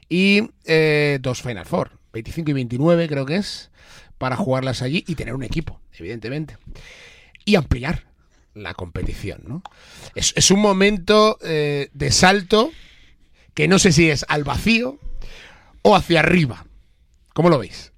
y 0.09 0.49
eh, 0.65 1.19
dos 1.21 1.41
Final 1.41 1.65
Four, 1.65 1.91
25 2.13 2.49
y 2.51 2.53
29 2.53 3.07
creo 3.07 3.25
que 3.25 3.35
es, 3.37 3.69
para 4.17 4.35
jugarlas 4.35 4.81
allí 4.81 5.03
y 5.07 5.15
tener 5.15 5.33
un 5.33 5.43
equipo, 5.43 5.79
evidentemente. 5.97 6.57
Y 7.45 7.55
ampliar 7.55 8.05
la 8.53 8.73
competición, 8.73 9.43
¿no? 9.45 9.61
Es, 10.15 10.33
es 10.35 10.49
un 10.51 10.59
momento 10.59 11.37
eh, 11.43 11.89
de 11.93 12.11
salto 12.11 12.71
que 13.53 13.67
no 13.67 13.79
sé 13.79 13.91
si 13.91 14.09
es 14.09 14.25
al 14.27 14.43
vacío 14.43 14.99
o 15.83 15.95
hacia 15.95 16.19
arriba. 16.19 16.65
¿Cómo 17.33 17.49
lo 17.49 17.59
veis? 17.59 17.91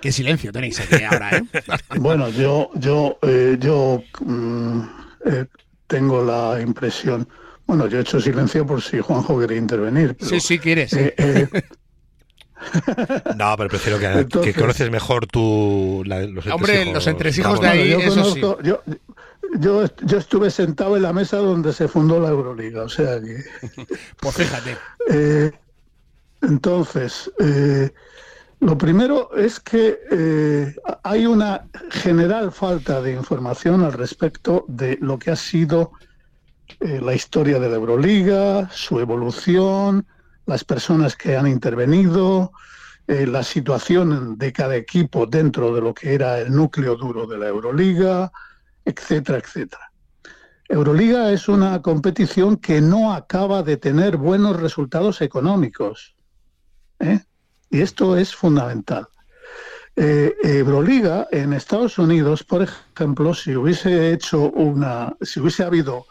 Qué 0.00 0.12
silencio 0.12 0.52
tenéis 0.52 0.78
aquí 0.80 1.02
ahora, 1.02 1.36
¿eh? 1.36 1.42
Bueno, 1.98 2.28
yo, 2.28 2.70
yo, 2.74 3.18
eh, 3.22 3.56
yo 3.58 4.02
mm, 4.20 4.80
eh, 5.26 5.46
tengo 5.86 6.24
la 6.24 6.60
impresión. 6.60 7.28
Bueno, 7.66 7.88
yo 7.88 7.98
he 7.98 8.02
hecho 8.02 8.20
silencio 8.20 8.64
por 8.64 8.80
si 8.82 9.00
Juanjo 9.00 9.38
quiere 9.38 9.56
intervenir. 9.56 10.14
pero, 10.16 10.30
Sí, 10.30 10.40
sí, 10.40 10.58
quieres. 10.58 10.90
sí. 10.90 10.98
No, 13.36 13.54
pero 13.56 13.68
prefiero 13.68 13.98
que, 13.98 14.06
Entonces- 14.06 14.54
que 14.54 14.60
conoces 14.60 14.90
mejor 14.90 15.26
tu, 15.26 16.02
la- 16.06 16.20
los 16.22 16.46
Hombre, 16.46 16.72
entresijos. 16.74 16.94
los 16.94 17.06
entresijos 17.06 17.60
de 17.60 17.68
ahí, 17.68 17.90
yo, 17.90 17.98
eso 17.98 18.24
sí. 18.24 18.40
conozco- 18.40 18.62
yo, 18.62 18.82
yo, 19.60 19.84
yo 20.02 20.18
estuve 20.18 20.50
sentado 20.50 20.96
en 20.96 21.02
la 21.02 21.12
mesa 21.12 21.36
donde 21.38 21.72
se 21.72 21.88
fundó 21.88 22.20
la 22.20 22.28
Euroliga, 22.28 22.82
o 22.82 22.88
sea 22.88 23.20
que. 23.20 23.36
Pues 24.20 24.34
fíjate. 24.34 24.76
Eh, 25.10 25.52
entonces, 26.42 27.30
eh, 27.38 27.90
lo 28.60 28.76
primero 28.78 29.30
es 29.36 29.60
que 29.60 29.98
eh, 30.10 30.74
hay 31.02 31.26
una 31.26 31.66
general 31.90 32.52
falta 32.52 33.00
de 33.02 33.12
información 33.12 33.82
al 33.84 33.92
respecto 33.92 34.64
de 34.68 34.98
lo 35.00 35.18
que 35.18 35.30
ha 35.30 35.36
sido 35.36 35.92
eh, 36.80 37.00
la 37.02 37.14
historia 37.14 37.58
de 37.58 37.68
la 37.68 37.76
Euroliga, 37.76 38.68
su 38.72 38.98
evolución, 39.00 40.06
las 40.46 40.64
personas 40.64 41.16
que 41.16 41.36
han 41.36 41.46
intervenido, 41.46 42.52
eh, 43.08 43.26
la 43.26 43.42
situación 43.42 44.38
de 44.38 44.52
cada 44.52 44.76
equipo 44.76 45.26
dentro 45.26 45.74
de 45.74 45.80
lo 45.80 45.92
que 45.92 46.14
era 46.14 46.40
el 46.40 46.52
núcleo 46.52 46.96
duro 46.96 47.26
de 47.26 47.38
la 47.38 47.48
Euroliga, 47.48 48.32
etcétera, 48.84 49.38
etcétera. 49.38 49.92
Euroliga 50.68 51.30
es 51.30 51.48
una 51.48 51.80
competición 51.82 52.56
que 52.56 52.80
no 52.80 53.12
acaba 53.12 53.62
de 53.62 53.76
tener 53.76 54.16
buenos 54.16 54.56
resultados 54.60 55.20
económicos. 55.20 56.16
¿eh? 56.98 57.20
Y 57.70 57.80
esto 57.80 58.16
es 58.16 58.34
fundamental. 58.34 59.06
Eh, 59.94 60.34
Euroliga 60.42 61.28
en 61.30 61.52
Estados 61.52 61.98
Unidos, 61.98 62.42
por 62.42 62.62
ejemplo, 62.62 63.32
si 63.34 63.54
hubiese 63.54 64.12
hecho 64.12 64.50
una, 64.50 65.16
si 65.22 65.40
hubiese 65.40 65.62
habido 65.62 66.06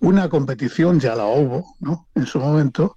una 0.00 0.28
competición, 0.28 1.00
ya 1.00 1.14
la 1.16 1.26
hubo, 1.26 1.74
¿no? 1.80 2.06
En 2.14 2.26
su 2.26 2.38
momento, 2.38 2.96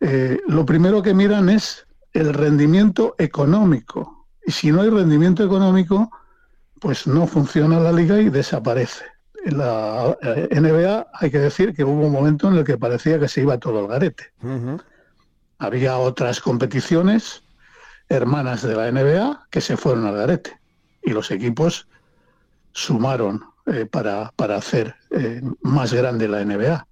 eh, 0.00 0.40
lo 0.46 0.64
primero 0.64 1.02
que 1.02 1.14
miran 1.14 1.48
es 1.48 1.86
el 2.12 2.32
rendimiento 2.34 3.14
económico. 3.18 4.26
Y 4.44 4.52
si 4.52 4.72
no 4.72 4.82
hay 4.82 4.90
rendimiento 4.90 5.44
económico, 5.44 6.10
pues 6.80 7.06
no 7.06 7.26
funciona 7.26 7.78
la 7.78 7.92
liga 7.92 8.20
y 8.20 8.30
desaparece. 8.30 9.04
En 9.44 9.58
la 9.58 10.16
eh, 10.22 10.48
NBA 10.50 11.06
hay 11.12 11.30
que 11.30 11.38
decir 11.38 11.74
que 11.74 11.84
hubo 11.84 12.06
un 12.06 12.12
momento 12.12 12.48
en 12.48 12.56
el 12.56 12.64
que 12.64 12.78
parecía 12.78 13.18
que 13.18 13.28
se 13.28 13.42
iba 13.42 13.58
todo 13.58 13.78
al 13.78 13.88
garete. 13.88 14.32
Había 15.58 15.98
otras 15.98 16.40
competiciones 16.40 17.42
hermanas 18.08 18.62
de 18.62 18.74
la 18.74 18.90
NBA 18.90 19.46
que 19.50 19.60
se 19.60 19.76
fueron 19.76 20.06
al 20.06 20.16
garete 20.16 20.58
y 21.02 21.10
los 21.10 21.30
equipos 21.30 21.86
sumaron 22.72 23.44
eh, 23.66 23.86
para, 23.86 24.32
para 24.36 24.56
hacer 24.56 24.94
eh, 25.10 25.42
más 25.62 25.92
grande 25.92 26.28
la 26.28 26.44
NBA. 26.44 26.86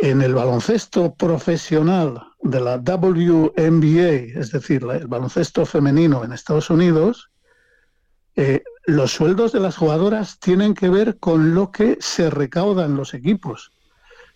En 0.00 0.22
el 0.22 0.32
baloncesto 0.32 1.14
profesional 1.14 2.22
de 2.40 2.60
la 2.60 2.76
WNBA, 2.76 4.40
es 4.40 4.52
decir, 4.52 4.84
el 4.84 5.08
baloncesto 5.08 5.66
femenino 5.66 6.22
en 6.22 6.32
Estados 6.32 6.70
Unidos, 6.70 7.30
eh, 8.36 8.62
los 8.86 9.10
sueldos 9.10 9.50
de 9.50 9.58
las 9.58 9.76
jugadoras 9.76 10.38
tienen 10.38 10.74
que 10.74 10.88
ver 10.88 11.18
con 11.18 11.52
lo 11.52 11.72
que 11.72 11.98
se 12.00 12.30
recaudan 12.30 12.96
los 12.96 13.12
equipos. 13.12 13.72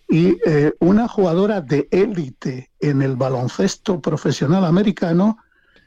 Y 0.09 0.37
eh, 0.45 0.73
una 0.81 1.07
jugadora 1.07 1.61
de 1.61 1.87
élite 1.91 2.69
en 2.81 3.01
el 3.01 3.15
baloncesto 3.15 4.01
profesional 4.01 4.65
americano, 4.65 5.37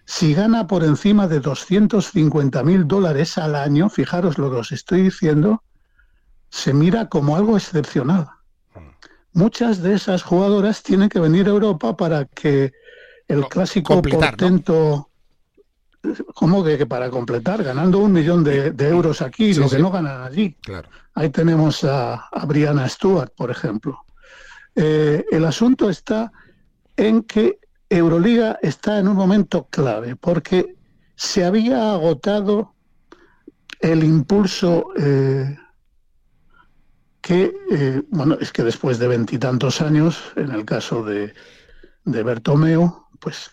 si 0.06 0.32
gana 0.32 0.66
por 0.66 0.84
encima 0.84 1.28
de 1.28 1.40
250 1.40 2.62
mil 2.62 2.88
dólares 2.88 3.36
al 3.36 3.54
año, 3.54 3.90
fijaros 3.90 4.38
lo 4.38 4.50
que 4.50 4.56
os 4.56 4.72
estoy 4.72 5.02
diciendo, 5.02 5.62
se 6.48 6.72
mira 6.72 7.10
como 7.10 7.36
algo 7.36 7.58
excepcional. 7.58 8.28
Muchas 9.36 9.82
de 9.82 9.92
esas 9.94 10.22
jugadoras 10.22 10.82
tienen 10.82 11.08
que 11.10 11.20
venir 11.20 11.46
a 11.46 11.50
Europa 11.50 11.94
para 11.94 12.24
que 12.24 12.72
el 13.28 13.42
Co- 13.42 13.48
clásico 13.50 13.94
completar, 13.94 14.32
¿no? 14.32 14.36
portento, 14.38 15.10
¿cómo 16.34 16.64
que, 16.64 16.78
que 16.78 16.86
para 16.86 17.10
completar? 17.10 17.62
Ganando 17.62 17.98
un 17.98 18.12
millón 18.12 18.42
de, 18.42 18.70
de 18.70 18.88
euros 18.88 19.20
aquí, 19.20 19.52
Sí, 19.52 19.60
lo 19.60 19.68
sí. 19.68 19.76
que 19.76 19.82
no 19.82 19.90
ganan 19.90 20.22
allí. 20.22 20.56
Claro. 20.62 20.88
Ahí 21.14 21.28
tenemos 21.28 21.84
a, 21.84 22.14
a 22.14 22.46
Brianna 22.46 22.88
Stewart, 22.88 23.30
por 23.36 23.50
ejemplo. 23.50 23.98
Eh, 24.74 25.24
el 25.30 25.44
asunto 25.44 25.90
está 25.90 26.32
en 26.96 27.22
que 27.22 27.58
Euroliga 27.90 28.58
está 28.62 28.98
en 28.98 29.06
un 29.08 29.16
momento 29.16 29.66
clave, 29.70 30.16
porque 30.16 30.76
se 31.14 31.44
había 31.44 31.92
agotado 31.92 32.72
el 33.80 34.02
impulso 34.02 34.86
eh, 34.98 35.58
que, 37.26 37.52
eh, 37.72 38.02
bueno, 38.10 38.38
es 38.40 38.52
que 38.52 38.62
después 38.62 39.00
de 39.00 39.08
veintitantos 39.08 39.80
años, 39.80 40.32
en 40.36 40.52
el 40.52 40.64
caso 40.64 41.02
de, 41.02 41.34
de 42.04 42.22
Bertomeu, 42.22 43.04
pues 43.18 43.50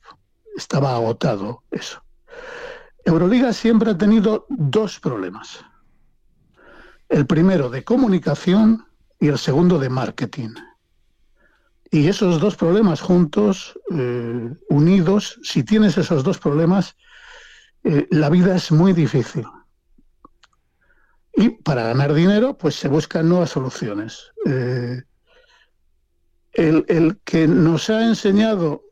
estaba 0.56 0.94
agotado 0.94 1.64
eso. 1.72 2.00
Euroliga 3.04 3.52
siempre 3.52 3.90
ha 3.90 3.98
tenido 3.98 4.46
dos 4.50 5.00
problemas. 5.00 5.66
El 7.10 7.26
primero 7.26 7.72
de 7.72 7.84
comunicación 7.84 8.86
y 9.20 9.30
el 9.30 9.40
segundo 9.40 9.80
de 9.80 9.90
marketing. 9.90 10.54
Y 11.90 12.08
esos 12.08 12.40
dos 12.40 12.56
problemas 12.56 13.02
juntos, 13.02 13.74
eh, 13.92 14.54
unidos, 14.70 15.40
si 15.42 15.64
tienes 15.64 15.98
esos 15.98 16.24
dos 16.24 16.38
problemas, 16.38 16.96
eh, 17.84 18.08
la 18.12 18.30
vida 18.30 18.56
es 18.56 18.72
muy 18.72 18.94
difícil. 18.94 19.48
Y 21.36 21.50
para 21.50 21.84
ganar 21.84 22.14
dinero, 22.14 22.58
pues 22.58 22.76
se 22.76 22.88
buscan 22.88 23.28
nuevas 23.28 23.50
soluciones. 23.50 24.32
Eh, 24.46 25.02
el, 26.54 26.86
el 26.88 27.18
que 27.24 27.48
nos 27.48 27.90
ha 27.90 28.06
enseñado 28.06 28.84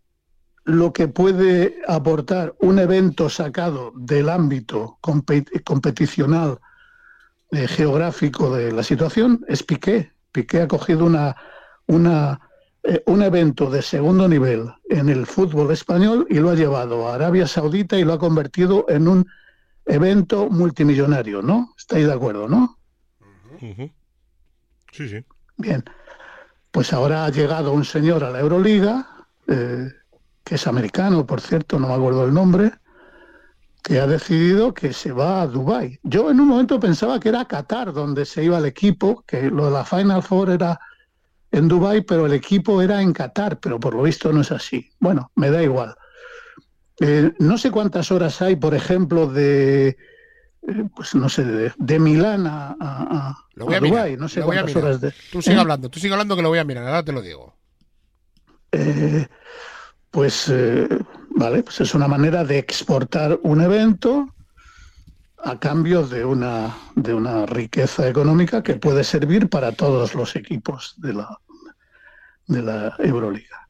lo 0.64 0.94
que 0.94 1.08
puede 1.08 1.82
aportar 1.88 2.56
un 2.60 2.80
evento 2.80 3.30
sacado 3.30 3.94
del 3.96 4.30
ámbito 4.30 4.98
compe- 5.02 5.64
competicional 5.64 6.60
eh, 7.52 7.68
geográfico 7.68 8.56
de 8.56 8.72
la 8.72 8.84
situación 8.84 9.44
es 9.48 9.64
Piqué. 9.64 10.12
Piqué 10.32 10.62
ha 10.62 10.68
cogido 10.68 11.06
una, 11.06 11.36
una, 11.88 12.40
eh, 12.84 13.04
un 13.06 13.22
evento 13.22 13.70
de 13.70 13.82
segundo 13.82 14.28
nivel 14.28 14.72
en 14.90 15.10
el 15.10 15.26
fútbol 15.26 15.72
español 15.72 16.26
y 16.30 16.40
lo 16.40 16.52
ha 16.52 16.56
llevado 16.56 17.08
a 17.08 17.16
Arabia 17.16 17.46
Saudita 17.48 17.98
y 18.00 18.04
lo 18.04 18.14
ha 18.14 18.20
convertido 18.20 18.86
en 18.88 19.08
un 19.08 19.28
evento 19.86 20.50
multimillonario, 20.50 21.42
¿no? 21.42 21.74
¿Estáis 21.78 22.06
de 22.06 22.14
acuerdo, 22.14 22.48
no? 22.48 22.78
Sí, 23.60 25.08
sí. 25.08 25.26
Bien, 25.58 25.84
pues 26.72 26.94
ahora 26.94 27.26
ha 27.26 27.30
llegado 27.30 27.74
un 27.74 27.86
señor 27.86 28.24
a 28.24 28.32
la 28.32 28.40
Euroliga, 28.40 29.26
eh, 29.48 29.90
que 30.44 30.56
es 30.56 30.68
americano, 30.68 31.26
por 31.26 31.42
cierto, 31.42 31.80
no 31.80 31.88
me 31.88 31.94
acuerdo 31.94 32.26
el 32.26 32.34
nombre, 32.34 32.72
que 33.84 34.00
ha 34.00 34.08
decidido 34.08 34.74
que 34.74 34.94
se 34.94 35.12
va 35.12 35.42
a 35.42 35.48
Dubái. 35.48 36.00
Yo 36.04 36.30
en 36.30 36.40
un 36.40 36.48
momento 36.48 36.80
pensaba 36.80 37.20
que 37.20 37.30
era 37.30 37.46
Qatar 37.46 37.94
donde 37.94 38.26
se 38.26 38.44
iba 38.44 38.58
el 38.58 38.66
equipo, 38.66 39.24
que 39.28 39.50
lo 39.50 39.66
de 39.66 39.72
la 39.72 39.86
Final 39.86 40.24
Four 40.24 40.52
era 40.52 40.80
en 41.52 41.68
Dubái, 41.68 42.02
pero 42.02 42.26
el 42.26 42.34
equipo 42.34 42.82
era 42.82 43.02
en 43.02 43.14
Qatar, 43.14 43.60
pero 43.60 43.80
por 43.80 43.94
lo 43.94 44.04
visto 44.04 44.32
no 44.32 44.42
es 44.42 44.52
así. 44.52 44.90
Bueno, 45.00 45.32
me 45.36 45.50
da 45.50 45.62
igual. 45.62 45.96
Eh, 47.04 47.34
no 47.40 47.58
sé 47.58 47.72
cuántas 47.72 48.12
horas 48.12 48.42
hay, 48.44 48.56
por 48.56 48.76
ejemplo, 48.76 49.26
de, 49.28 49.88
eh, 49.88 49.98
pues 50.96 51.16
no 51.16 51.30
sé, 51.30 51.44
de, 51.44 51.74
de 51.76 52.00
Milán 52.00 52.46
a, 52.46 52.68
a- 52.68 52.76
a- 52.80 53.38
Lo 53.56 53.66
voy 53.66 53.74
a, 53.74 53.78
a 53.80 53.82
mirar. 53.82 53.98
Dubái. 54.06 54.18
No 54.18 54.30
sé 54.30 54.42
cuántas 54.42 54.76
horas 54.76 55.02
de. 55.02 55.12
Tú 55.32 55.42
sigue 55.42 55.56
¿Eh? 55.56 55.60
hablando, 55.60 55.90
tú 55.90 56.00
sigue 56.00 56.14
hablando 56.14 56.36
que 56.36 56.42
lo 56.44 56.50
voy 56.50 56.60
a 56.60 56.64
mirar, 56.64 56.86
ahora 56.86 57.04
te 57.04 57.12
lo 57.12 57.22
digo. 57.22 57.56
Eh, 58.72 59.28
pues 60.12 60.48
eh, 60.50 60.88
vale, 61.32 61.64
pues 61.64 61.82
es 61.82 61.94
una 61.96 62.08
manera 62.08 62.44
de 62.46 62.58
exportar 62.60 63.40
un 63.44 63.62
evento 63.62 64.34
a 65.44 65.60
cambio 65.60 66.06
de 66.06 66.24
una 66.24 66.78
de 66.96 67.16
una 67.16 67.48
riqueza 67.48 68.08
económica 68.08 68.62
que 68.62 68.76
puede 68.76 69.04
servir 69.04 69.50
para 69.50 69.72
todos 69.72 70.14
los 70.14 70.36
equipos 70.36 70.94
de 70.98 71.14
la 71.14 71.40
de 72.48 72.62
la 72.62 72.96
Euroliga. 73.00 73.68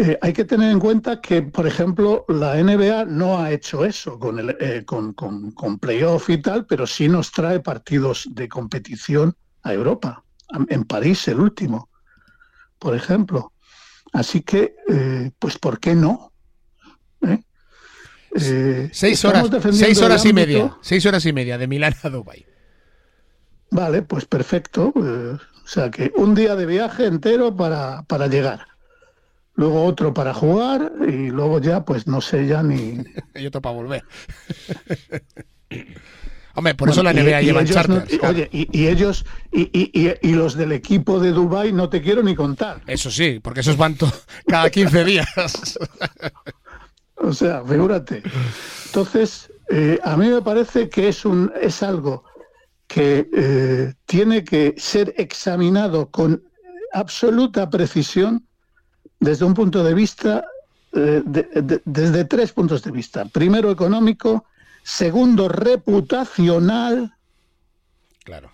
Eh, 0.00 0.16
hay 0.22 0.32
que 0.32 0.44
tener 0.44 0.70
en 0.70 0.78
cuenta 0.78 1.20
que, 1.20 1.42
por 1.42 1.66
ejemplo, 1.66 2.24
la 2.28 2.54
NBA 2.62 3.06
no 3.06 3.40
ha 3.40 3.50
hecho 3.50 3.84
eso 3.84 4.16
con, 4.16 4.38
el, 4.38 4.56
eh, 4.60 4.84
con, 4.86 5.12
con, 5.12 5.50
con 5.50 5.80
playoff 5.80 6.30
y 6.30 6.38
tal, 6.38 6.66
pero 6.66 6.86
sí 6.86 7.08
nos 7.08 7.32
trae 7.32 7.58
partidos 7.58 8.28
de 8.30 8.48
competición 8.48 9.34
a 9.62 9.74
Europa. 9.74 10.22
En 10.68 10.84
París, 10.84 11.26
el 11.26 11.40
último, 11.40 11.88
por 12.78 12.94
ejemplo. 12.94 13.52
Así 14.12 14.42
que, 14.42 14.76
eh, 14.88 15.32
pues, 15.38 15.58
¿por 15.58 15.80
qué 15.80 15.96
no? 15.96 16.32
¿Eh? 17.22 17.42
Eh, 18.36 18.90
Seis 18.92 19.24
horas, 19.24 19.50
seis 19.72 20.00
horas 20.00 20.24
y 20.24 20.32
media. 20.32 20.76
Seis 20.80 21.04
horas 21.06 21.26
y 21.26 21.32
media 21.32 21.58
de 21.58 21.66
Milán 21.66 21.94
a 22.02 22.08
Dubái. 22.08 22.46
Vale, 23.70 24.02
pues 24.02 24.24
perfecto. 24.26 24.92
O 24.94 25.66
sea 25.66 25.90
que 25.90 26.12
un 26.16 26.34
día 26.34 26.56
de 26.56 26.66
viaje 26.66 27.06
entero 27.06 27.54
para, 27.54 28.02
para 28.04 28.28
llegar. 28.28 28.77
Luego 29.58 29.82
otro 29.84 30.14
para 30.14 30.32
jugar 30.32 30.92
y 31.08 31.30
luego 31.30 31.60
ya, 31.60 31.84
pues 31.84 32.06
no 32.06 32.20
sé 32.20 32.46
ya 32.46 32.62
ni... 32.62 33.02
Y 33.34 33.46
otro 33.46 33.60
para 33.60 33.74
volver. 33.74 34.04
Hombre, 36.54 36.74
por 36.74 36.88
eso 36.90 37.02
la 37.02 37.12
y- 37.12 37.16
NBA 37.16 37.42
y 37.42 37.44
lleva 37.46 37.62
no- 37.62 37.68
charters. 37.68 38.18
claro. 38.18 38.34
Oye, 38.34 38.48
y, 38.52 38.78
y 38.78 38.86
ellos 38.86 39.24
y, 39.52 39.62
y- 39.76 39.90
y- 39.92 40.14
y 40.28 40.32
los 40.32 40.56
del 40.56 40.72
equipo 40.72 41.20
de 41.20 41.30
Dubai 41.32 41.72
no 41.72 41.88
te 41.88 42.00
quiero 42.02 42.22
ni 42.22 42.34
contar. 42.34 42.80
Eso 42.86 43.10
sí, 43.10 43.40
porque 43.42 43.60
esos 43.60 43.76
van 43.76 43.96
cada 44.46 44.70
15 44.70 45.04
días. 45.04 45.26
O 47.20 47.32
sea, 47.32 47.64
figúrate. 47.64 48.22
Entonces, 48.86 49.52
eh, 49.70 49.98
a 50.04 50.16
mí 50.16 50.28
me 50.28 50.40
parece 50.40 50.88
que 50.88 51.08
es 51.08 51.24
un 51.24 51.52
es 51.60 51.82
algo 51.82 52.22
que 52.86 53.28
eh, 53.34 53.92
tiene 54.06 54.44
que 54.44 54.76
ser 54.78 55.12
examinado 55.18 56.10
con 56.10 56.40
absoluta 56.92 57.68
precisión 57.70 58.46
desde 59.20 59.44
un 59.44 59.54
punto 59.54 59.82
de 59.84 59.94
vista, 59.94 60.44
eh, 60.92 61.22
de- 61.24 61.48
de- 61.62 61.82
desde 61.84 62.24
tres 62.24 62.52
puntos 62.52 62.82
de 62.82 62.90
vista. 62.90 63.24
Primero, 63.26 63.70
económico. 63.70 64.44
Segundo, 64.82 65.48
reputacional. 65.48 67.14
Claro. 68.24 68.50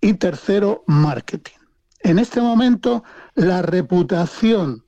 y 0.00 0.14
tercero, 0.14 0.84
marketing. 0.86 1.54
En 2.00 2.18
este 2.18 2.40
momento, 2.40 3.02
la 3.34 3.62
reputación, 3.62 4.84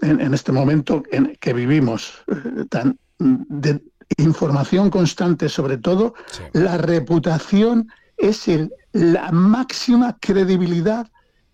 en, 0.00 0.20
en 0.22 0.32
este 0.32 0.52
momento 0.52 1.02
en 1.12 1.36
que 1.38 1.52
vivimos, 1.52 2.24
eh, 2.28 2.64
tan, 2.70 2.98
de 3.18 3.82
información 4.16 4.88
constante 4.90 5.48
sobre 5.50 5.76
todo, 5.76 6.14
Sí. 6.32 6.42
la 6.54 6.78
reputación 6.78 7.88
es 8.16 8.48
el- 8.48 8.72
la 8.92 9.30
máxima 9.32 10.16
credibilidad 10.18 11.06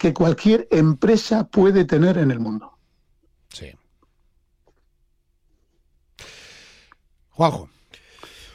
que 0.02 0.12
cualquier 0.12 0.66
empresa 0.72 1.44
puede 1.46 1.84
tener 1.84 2.18
en 2.18 2.32
el 2.32 2.40
mundo. 2.40 2.76
Sí. 3.50 3.72
Juanjo. 7.30 7.68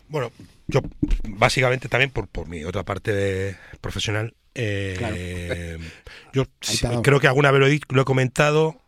Bueno, 0.10 0.30
yo 0.68 0.82
básicamente 1.30 1.88
también 1.88 2.12
por, 2.12 2.28
por 2.28 2.50
mi 2.50 2.66
otra 2.66 2.84
parte 2.84 3.14
de- 3.14 3.56
profesional, 3.80 4.36
eh, 4.56 5.78
yo 6.34 6.44
sí- 6.60 6.86
creo 7.02 7.22
que 7.22 7.28
alguna 7.28 7.52
vez 7.52 7.60
lo 7.62 7.68
he, 7.68 7.80
lo 7.96 8.02
he 8.02 8.06
comentado, 8.06 8.82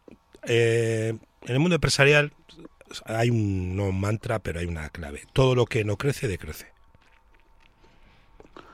eh, 0.43 1.13
en 1.43 1.51
el 1.53 1.59
mundo 1.59 1.75
empresarial 1.75 2.33
hay 3.05 3.29
un 3.29 3.77
no 3.77 3.85
un 3.85 4.01
mantra, 4.01 4.39
pero 4.39 4.59
hay 4.59 4.65
una 4.65 4.89
clave. 4.89 5.23
Todo 5.31 5.55
lo 5.55 5.65
que 5.65 5.85
no 5.85 5.95
crece, 5.95 6.27
decrece. 6.27 6.67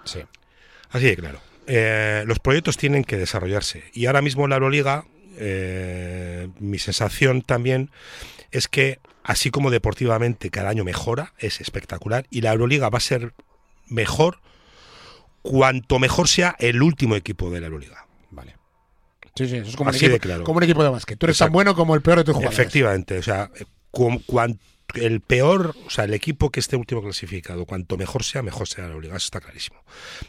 Sí. 0.06 0.22
Así 0.90 1.06
de 1.06 1.16
claro. 1.18 1.40
Eh, 1.68 2.24
los 2.28 2.40
proyectos 2.40 2.78
tienen 2.78 3.04
que 3.04 3.18
desarrollarse. 3.18 3.84
Y 3.94 4.06
ahora 4.06 4.22
mismo 4.22 4.44
en 4.44 4.50
la 4.52 4.56
Euroliga, 4.58 5.06
eh, 5.38 6.50
mi 6.60 6.78
sensación 6.80 7.42
también 7.42 7.90
es 8.52 8.68
que, 8.68 9.00
así 9.24 9.50
como 9.52 9.72
deportivamente 9.72 10.50
cada 10.50 10.70
año 10.70 10.84
mejora, 10.84 11.34
es 11.40 11.62
espectacular. 11.62 12.26
Y 12.30 12.42
la 12.42 12.52
Euroliga 12.52 12.90
va 12.90 12.98
a 12.98 13.02
ser 13.02 13.34
mejor 13.88 14.40
cuanto 15.42 16.00
mejor 16.00 16.28
sea 16.28 16.56
el 16.60 16.82
último 16.82 17.16
equipo 17.16 17.50
de 17.50 17.62
la 17.62 17.68
Euroliga. 17.68 18.06
Vale. 18.32 18.56
Sí, 19.36 19.48
sí, 19.48 19.58
eso 19.58 19.70
es 19.70 19.76
como, 19.76 19.90
un 19.90 19.96
Así 19.96 20.06
equipo, 20.06 20.14
de 20.14 20.20
claro. 20.20 20.44
como 20.44 20.58
un 20.58 20.64
equipo 20.64 20.84
de 20.84 20.90
básquet. 20.90 21.20
Tú 21.20 21.26
eres 21.26 21.38
tan 21.38 21.52
bueno 21.52 21.76
como 21.76 21.94
el 21.96 22.02
peor 22.02 22.20
de 22.20 22.24
tus 22.24 22.36
jugadores. 22.36 22.58
Efectivamente. 22.60 23.18
O 23.18 23.24
sea, 23.24 23.50
cu- 23.92 24.22
cuan- 24.26 24.60
el 24.96 25.22
peor, 25.22 25.76
o 25.86 25.90
sea, 25.90 26.06
el 26.06 26.14
equipo 26.14 26.50
que 26.50 26.60
esté 26.60 26.76
último 26.76 27.02
clasificado, 27.02 27.66
cuanto 27.66 27.98
mejor 27.98 28.24
sea, 28.24 28.42
mejor 28.42 28.68
sea 28.68 28.84
la 28.84 28.90
Euroliga, 28.90 29.18
eso 29.18 29.26
está 29.26 29.42
clarísimo. 29.42 29.84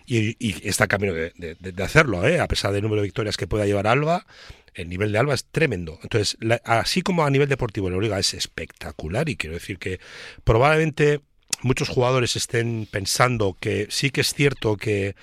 Y, 0.06 0.36
y 0.38 0.68
está 0.68 0.86
camino 0.86 1.12
de, 1.12 1.74
hacerlo, 1.82 2.26
¿eh? 2.26 2.40
a 2.40 2.48
pesar 2.48 2.72
del 2.72 2.82
número 2.82 3.02
de 3.02 3.06
victorias 3.06 3.36
que 3.36 3.46
pueda 3.46 3.66
llevar 3.66 3.86
Alba, 3.86 4.26
el 4.74 4.88
nivel 4.88 5.12
de 5.12 5.18
Alba 5.18 5.34
es 5.34 5.46
tremendo. 5.46 5.98
Entonces, 6.02 6.36
así 6.64 7.02
como 7.02 7.24
a 7.24 7.30
nivel 7.30 7.48
deportivo 7.48 7.88
la 7.88 7.94
Euroliga 7.94 8.18
es 8.18 8.34
espectacular 8.34 9.28
y 9.28 9.36
quiero 9.36 9.54
decir 9.54 9.78
que 9.78 10.00
probablemente 10.44 11.20
muchos 11.62 11.88
jugadores 11.88 12.36
estén 12.36 12.86
pensando 12.90 13.56
que 13.58 13.86
sí 13.90 14.10
que 14.10 14.20
es 14.20 14.34
cierto 14.34 14.76
que 14.76 15.16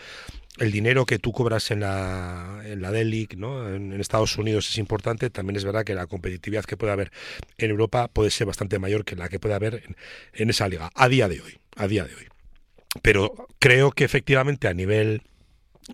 el 0.64 0.72
dinero 0.72 1.06
que 1.06 1.20
tú 1.20 1.32
cobras 1.32 1.72
en 1.72 1.82
la, 1.82 2.62
en 2.66 2.82
la 2.82 2.92
D-League, 2.92 3.36
¿no? 3.38 3.70
En, 3.70 3.92
en, 3.92 4.02
Estados 4.02 4.38
Unidos 4.38 4.70
es 4.70 4.78
importante, 4.78 5.30
también 5.30 5.58
es 5.58 5.66
verdad 5.66 5.84
que 5.84 5.94
la 5.94 6.08
competitividad 6.08 6.64
que 6.64 6.78
puede 6.78 6.94
haber 6.94 7.12
en 7.58 7.70
Europa 7.70 8.08
puede 8.08 8.32
ser 8.32 8.48
bastante 8.48 8.80
mayor 8.80 9.06
que 9.06 9.16
la 9.16 9.30
que 9.30 9.40
puede 9.40 9.56
haber 9.56 9.84
en, 9.86 9.96
en 10.34 10.50
esa 10.50 10.68
liga, 10.68 10.90
a 10.96 11.10
día 11.10 11.28
de 11.28 11.42
hoy, 11.42 11.60
a 11.76 11.88
día 11.88 12.06
de 12.06 12.16
hoy. 12.16 12.28
Pero 13.02 13.48
creo 13.60 13.92
que 13.92 14.06
efectivamente 14.06 14.68
a 14.68 14.74
nivel 14.74 15.24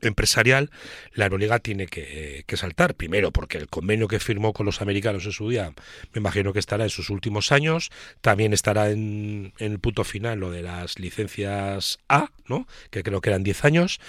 empresarial, 0.01 0.69
la 1.13 1.25
Euroliga 1.25 1.59
tiene 1.59 1.87
que, 1.87 2.43
que, 2.45 2.57
saltar. 2.57 2.95
Primero, 2.95 3.31
porque 3.31 3.57
el 3.57 3.67
convenio 3.67 4.07
que 4.07 4.19
firmó 4.19 4.53
con 4.53 4.65
los 4.65 4.81
americanos 4.81 5.25
en 5.25 5.31
su 5.31 5.49
día, 5.49 5.73
me 6.13 6.19
imagino 6.19 6.53
que 6.53 6.59
estará 6.59 6.83
en 6.83 6.89
sus 6.89 7.09
últimos 7.09 7.51
años. 7.51 7.89
También 8.21 8.53
estará 8.53 8.91
en, 8.91 9.53
en 9.57 9.71
el 9.71 9.79
punto 9.79 10.03
final 10.03 10.39
lo 10.39 10.51
de 10.51 10.61
las 10.61 10.99
licencias 10.99 11.97
A, 12.07 12.31
¿no? 12.47 12.67
que 12.91 13.03
creo 13.03 13.21
que 13.21 13.29
eran 13.29 13.43
10 13.43 13.65
años 13.65 13.99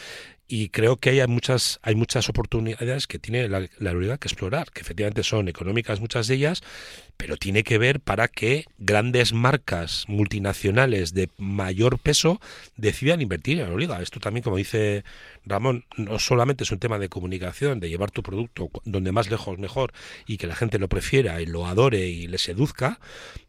y 0.50 0.68
creo 0.68 0.96
que 0.96 1.10
hay 1.10 1.26
muchas 1.28 1.78
hay 1.82 1.94
muchas 1.94 2.28
oportunidades 2.28 3.06
que 3.06 3.20
tiene 3.20 3.48
la, 3.48 3.68
la 3.78 4.18
que 4.18 4.26
explorar, 4.26 4.72
que 4.72 4.80
efectivamente 4.80 5.22
son 5.22 5.48
económicas 5.48 6.00
muchas 6.00 6.26
de 6.26 6.34
ellas, 6.34 6.62
pero 7.20 7.36
tiene 7.36 7.64
que 7.64 7.76
ver 7.76 8.00
para 8.00 8.28
que 8.28 8.64
grandes 8.78 9.34
marcas 9.34 10.06
multinacionales 10.08 11.12
de 11.12 11.28
mayor 11.36 11.98
peso 11.98 12.40
decidan 12.78 13.20
invertir 13.20 13.58
en 13.58 13.66
Euroliga. 13.66 14.00
Esto 14.00 14.20
también, 14.20 14.42
como 14.42 14.56
dice 14.56 15.04
Ramón, 15.44 15.84
no 15.98 16.18
solamente 16.18 16.64
es 16.64 16.70
un 16.70 16.78
tema 16.78 16.98
de 16.98 17.10
comunicación, 17.10 17.78
de 17.78 17.90
llevar 17.90 18.10
tu 18.10 18.22
producto 18.22 18.70
donde 18.86 19.12
más 19.12 19.28
lejos 19.28 19.58
mejor 19.58 19.92
y 20.26 20.38
que 20.38 20.46
la 20.46 20.54
gente 20.54 20.78
lo 20.78 20.88
prefiera 20.88 21.42
y 21.42 21.46
lo 21.46 21.66
adore 21.66 22.08
y 22.08 22.26
le 22.26 22.38
seduzca, 22.38 23.00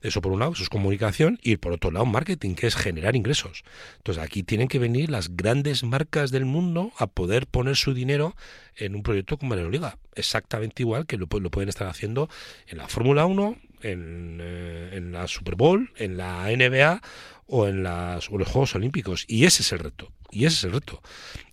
eso 0.01 0.21
por 0.21 0.33
un 0.33 0.39
lado, 0.39 0.51
eso 0.51 0.63
es 0.63 0.69
comunicación, 0.69 1.39
y 1.41 1.55
por 1.55 1.71
otro 1.71 1.91
lado 1.91 2.05
marketing, 2.05 2.55
que 2.55 2.67
es 2.67 2.75
generar 2.75 3.15
ingresos. 3.15 3.63
Entonces 3.99 4.21
aquí 4.21 4.43
tienen 4.43 4.67
que 4.67 4.79
venir 4.79 5.09
las 5.09 5.37
grandes 5.37 5.85
marcas 5.85 6.31
del 6.31 6.43
mundo 6.43 6.91
a 6.97 7.07
poder 7.07 7.47
poner 7.47 7.77
su 7.77 7.93
dinero 7.93 8.35
en 8.81 8.95
un 8.95 9.03
proyecto 9.03 9.37
como 9.37 9.55
la 9.55 9.61
Euroliga, 9.61 9.97
exactamente 10.15 10.83
igual 10.83 11.05
que 11.05 11.17
lo, 11.17 11.27
lo 11.29 11.51
pueden 11.51 11.69
estar 11.69 11.87
haciendo 11.87 12.29
en 12.67 12.77
la 12.77 12.87
Fórmula 12.87 13.25
1, 13.25 13.57
en, 13.83 14.39
eh, 14.41 14.89
en, 14.93 15.11
la 15.11 15.27
Super 15.27 15.55
Bowl, 15.55 15.91
en 15.97 16.17
la 16.17 16.45
NBA 16.49 17.01
o 17.47 17.67
en, 17.67 17.83
las, 17.83 18.29
o 18.29 18.37
los 18.37 18.47
Juegos 18.47 18.75
Olímpicos. 18.75 19.25
Y 19.27 19.45
ese 19.45 19.61
es 19.61 19.71
el 19.71 19.79
reto. 19.79 20.11
Y 20.31 20.45
ese 20.45 20.57
es 20.57 20.63
el 20.65 20.71
reto. 20.73 21.01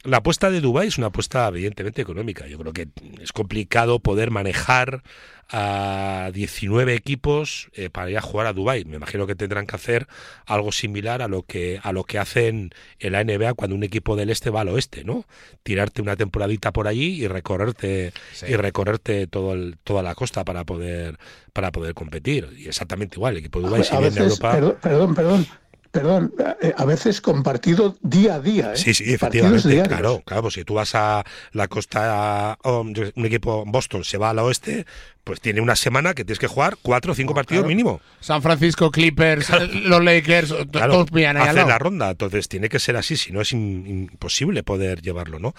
La 0.05 0.19
apuesta 0.19 0.51
de 0.51 0.61
Dubái 0.61 0.89
es 0.89 0.99
una 0.99 1.09
apuesta 1.09 1.49
evidentemente 1.49 2.01
económica. 2.01 2.47
Yo 2.47 2.59
creo 2.59 2.73
que 2.73 2.89
es 3.21 3.33
complicado 3.33 3.99
poder 3.99 4.31
manejar 4.31 5.03
a 5.51 6.31
19 6.35 6.95
equipos 6.95 7.71
eh, 7.73 7.89
para 7.89 8.11
ir 8.11 8.19
a 8.19 8.21
jugar 8.21 8.47
a 8.47 8.53
Dubai. 8.53 8.85
Me 8.85 8.97
imagino 8.97 9.27
que 9.27 9.35
tendrán 9.35 9.67
que 9.67 9.77
hacer 9.77 10.07
algo 10.47 10.73
similar 10.73 11.23
a 11.23 11.29
lo 11.29 11.43
que 11.43 11.81
a 11.83 11.93
lo 11.93 12.05
que 12.05 12.19
hacen 12.19 12.71
en 12.99 13.13
la 13.13 13.25
NBA 13.25 13.55
cuando 13.55 13.75
un 13.75 13.83
equipo 13.83 14.15
del 14.15 14.31
este 14.31 14.51
va 14.51 14.61
al 14.61 14.69
oeste, 14.69 15.05
¿no? 15.05 15.25
Tirarte 15.63 16.03
una 16.03 16.17
temporadita 16.17 16.73
por 16.73 16.87
allí 16.87 17.23
y 17.23 17.29
recorrerte 17.29 18.13
sí. 18.33 18.47
y 18.49 18.57
recorrerte 18.57 19.27
todo 19.27 19.55
el, 19.55 19.79
toda 19.85 20.03
la 20.03 20.15
costa 20.15 20.45
para 20.45 20.65
poder 20.65 21.19
para 21.55 21.73
poder 21.73 21.95
competir. 21.95 22.49
Y 22.57 22.69
exactamente 22.69 23.17
igual, 23.17 23.35
el 23.35 23.41
equipo 23.41 23.61
de 23.61 23.67
Dubai 23.69 23.81
a, 23.81 23.85
si 23.85 23.97
viene 23.97 24.21
a 24.21 24.25
Europa. 24.25 24.53
Perdón, 24.53 24.77
perdón, 24.83 25.15
perdón. 25.15 25.47
Perdón, 25.91 26.35
eh, 26.61 26.75
a 26.77 26.85
veces 26.85 27.21
compartido 27.21 27.97
día 28.03 28.35
a 28.35 28.41
día. 28.41 28.73
¿eh? 28.75 28.77
Sí, 28.77 28.93
sí, 28.93 29.05
efectivamente. 29.13 29.83
Claro, 29.85 30.23
claro, 30.25 30.43
pues 30.43 30.55
si 30.55 30.65
tú 30.65 30.75
vas 30.75 30.95
a 30.95 31.25
la 31.53 31.67
costa, 31.69 32.59
oh, 32.63 32.81
un 32.83 33.27
equipo 33.27 33.65
Boston 33.67 34.05
se 34.05 34.19
va 34.19 34.31
al 34.31 34.39
oeste, 34.41 34.85
pues 35.25 35.41
tiene 35.41 35.61
una 35.63 35.77
semana 35.77 36.13
que 36.15 36.25
tienes 36.25 36.39
que 36.39 36.47
jugar 36.47 36.77
cuatro 36.83 37.13
o 37.13 37.15
cinco 37.15 37.35
partidos 37.35 37.63
claro. 37.63 37.69
mínimo. 37.69 38.01
San 38.21 38.43
Francisco 38.43 38.91
Clippers, 38.91 39.49
los 39.85 40.05
Lakers, 40.05 40.55
Claro, 40.71 40.93
todos 40.93 41.11
pillan 41.11 41.37
ahí 41.39 41.49
hace 41.49 41.65
la 41.65 41.79
ronda, 41.79 42.11
entonces 42.11 42.49
tiene 42.49 42.69
que 42.69 42.79
ser 42.79 42.97
así, 42.97 43.17
si 43.17 43.33
no 43.33 43.41
es 43.41 43.53
in- 43.53 43.87
imposible 44.11 44.63
poder 44.63 45.01
llevarlo, 45.01 45.39
¿no? 45.39 45.55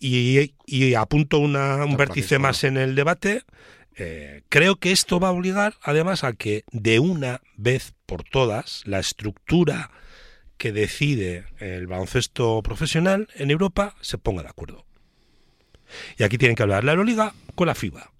Y, 0.00 0.54
y 0.64 0.94
apunto 0.94 1.38
una, 1.38 1.76
un 1.84 1.88
San 1.90 1.96
vértice 1.96 2.38
Francisco, 2.38 2.42
más 2.42 2.64
en 2.64 2.76
el 2.76 2.94
debate. 2.94 3.42
Eh, 3.96 4.42
creo 4.48 4.76
que 4.76 4.92
esto 4.92 5.20
va 5.20 5.28
a 5.28 5.32
obligar, 5.32 5.74
además, 5.82 6.24
a 6.24 6.32
que 6.32 6.64
de 6.72 6.98
una 6.98 7.40
vez 7.56 7.94
por 8.06 8.24
todas 8.24 8.82
la 8.86 8.98
estructura 8.98 9.90
que 10.56 10.72
decide 10.72 11.46
el 11.58 11.86
baloncesto 11.86 12.62
profesional 12.62 13.28
en 13.34 13.50
Europa 13.50 13.96
se 14.00 14.18
ponga 14.18 14.42
de 14.42 14.48
acuerdo. 14.48 14.84
Y 16.16 16.22
aquí 16.22 16.38
tienen 16.38 16.54
que 16.54 16.62
hablar 16.62 16.84
la 16.84 16.92
Euroliga 16.92 17.34
con 17.54 17.66
la 17.66 17.74
FIBA. 17.74 18.10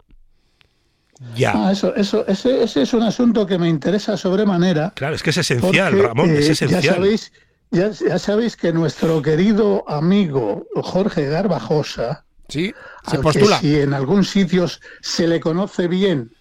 Ya. 1.37 1.53
Ah, 1.55 1.73
eso, 1.73 1.95
eso, 1.95 2.27
ese, 2.27 2.65
ese 2.65 2.83
es 2.83 2.95
un 2.95 3.03
asunto 3.03 3.47
que 3.47 3.59
me 3.59 3.69
interesa 3.69 4.17
sobremanera. 4.17 4.93
Claro, 4.97 5.15
es 5.15 5.23
que 5.23 5.31
es 5.31 5.39
esencial, 5.39 5.93
porque, 5.93 6.07
Ramón, 6.09 6.31
es 6.31 6.49
eh, 6.49 6.53
esencial. 6.53 6.83
Ya 6.83 6.95
sabéis, 6.95 7.33
ya, 7.71 7.91
ya 7.91 8.19
sabéis 8.19 8.57
que 8.57 8.73
nuestro 8.73 9.23
querido 9.23 9.89
amigo 9.89 10.67
Jorge 10.75 11.27
Garbajosa, 11.27 12.25
Sí, 12.53 12.75
se 13.09 13.17
al 13.17 13.23
postula. 13.23 13.61
que 13.61 13.67
si 13.67 13.81
en 13.81 13.95
algún 13.95 14.25
sitio 14.25 14.67
se 15.01 15.27
le 15.27 15.41
conoce 15.41 15.89
bien, 15.89 16.33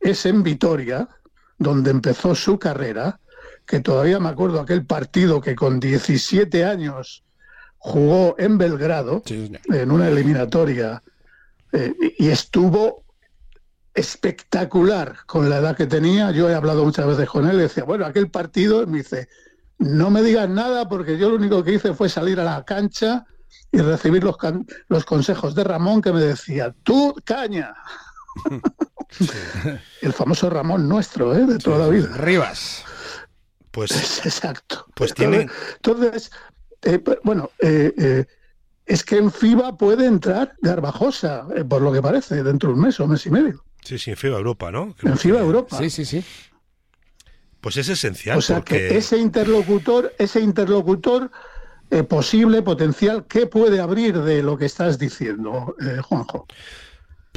es 0.00 0.26
en 0.26 0.42
Vitoria, 0.42 1.08
donde 1.58 1.90
empezó 1.90 2.34
su 2.34 2.58
carrera, 2.58 3.20
que 3.66 3.80
todavía 3.80 4.18
me 4.18 4.28
acuerdo 4.28 4.60
aquel 4.60 4.86
partido 4.86 5.40
que 5.40 5.54
con 5.54 5.78
17 5.80 6.64
años 6.64 7.24
jugó 7.76 8.34
en 8.38 8.58
Belgrado, 8.58 9.22
Sí, 9.26 9.52
en 9.66 9.90
una 9.90 10.08
eliminatoria, 10.08 11.02
eh, 11.72 11.94
y 12.18 12.28
estuvo 12.28 13.04
espectacular 13.94 15.16
con 15.26 15.50
la 15.50 15.58
edad 15.58 15.76
que 15.76 15.86
tenía. 15.86 16.30
Yo 16.30 16.48
he 16.48 16.54
hablado 16.54 16.84
muchas 16.84 17.06
veces 17.06 17.28
con 17.28 17.48
él 17.48 17.56
y 17.56 17.62
decía, 17.62 17.84
bueno, 17.84 18.06
aquel 18.06 18.30
partido, 18.30 18.86
me 18.86 18.98
dice, 18.98 19.28
no 19.78 20.10
me 20.10 20.22
digas 20.22 20.48
nada 20.48 20.88
porque 20.88 21.18
yo 21.18 21.28
lo 21.28 21.36
único 21.36 21.62
que 21.62 21.74
hice 21.74 21.94
fue 21.94 22.08
salir 22.08 22.40
a 22.40 22.44
la 22.44 22.64
cancha 22.64 23.26
y 23.72 23.78
recibir 23.78 24.24
los, 24.24 24.36
can- 24.36 24.66
los 24.88 25.04
consejos 25.04 25.54
de 25.54 25.64
Ramón 25.64 26.00
que 26.02 26.12
me 26.12 26.20
decía, 26.20 26.74
tú 26.82 27.14
caña. 27.24 27.74
El 30.02 30.12
famoso 30.12 30.50
Ramón 30.50 30.88
nuestro, 30.88 31.34
¿eh? 31.34 31.44
de 31.46 31.58
toda 31.58 31.78
la 31.78 31.88
vida. 31.88 32.08
Rivas. 32.16 32.84
Pues, 33.70 34.24
Exacto. 34.24 34.86
pues 34.94 35.14
tiene, 35.14 35.48
Entonces, 35.76 36.30
eh, 36.82 37.02
bueno, 37.24 37.50
eh, 37.60 37.92
eh, 37.96 38.24
es 38.86 39.04
que 39.04 39.16
en 39.18 39.30
FIBA 39.30 39.76
puede 39.76 40.06
entrar 40.06 40.54
Garbajosa, 40.62 41.46
eh, 41.54 41.64
por 41.64 41.82
lo 41.82 41.92
que 41.92 42.00
parece, 42.02 42.42
dentro 42.42 42.70
de 42.70 42.74
un 42.76 42.80
mes 42.82 42.98
o 43.00 43.06
mes 43.06 43.24
y 43.26 43.30
medio. 43.30 43.64
Sí, 43.82 43.98
sí, 43.98 44.10
en 44.10 44.16
FIBA 44.16 44.38
Europa, 44.38 44.70
¿no? 44.70 44.94
Creo 44.96 45.12
En 45.12 45.18
FIBA 45.18 45.38
que- 45.38 45.44
Europa. 45.44 45.78
Sí, 45.78 45.90
sí, 45.90 46.04
sí. 46.04 46.24
Pues 47.60 47.76
es 47.76 47.88
esencial 47.88 48.38
o 48.38 48.40
sea 48.42 48.56
porque 48.56 48.76
que 48.88 48.96
ese 48.98 49.18
interlocutor, 49.18 50.14
ese 50.18 50.40
interlocutor 50.40 51.30
eh, 51.90 52.02
posible, 52.02 52.62
potencial, 52.62 53.26
¿qué 53.28 53.46
puede 53.46 53.80
abrir 53.80 54.18
de 54.20 54.42
lo 54.42 54.58
que 54.58 54.66
estás 54.66 54.98
diciendo, 54.98 55.74
eh, 55.80 56.00
Juanjo? 56.02 56.46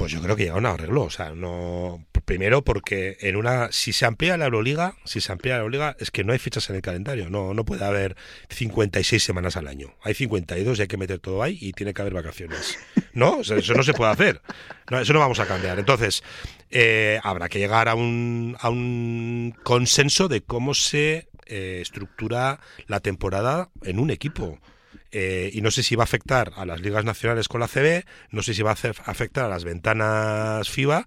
pues 0.02 0.14
yo 0.14 0.20
creo 0.20 0.36
que 0.36 0.45
llega 0.45 0.56
un 0.56 0.66
arreglo, 0.66 1.04
o 1.04 1.10
sea, 1.12 1.30
no 1.36 2.04
primero 2.26 2.64
porque 2.64 3.18
en 3.22 3.36
una 3.36 3.72
si 3.72 3.93
se 3.93 4.08
amplía 4.08 4.36
la 4.36 4.45
Euroliga, 4.45 4.95
si 5.06 5.22
se 5.22 5.32
amplía 5.32 5.54
la 5.54 5.60
Euroliga 5.60 5.95
es 5.99 6.10
que 6.10 6.24
no 6.24 6.34
hay 6.34 6.39
fechas 6.39 6.68
en 6.72 6.76
el 6.76 6.82
calendario, 6.82 7.30
no 7.30 7.54
no 7.54 7.66
puede 7.66 7.86
haber 7.86 8.16
56 8.49 9.24
semanas 9.24 9.58
al 9.58 9.68
año. 9.68 9.93
Hay 10.02 10.16
52 10.16 10.80
y 10.80 10.82
hay 10.82 10.88
que 10.88 10.97
meter 10.97 11.20
todo 11.20 11.43
ahí 11.43 11.60
y 11.62 11.74
tiene 11.74 11.93
que 11.93 12.02
haber 12.02 12.16
vacaciones. 12.16 12.80
¿No? 13.14 13.41
Eso 13.41 13.74
no 13.76 13.84
se 13.84 13.93
puede 13.93 14.12
hacer. 14.12 14.41
Eso 14.89 15.14
no 15.14 15.20
vamos 15.20 15.39
a 15.39 15.45
cambiar. 15.45 15.78
Entonces, 15.78 16.24
eh, 16.72 17.20
habrá 17.22 17.47
que 17.47 17.60
llegar 17.60 17.88
a 17.88 17.93
un, 17.93 18.58
a 18.60 18.72
un 18.72 19.54
consenso 19.62 20.28
de 20.28 20.41
cómo 20.41 20.74
se 20.74 21.28
eh, 21.52 21.80
estructura 21.82 22.60
la 22.88 22.99
temporada 23.02 23.70
en 23.84 23.99
un 23.99 24.10
equipo. 24.10 24.60
Eh, 25.12 25.49
y 25.54 25.62
no 25.62 25.72
sé 25.72 25.84
si 25.84 25.95
va 25.95 26.04
a 26.04 26.06
afectar 26.06 26.54
a 26.56 26.66
las 26.66 26.80
ligas 26.80 27.04
nacionales 27.04 27.49
con 27.49 27.60
la 27.60 27.68
CB, 27.68 28.06
no 28.30 28.41
sé 28.41 28.54
si 28.54 28.62
va 28.62 28.72
a 28.72 28.74
afectar 29.06 29.43
a 29.43 29.49
las 29.49 29.66
ventanas 29.66 30.70
FIBA, 30.70 31.06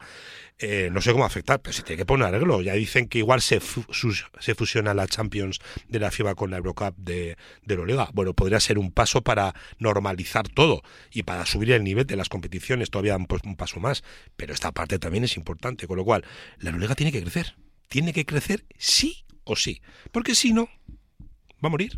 eh, 0.58 0.88
no 0.92 1.00
sé 1.00 1.12
cómo 1.12 1.24
afectar, 1.24 1.60
pero 1.60 1.72
se 1.72 1.82
tiene 1.82 1.98
que 1.98 2.06
poner 2.06 2.28
arreglo. 2.28 2.60
Ya 2.62 2.74
dicen 2.74 3.08
que 3.08 3.18
igual 3.18 3.40
se, 3.40 3.60
se 3.60 4.54
fusiona 4.54 4.94
la 4.94 5.06
Champions 5.06 5.60
de 5.88 5.98
la 5.98 6.10
FIBA 6.10 6.34
con 6.34 6.50
la 6.50 6.58
Eurocup 6.58 6.96
de, 6.96 7.36
de 7.62 7.76
la 7.76 7.84
Liga. 7.84 8.10
Bueno, 8.12 8.34
podría 8.34 8.60
ser 8.60 8.78
un 8.78 8.92
paso 8.92 9.22
para 9.22 9.54
normalizar 9.78 10.48
todo 10.48 10.82
y 11.10 11.24
para 11.24 11.46
subir 11.46 11.72
el 11.72 11.82
nivel 11.82 12.06
de 12.06 12.16
las 12.16 12.28
competiciones, 12.28 12.90
todavía 12.90 13.16
un, 13.16 13.26
pues, 13.26 13.42
un 13.44 13.56
paso 13.56 13.80
más. 13.80 14.04
Pero 14.36 14.52
esta 14.52 14.72
parte 14.72 14.98
también 14.98 15.24
es 15.24 15.36
importante, 15.36 15.86
con 15.86 15.96
lo 15.96 16.04
cual 16.04 16.24
la 16.58 16.70
Liga 16.72 16.94
tiene 16.94 17.10
que 17.10 17.22
crecer. 17.22 17.56
Tiene 17.88 18.12
que 18.12 18.24
crecer 18.24 18.64
sí 18.78 19.23
o 19.44 19.56
sí, 19.56 19.80
porque 20.12 20.34
si 20.34 20.52
no, 20.52 20.68
va 21.62 21.68
a 21.68 21.70
morir. 21.70 21.96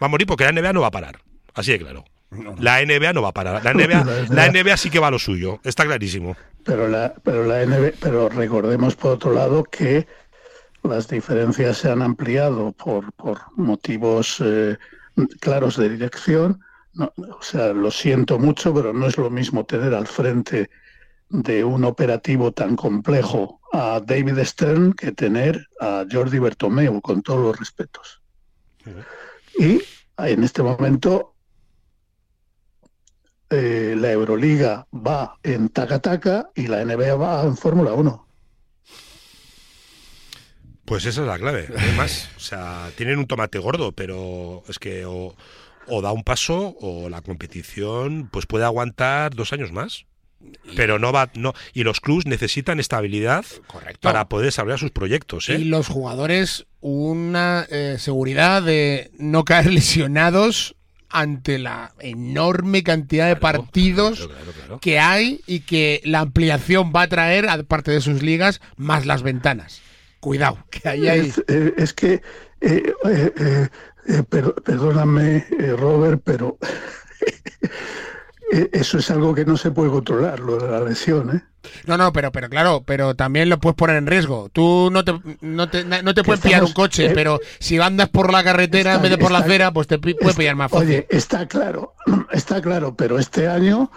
Va 0.00 0.06
a 0.06 0.08
morir 0.08 0.26
porque 0.26 0.44
la 0.44 0.52
NBA 0.52 0.72
no 0.72 0.80
va 0.80 0.88
a 0.88 0.92
parar. 0.92 1.20
Así 1.54 1.72
de 1.72 1.78
claro. 1.78 2.04
La 2.58 2.84
NBA 2.84 3.12
no 3.14 3.22
va 3.22 3.28
a 3.28 3.32
parar. 3.32 3.64
La 3.64 3.72
NBA, 3.72 4.04
la 4.30 4.50
NBA 4.50 4.76
sí 4.76 4.90
que 4.90 4.98
va 4.98 5.08
a 5.08 5.10
lo 5.10 5.18
suyo. 5.18 5.60
Está 5.64 5.84
clarísimo. 5.84 6.36
Pero 6.64 6.86
la, 6.86 7.14
pero 7.24 7.44
la 7.44 7.64
NB, 7.64 7.94
pero 8.00 8.28
recordemos 8.28 8.94
por 8.96 9.12
otro 9.12 9.32
lado 9.32 9.64
que 9.64 10.06
las 10.82 11.08
diferencias 11.08 11.78
se 11.78 11.90
han 11.90 12.02
ampliado 12.02 12.72
por, 12.72 13.10
por 13.12 13.40
motivos 13.56 14.42
eh, 14.44 14.76
claros 15.40 15.76
de 15.76 15.88
dirección. 15.88 16.60
No, 16.92 17.12
o 17.16 17.42
sea, 17.42 17.72
lo 17.72 17.90
siento 17.90 18.38
mucho, 18.38 18.74
pero 18.74 18.92
no 18.92 19.06
es 19.06 19.16
lo 19.16 19.30
mismo 19.30 19.64
tener 19.64 19.94
al 19.94 20.06
frente 20.06 20.70
de 21.30 21.64
un 21.64 21.84
operativo 21.84 22.52
tan 22.52 22.76
complejo 22.76 23.60
a 23.72 24.00
David 24.00 24.38
Stern 24.44 24.92
que 24.94 25.12
tener 25.12 25.68
a 25.80 26.04
Jordi 26.10 26.38
Bertomeu, 26.38 27.00
con 27.00 27.22
todos 27.22 27.40
los 27.40 27.58
respetos. 27.58 28.22
Y 29.58 29.82
en 30.16 30.44
este 30.44 30.62
momento 30.62 31.34
eh, 33.50 33.94
la 33.96 34.12
Euroliga 34.12 34.86
va 34.92 35.38
en 35.42 35.68
taca-taca 35.68 36.50
y 36.54 36.66
la 36.66 36.84
NBA 36.84 37.14
va 37.14 37.44
en 37.44 37.56
Fórmula 37.56 37.92
1. 37.92 38.26
Pues 40.84 41.04
esa 41.04 41.20
es 41.20 41.26
la 41.26 41.38
clave. 41.38 41.68
Además, 41.76 42.30
o 42.36 42.40
sea, 42.40 42.90
tienen 42.96 43.18
un 43.18 43.26
tomate 43.26 43.58
gordo, 43.58 43.92
pero 43.92 44.62
es 44.68 44.78
que 44.78 45.04
o, 45.04 45.34
o 45.86 46.02
da 46.02 46.12
un 46.12 46.24
paso 46.24 46.76
o 46.80 47.10
la 47.10 47.20
competición 47.20 48.28
pues 48.32 48.46
puede 48.46 48.64
aguantar 48.64 49.34
dos 49.34 49.52
años 49.52 49.70
más. 49.70 50.06
Pero 50.76 50.98
no 50.98 51.12
va, 51.12 51.30
no, 51.34 51.54
y 51.72 51.82
los 51.84 52.00
clubs 52.00 52.26
necesitan 52.26 52.80
estabilidad 52.80 53.44
Correcto. 53.66 54.00
para 54.00 54.28
poder 54.28 54.46
desarrollar 54.46 54.78
sus 54.78 54.90
proyectos. 54.90 55.48
¿eh? 55.48 55.54
Y 55.58 55.64
los 55.64 55.88
jugadores 55.88 56.66
una 56.80 57.66
eh, 57.70 57.96
seguridad 57.98 58.62
de 58.62 59.10
no 59.18 59.44
caer 59.44 59.66
lesionados 59.72 60.74
ante 61.10 61.58
la 61.58 61.94
enorme 62.00 62.82
cantidad 62.82 63.28
de 63.28 63.38
Claro, 63.38 63.62
partidos 63.62 64.18
claro, 64.18 64.34
claro, 64.34 64.52
claro. 64.52 64.78
que 64.80 64.98
hay 64.98 65.40
y 65.46 65.60
que 65.60 66.02
la 66.04 66.20
ampliación 66.20 66.92
va 66.94 67.02
a 67.02 67.08
traer, 67.08 67.48
aparte 67.48 67.90
de 67.92 68.00
sus 68.02 68.22
ligas, 68.22 68.60
más 68.76 69.06
las 69.06 69.22
ventanas. 69.22 69.80
Cuidado, 70.20 70.64
que 70.70 70.86
ahí 70.88 71.08
hay... 71.08 71.20
Es, 71.20 71.42
eh, 71.48 71.72
es 71.78 71.92
que, 71.94 72.14
eh, 72.14 72.22
eh, 72.60 73.32
eh, 73.38 73.68
eh, 74.08 74.22
per- 74.28 74.54
perdóname, 74.64 75.46
eh, 75.58 75.74
Robert, 75.78 76.20
pero 76.24 76.58
eso 78.50 78.98
es 78.98 79.10
algo 79.10 79.34
que 79.34 79.44
no 79.44 79.56
se 79.56 79.70
puede 79.70 79.90
controlar, 79.90 80.40
lo 80.40 80.56
de 80.58 80.70
la 80.70 80.80
lesión. 80.80 81.36
¿eh? 81.36 81.42
No, 81.86 81.98
no, 81.98 82.12
pero, 82.12 82.32
pero 82.32 82.48
claro, 82.48 82.82
pero 82.86 83.14
también 83.14 83.48
lo 83.48 83.58
puedes 83.58 83.76
poner 83.76 83.96
en 83.96 84.06
riesgo. 84.06 84.48
Tú 84.50 84.88
no 84.90 85.04
te, 85.04 85.12
no 85.40 85.68
te, 85.68 85.84
no 85.84 86.14
te 86.14 86.22
puedes 86.24 86.40
pillar 86.40 86.64
un 86.64 86.72
coche, 86.72 87.06
eh, 87.06 87.10
pero 87.14 87.40
si 87.58 87.78
andas 87.78 88.08
por 88.08 88.32
la 88.32 88.42
carretera 88.44 88.94
en 88.94 89.02
vez 89.02 89.10
de 89.10 89.18
por 89.18 89.30
la 89.30 89.38
acera, 89.40 89.70
pues 89.72 89.86
te 89.86 89.98
pi- 89.98 90.14
puede 90.14 90.30
Está- 90.30 90.38
pillar 90.38 90.56
más 90.56 90.70
fácil. 90.70 90.88
Oye, 90.88 91.06
está 91.10 91.46
claro, 91.46 91.94
está 92.32 92.62
claro, 92.62 92.94
pero 92.94 93.18
este 93.18 93.48
año 93.48 93.90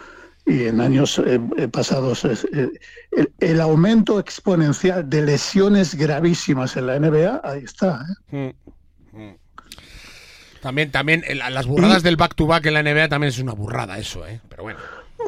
y 0.45 0.65
en 0.65 0.81
años 0.81 1.19
eh, 1.19 1.39
eh, 1.57 1.67
pasados 1.67 2.25
eh, 2.25 2.35
el, 3.11 3.31
el 3.39 3.61
aumento 3.61 4.19
exponencial 4.19 5.07
de 5.09 5.21
lesiones 5.21 5.93
gravísimas 5.95 6.75
en 6.77 6.87
la 6.87 6.99
NBA, 6.99 7.41
ahí 7.43 7.63
está. 7.63 8.03
¿eh? 8.31 8.53
Mm, 9.13 9.17
mm. 9.21 9.35
También, 10.61 10.91
también 10.91 11.23
el- 11.27 11.39
las 11.39 11.65
burradas 11.65 12.03
del 12.03 12.15
back 12.15 12.35
to 12.35 12.47
back 12.47 12.65
en 12.65 12.73
la 12.75 12.83
NBA 12.83 13.09
también 13.09 13.29
es 13.29 13.39
una 13.39 13.53
burrada 13.53 13.97
eso, 13.97 14.25
¿eh? 14.27 14.39
Pero 14.49 14.63
bueno. 14.63 14.79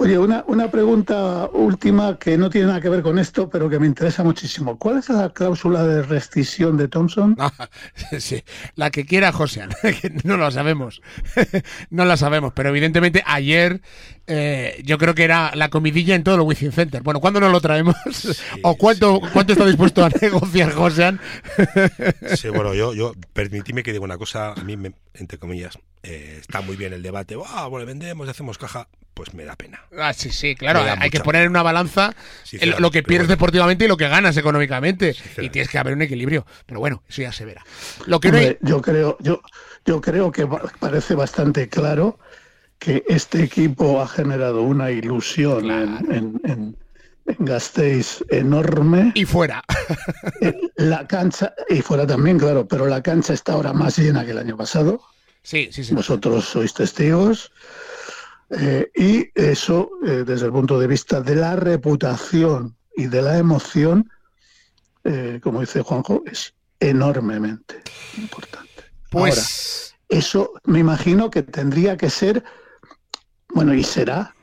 Oye, 0.03 0.17
una, 0.17 0.43
una 0.47 0.69
pregunta 0.69 1.49
última 1.53 2.19
que 2.19 2.37
no 2.37 2.49
tiene 2.49 2.67
nada 2.67 2.81
que 2.81 2.89
ver 2.89 3.01
con 3.01 3.17
esto, 3.19 3.49
pero 3.49 3.69
que 3.69 3.79
me 3.79 3.87
interesa 3.87 4.21
muchísimo. 4.21 4.77
¿Cuál 4.77 4.97
es 4.97 5.07
la 5.07 5.29
cláusula 5.29 5.83
de 5.85 6.01
rescisión 6.03 6.75
de 6.75 6.89
Thompson? 6.89 7.37
Ah, 7.39 7.69
sí, 8.19 8.43
la 8.75 8.91
que 8.91 9.05
quiera 9.05 9.31
que 9.81 10.13
no 10.25 10.35
lo 10.35 10.51
sabemos. 10.51 11.01
no 11.89 12.03
la 12.03 12.17
sabemos, 12.17 12.51
pero 12.53 12.67
evidentemente 12.69 13.23
ayer 13.25 13.81
eh, 14.27 14.81
yo 14.83 14.97
creo 14.97 15.15
que 15.15 15.23
era 15.23 15.55
la 15.55 15.69
comidilla 15.69 16.15
en 16.15 16.23
todo 16.23 16.35
el 16.35 16.41
Wizzing 16.41 16.71
Center. 16.73 17.01
Bueno, 17.01 17.21
¿cuándo 17.21 17.39
nos 17.39 17.51
lo 17.51 17.61
traemos? 17.61 17.95
¿O 18.61 18.75
cuánto, 18.75 19.21
cuánto 19.31 19.53
está 19.53 19.65
dispuesto 19.65 20.03
a 20.03 20.09
negociar 20.21 20.73
Josian? 20.73 21.19
Sí, 22.35 22.49
bueno, 22.49 22.73
yo, 22.73 22.93
yo 22.93 23.13
permitidme 23.31 23.83
que 23.83 23.93
diga 23.93 24.03
una 24.03 24.17
cosa, 24.17 24.51
a 24.53 24.63
mí, 24.63 24.75
me- 24.75 24.93
entre 25.13 25.37
comillas, 25.37 25.77
eh, 26.03 26.37
está 26.41 26.61
muy 26.61 26.75
bien 26.75 26.93
el 26.93 27.01
debate, 27.01 27.35
ah, 27.47 27.67
bueno, 27.67 27.85
vendemos 27.85 28.27
y 28.27 28.29
hacemos 28.29 28.57
caja, 28.57 28.87
pues 29.13 29.33
me 29.33 29.45
da 29.45 29.55
pena. 29.55 29.81
Ah, 29.97 30.13
sí, 30.13 30.31
sí, 30.31 30.55
claro. 30.55 30.83
Hay 30.99 31.09
que 31.09 31.19
poner 31.19 31.43
en 31.43 31.49
una 31.49 31.63
balanza 31.63 32.13
el- 32.51 32.75
lo 32.79 32.91
que 32.91 33.03
pierdes 33.03 33.27
bueno. 33.27 33.35
deportivamente 33.37 33.85
y 33.85 33.87
lo 33.87 33.95
que 33.97 34.07
ganas 34.07 34.35
económicamente. 34.37 35.15
Y 35.37 35.49
tienes 35.49 35.69
que 35.69 35.77
haber 35.77 35.93
un 35.93 36.01
equilibrio. 36.01 36.45
Pero 36.65 36.79
bueno, 36.79 37.03
eso 37.07 37.21
ya 37.21 37.31
se 37.31 37.45
verá. 37.45 37.63
Lo 38.07 38.19
que 38.19 38.29
no 38.31 38.37
Hombre, 38.37 38.57
hay... 38.61 38.67
yo 38.67 38.81
creo, 38.81 39.17
yo, 39.19 39.41
yo 39.85 40.01
creo 40.01 40.31
que 40.31 40.47
parece 40.79 41.13
bastante 41.15 41.69
claro 41.69 42.19
que 42.79 43.03
este 43.07 43.43
equipo 43.43 44.01
ha 44.01 44.07
generado 44.07 44.63
una 44.63 44.91
ilusión 44.91 45.69
en, 45.71 46.11
en, 46.11 46.41
en- 46.43 46.77
en 47.25 47.45
Gasteiz 47.45 48.21
enorme. 48.29 49.11
Y 49.15 49.23
fuera. 49.25 49.63
Eh, 50.41 50.53
La 50.75 51.07
cancha, 51.07 51.53
y 51.69 51.81
fuera 51.81 52.05
también, 52.05 52.37
claro, 52.39 52.67
pero 52.67 52.85
la 52.87 53.01
cancha 53.01 53.33
está 53.33 53.53
ahora 53.53 53.71
más 53.71 53.97
llena 53.97 54.25
que 54.25 54.31
el 54.31 54.39
año 54.39 54.57
pasado. 54.57 55.01
Sí, 55.43 55.69
sí, 55.71 55.83
sí. 55.83 55.93
Vosotros 55.93 56.45
sois 56.45 56.73
testigos. 56.73 57.51
Eh, 58.49 58.91
y 58.95 59.29
eso, 59.35 59.89
eh, 60.05 60.23
desde 60.25 60.45
el 60.47 60.51
punto 60.51 60.79
de 60.79 60.87
vista 60.87 61.21
de 61.21 61.35
la 61.35 61.55
reputación 61.55 62.75
y 62.95 63.07
de 63.07 63.21
la 63.21 63.37
emoción, 63.37 64.09
eh, 65.03 65.39
como 65.41 65.61
dice 65.61 65.81
Juanjo, 65.81 66.23
es 66.25 66.53
enormemente 66.79 67.81
importante. 68.17 68.83
Ahora, 69.11 69.33
Pues... 69.33 69.95
eso 70.07 70.53
me 70.65 70.79
imagino 70.79 71.29
que 71.29 71.43
tendría 71.43 71.97
que 71.97 72.09
ser, 72.09 72.43
bueno, 73.53 73.73
y 73.73 73.83
será 73.83 74.35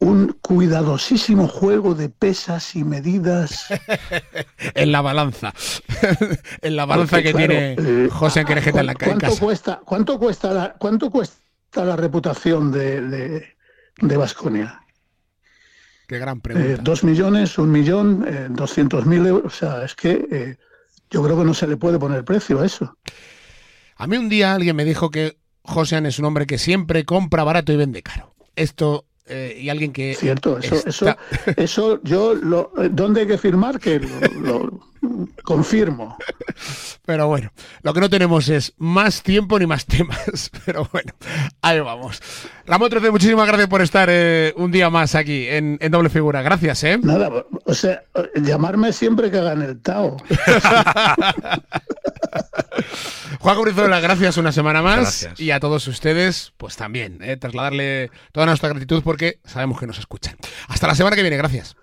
un 0.00 0.36
cuidadosísimo 0.42 1.48
juego 1.48 1.94
de 1.94 2.08
pesas 2.08 2.76
y 2.76 2.84
medidas. 2.84 3.66
en 4.74 4.92
la 4.92 5.00
balanza. 5.00 5.52
en 6.62 6.76
la 6.76 6.84
balanza 6.86 7.16
Porque, 7.16 7.24
que 7.24 7.32
claro, 7.32 7.48
tiene 7.52 7.76
eh, 8.04 8.08
José 8.10 8.40
Anquerejeta 8.40 8.80
en 8.80 8.86
la 8.86 8.94
ca- 8.94 9.06
en 9.06 9.10
¿cuánto 9.12 9.26
casa. 9.26 9.40
cuesta, 9.40 9.80
cuánto 9.84 10.18
cuesta 10.18 10.52
la, 10.52 10.74
cuánto 10.78 11.10
cuesta 11.10 11.84
la 11.84 11.96
reputación 11.96 12.70
de, 12.70 13.00
de, 13.02 13.46
de 14.00 14.16
Baskonia? 14.16 14.80
Qué 16.06 16.18
gran 16.18 16.38
Eh, 16.38 16.40
pregunta. 16.42 16.82
dos 16.82 17.04
millones, 17.04 17.58
un 17.58 17.70
millón, 17.70 18.24
eh, 18.26 18.46
doscientos 18.50 19.04
mil 19.04 19.26
euros. 19.26 19.52
O 19.52 19.56
sea, 19.56 19.84
es 19.84 19.94
que 19.94 20.26
eh, 20.30 20.56
yo 21.10 21.22
creo 21.24 21.36
que 21.38 21.44
no 21.44 21.54
se 21.54 21.66
le 21.66 21.76
puede 21.76 21.98
poner 21.98 22.24
precio 22.24 22.60
a 22.60 22.66
eso. 22.66 22.96
A 23.96 24.06
mí 24.06 24.16
un 24.16 24.28
día 24.28 24.54
alguien 24.54 24.76
me 24.76 24.84
dijo 24.84 25.10
que 25.10 25.38
Josean 25.64 26.06
es 26.06 26.18
un 26.20 26.24
hombre 26.26 26.46
que 26.46 26.56
siempre 26.56 27.04
compra 27.04 27.42
barato 27.44 27.72
y 27.72 27.76
vende 27.76 28.02
caro. 28.02 28.32
Esto, 28.56 29.04
eh, 29.28 29.58
y 29.60 29.68
alguien 29.68 29.92
que... 29.92 30.14
Cierto, 30.14 30.58
eso, 30.58 30.74
está- 30.76 30.88
eso, 30.88 31.16
eso 31.56 32.00
yo 32.02 32.34
lo, 32.34 32.72
eh, 32.78 32.88
¿dónde 32.90 33.22
hay 33.22 33.26
que 33.26 33.38
firmar? 33.38 33.78
Que 33.78 34.00
lo, 34.00 34.10
lo 34.40 34.80
confirmo. 35.44 36.16
Pero 37.04 37.26
bueno, 37.28 37.52
lo 37.82 37.94
que 37.94 38.00
no 38.00 38.10
tenemos 38.10 38.48
es 38.48 38.74
más 38.78 39.22
tiempo 39.22 39.58
ni 39.58 39.66
más 39.66 39.86
temas. 39.86 40.50
Pero 40.64 40.88
bueno, 40.92 41.12
ahí 41.62 41.80
vamos. 41.80 42.20
Ramón 42.66 42.90
Trece, 42.90 43.10
muchísimas 43.10 43.46
gracias 43.46 43.68
por 43.68 43.82
estar 43.82 44.08
eh, 44.10 44.52
un 44.56 44.70
día 44.70 44.90
más 44.90 45.14
aquí 45.14 45.46
en, 45.48 45.78
en 45.80 45.90
Doble 45.92 46.10
Figura. 46.10 46.42
Gracias, 46.42 46.84
¿eh? 46.84 46.98
Nada, 47.02 47.30
o 47.64 47.74
sea, 47.74 48.02
llamarme 48.34 48.92
siempre 48.92 49.30
que 49.30 49.38
hagan 49.38 49.62
el 49.62 49.80
Tao. 49.80 50.16
Juan 53.40 53.62
Brizuela, 53.62 54.00
gracias 54.00 54.36
una 54.36 54.52
semana 54.52 54.82
más. 54.82 54.98
Gracias. 55.22 55.40
Y 55.40 55.50
a 55.52 55.60
todos 55.60 55.86
ustedes, 55.86 56.52
pues 56.56 56.76
también, 56.76 57.18
eh, 57.22 57.36
trasladarle 57.36 58.10
toda 58.32 58.46
nuestra 58.46 58.68
gratitud 58.68 59.02
porque 59.02 59.40
sabemos 59.44 59.78
que 59.78 59.86
nos 59.86 59.98
escuchan. 59.98 60.36
Hasta 60.68 60.86
la 60.86 60.94
semana 60.94 61.16
que 61.16 61.22
viene, 61.22 61.36
gracias. 61.36 61.76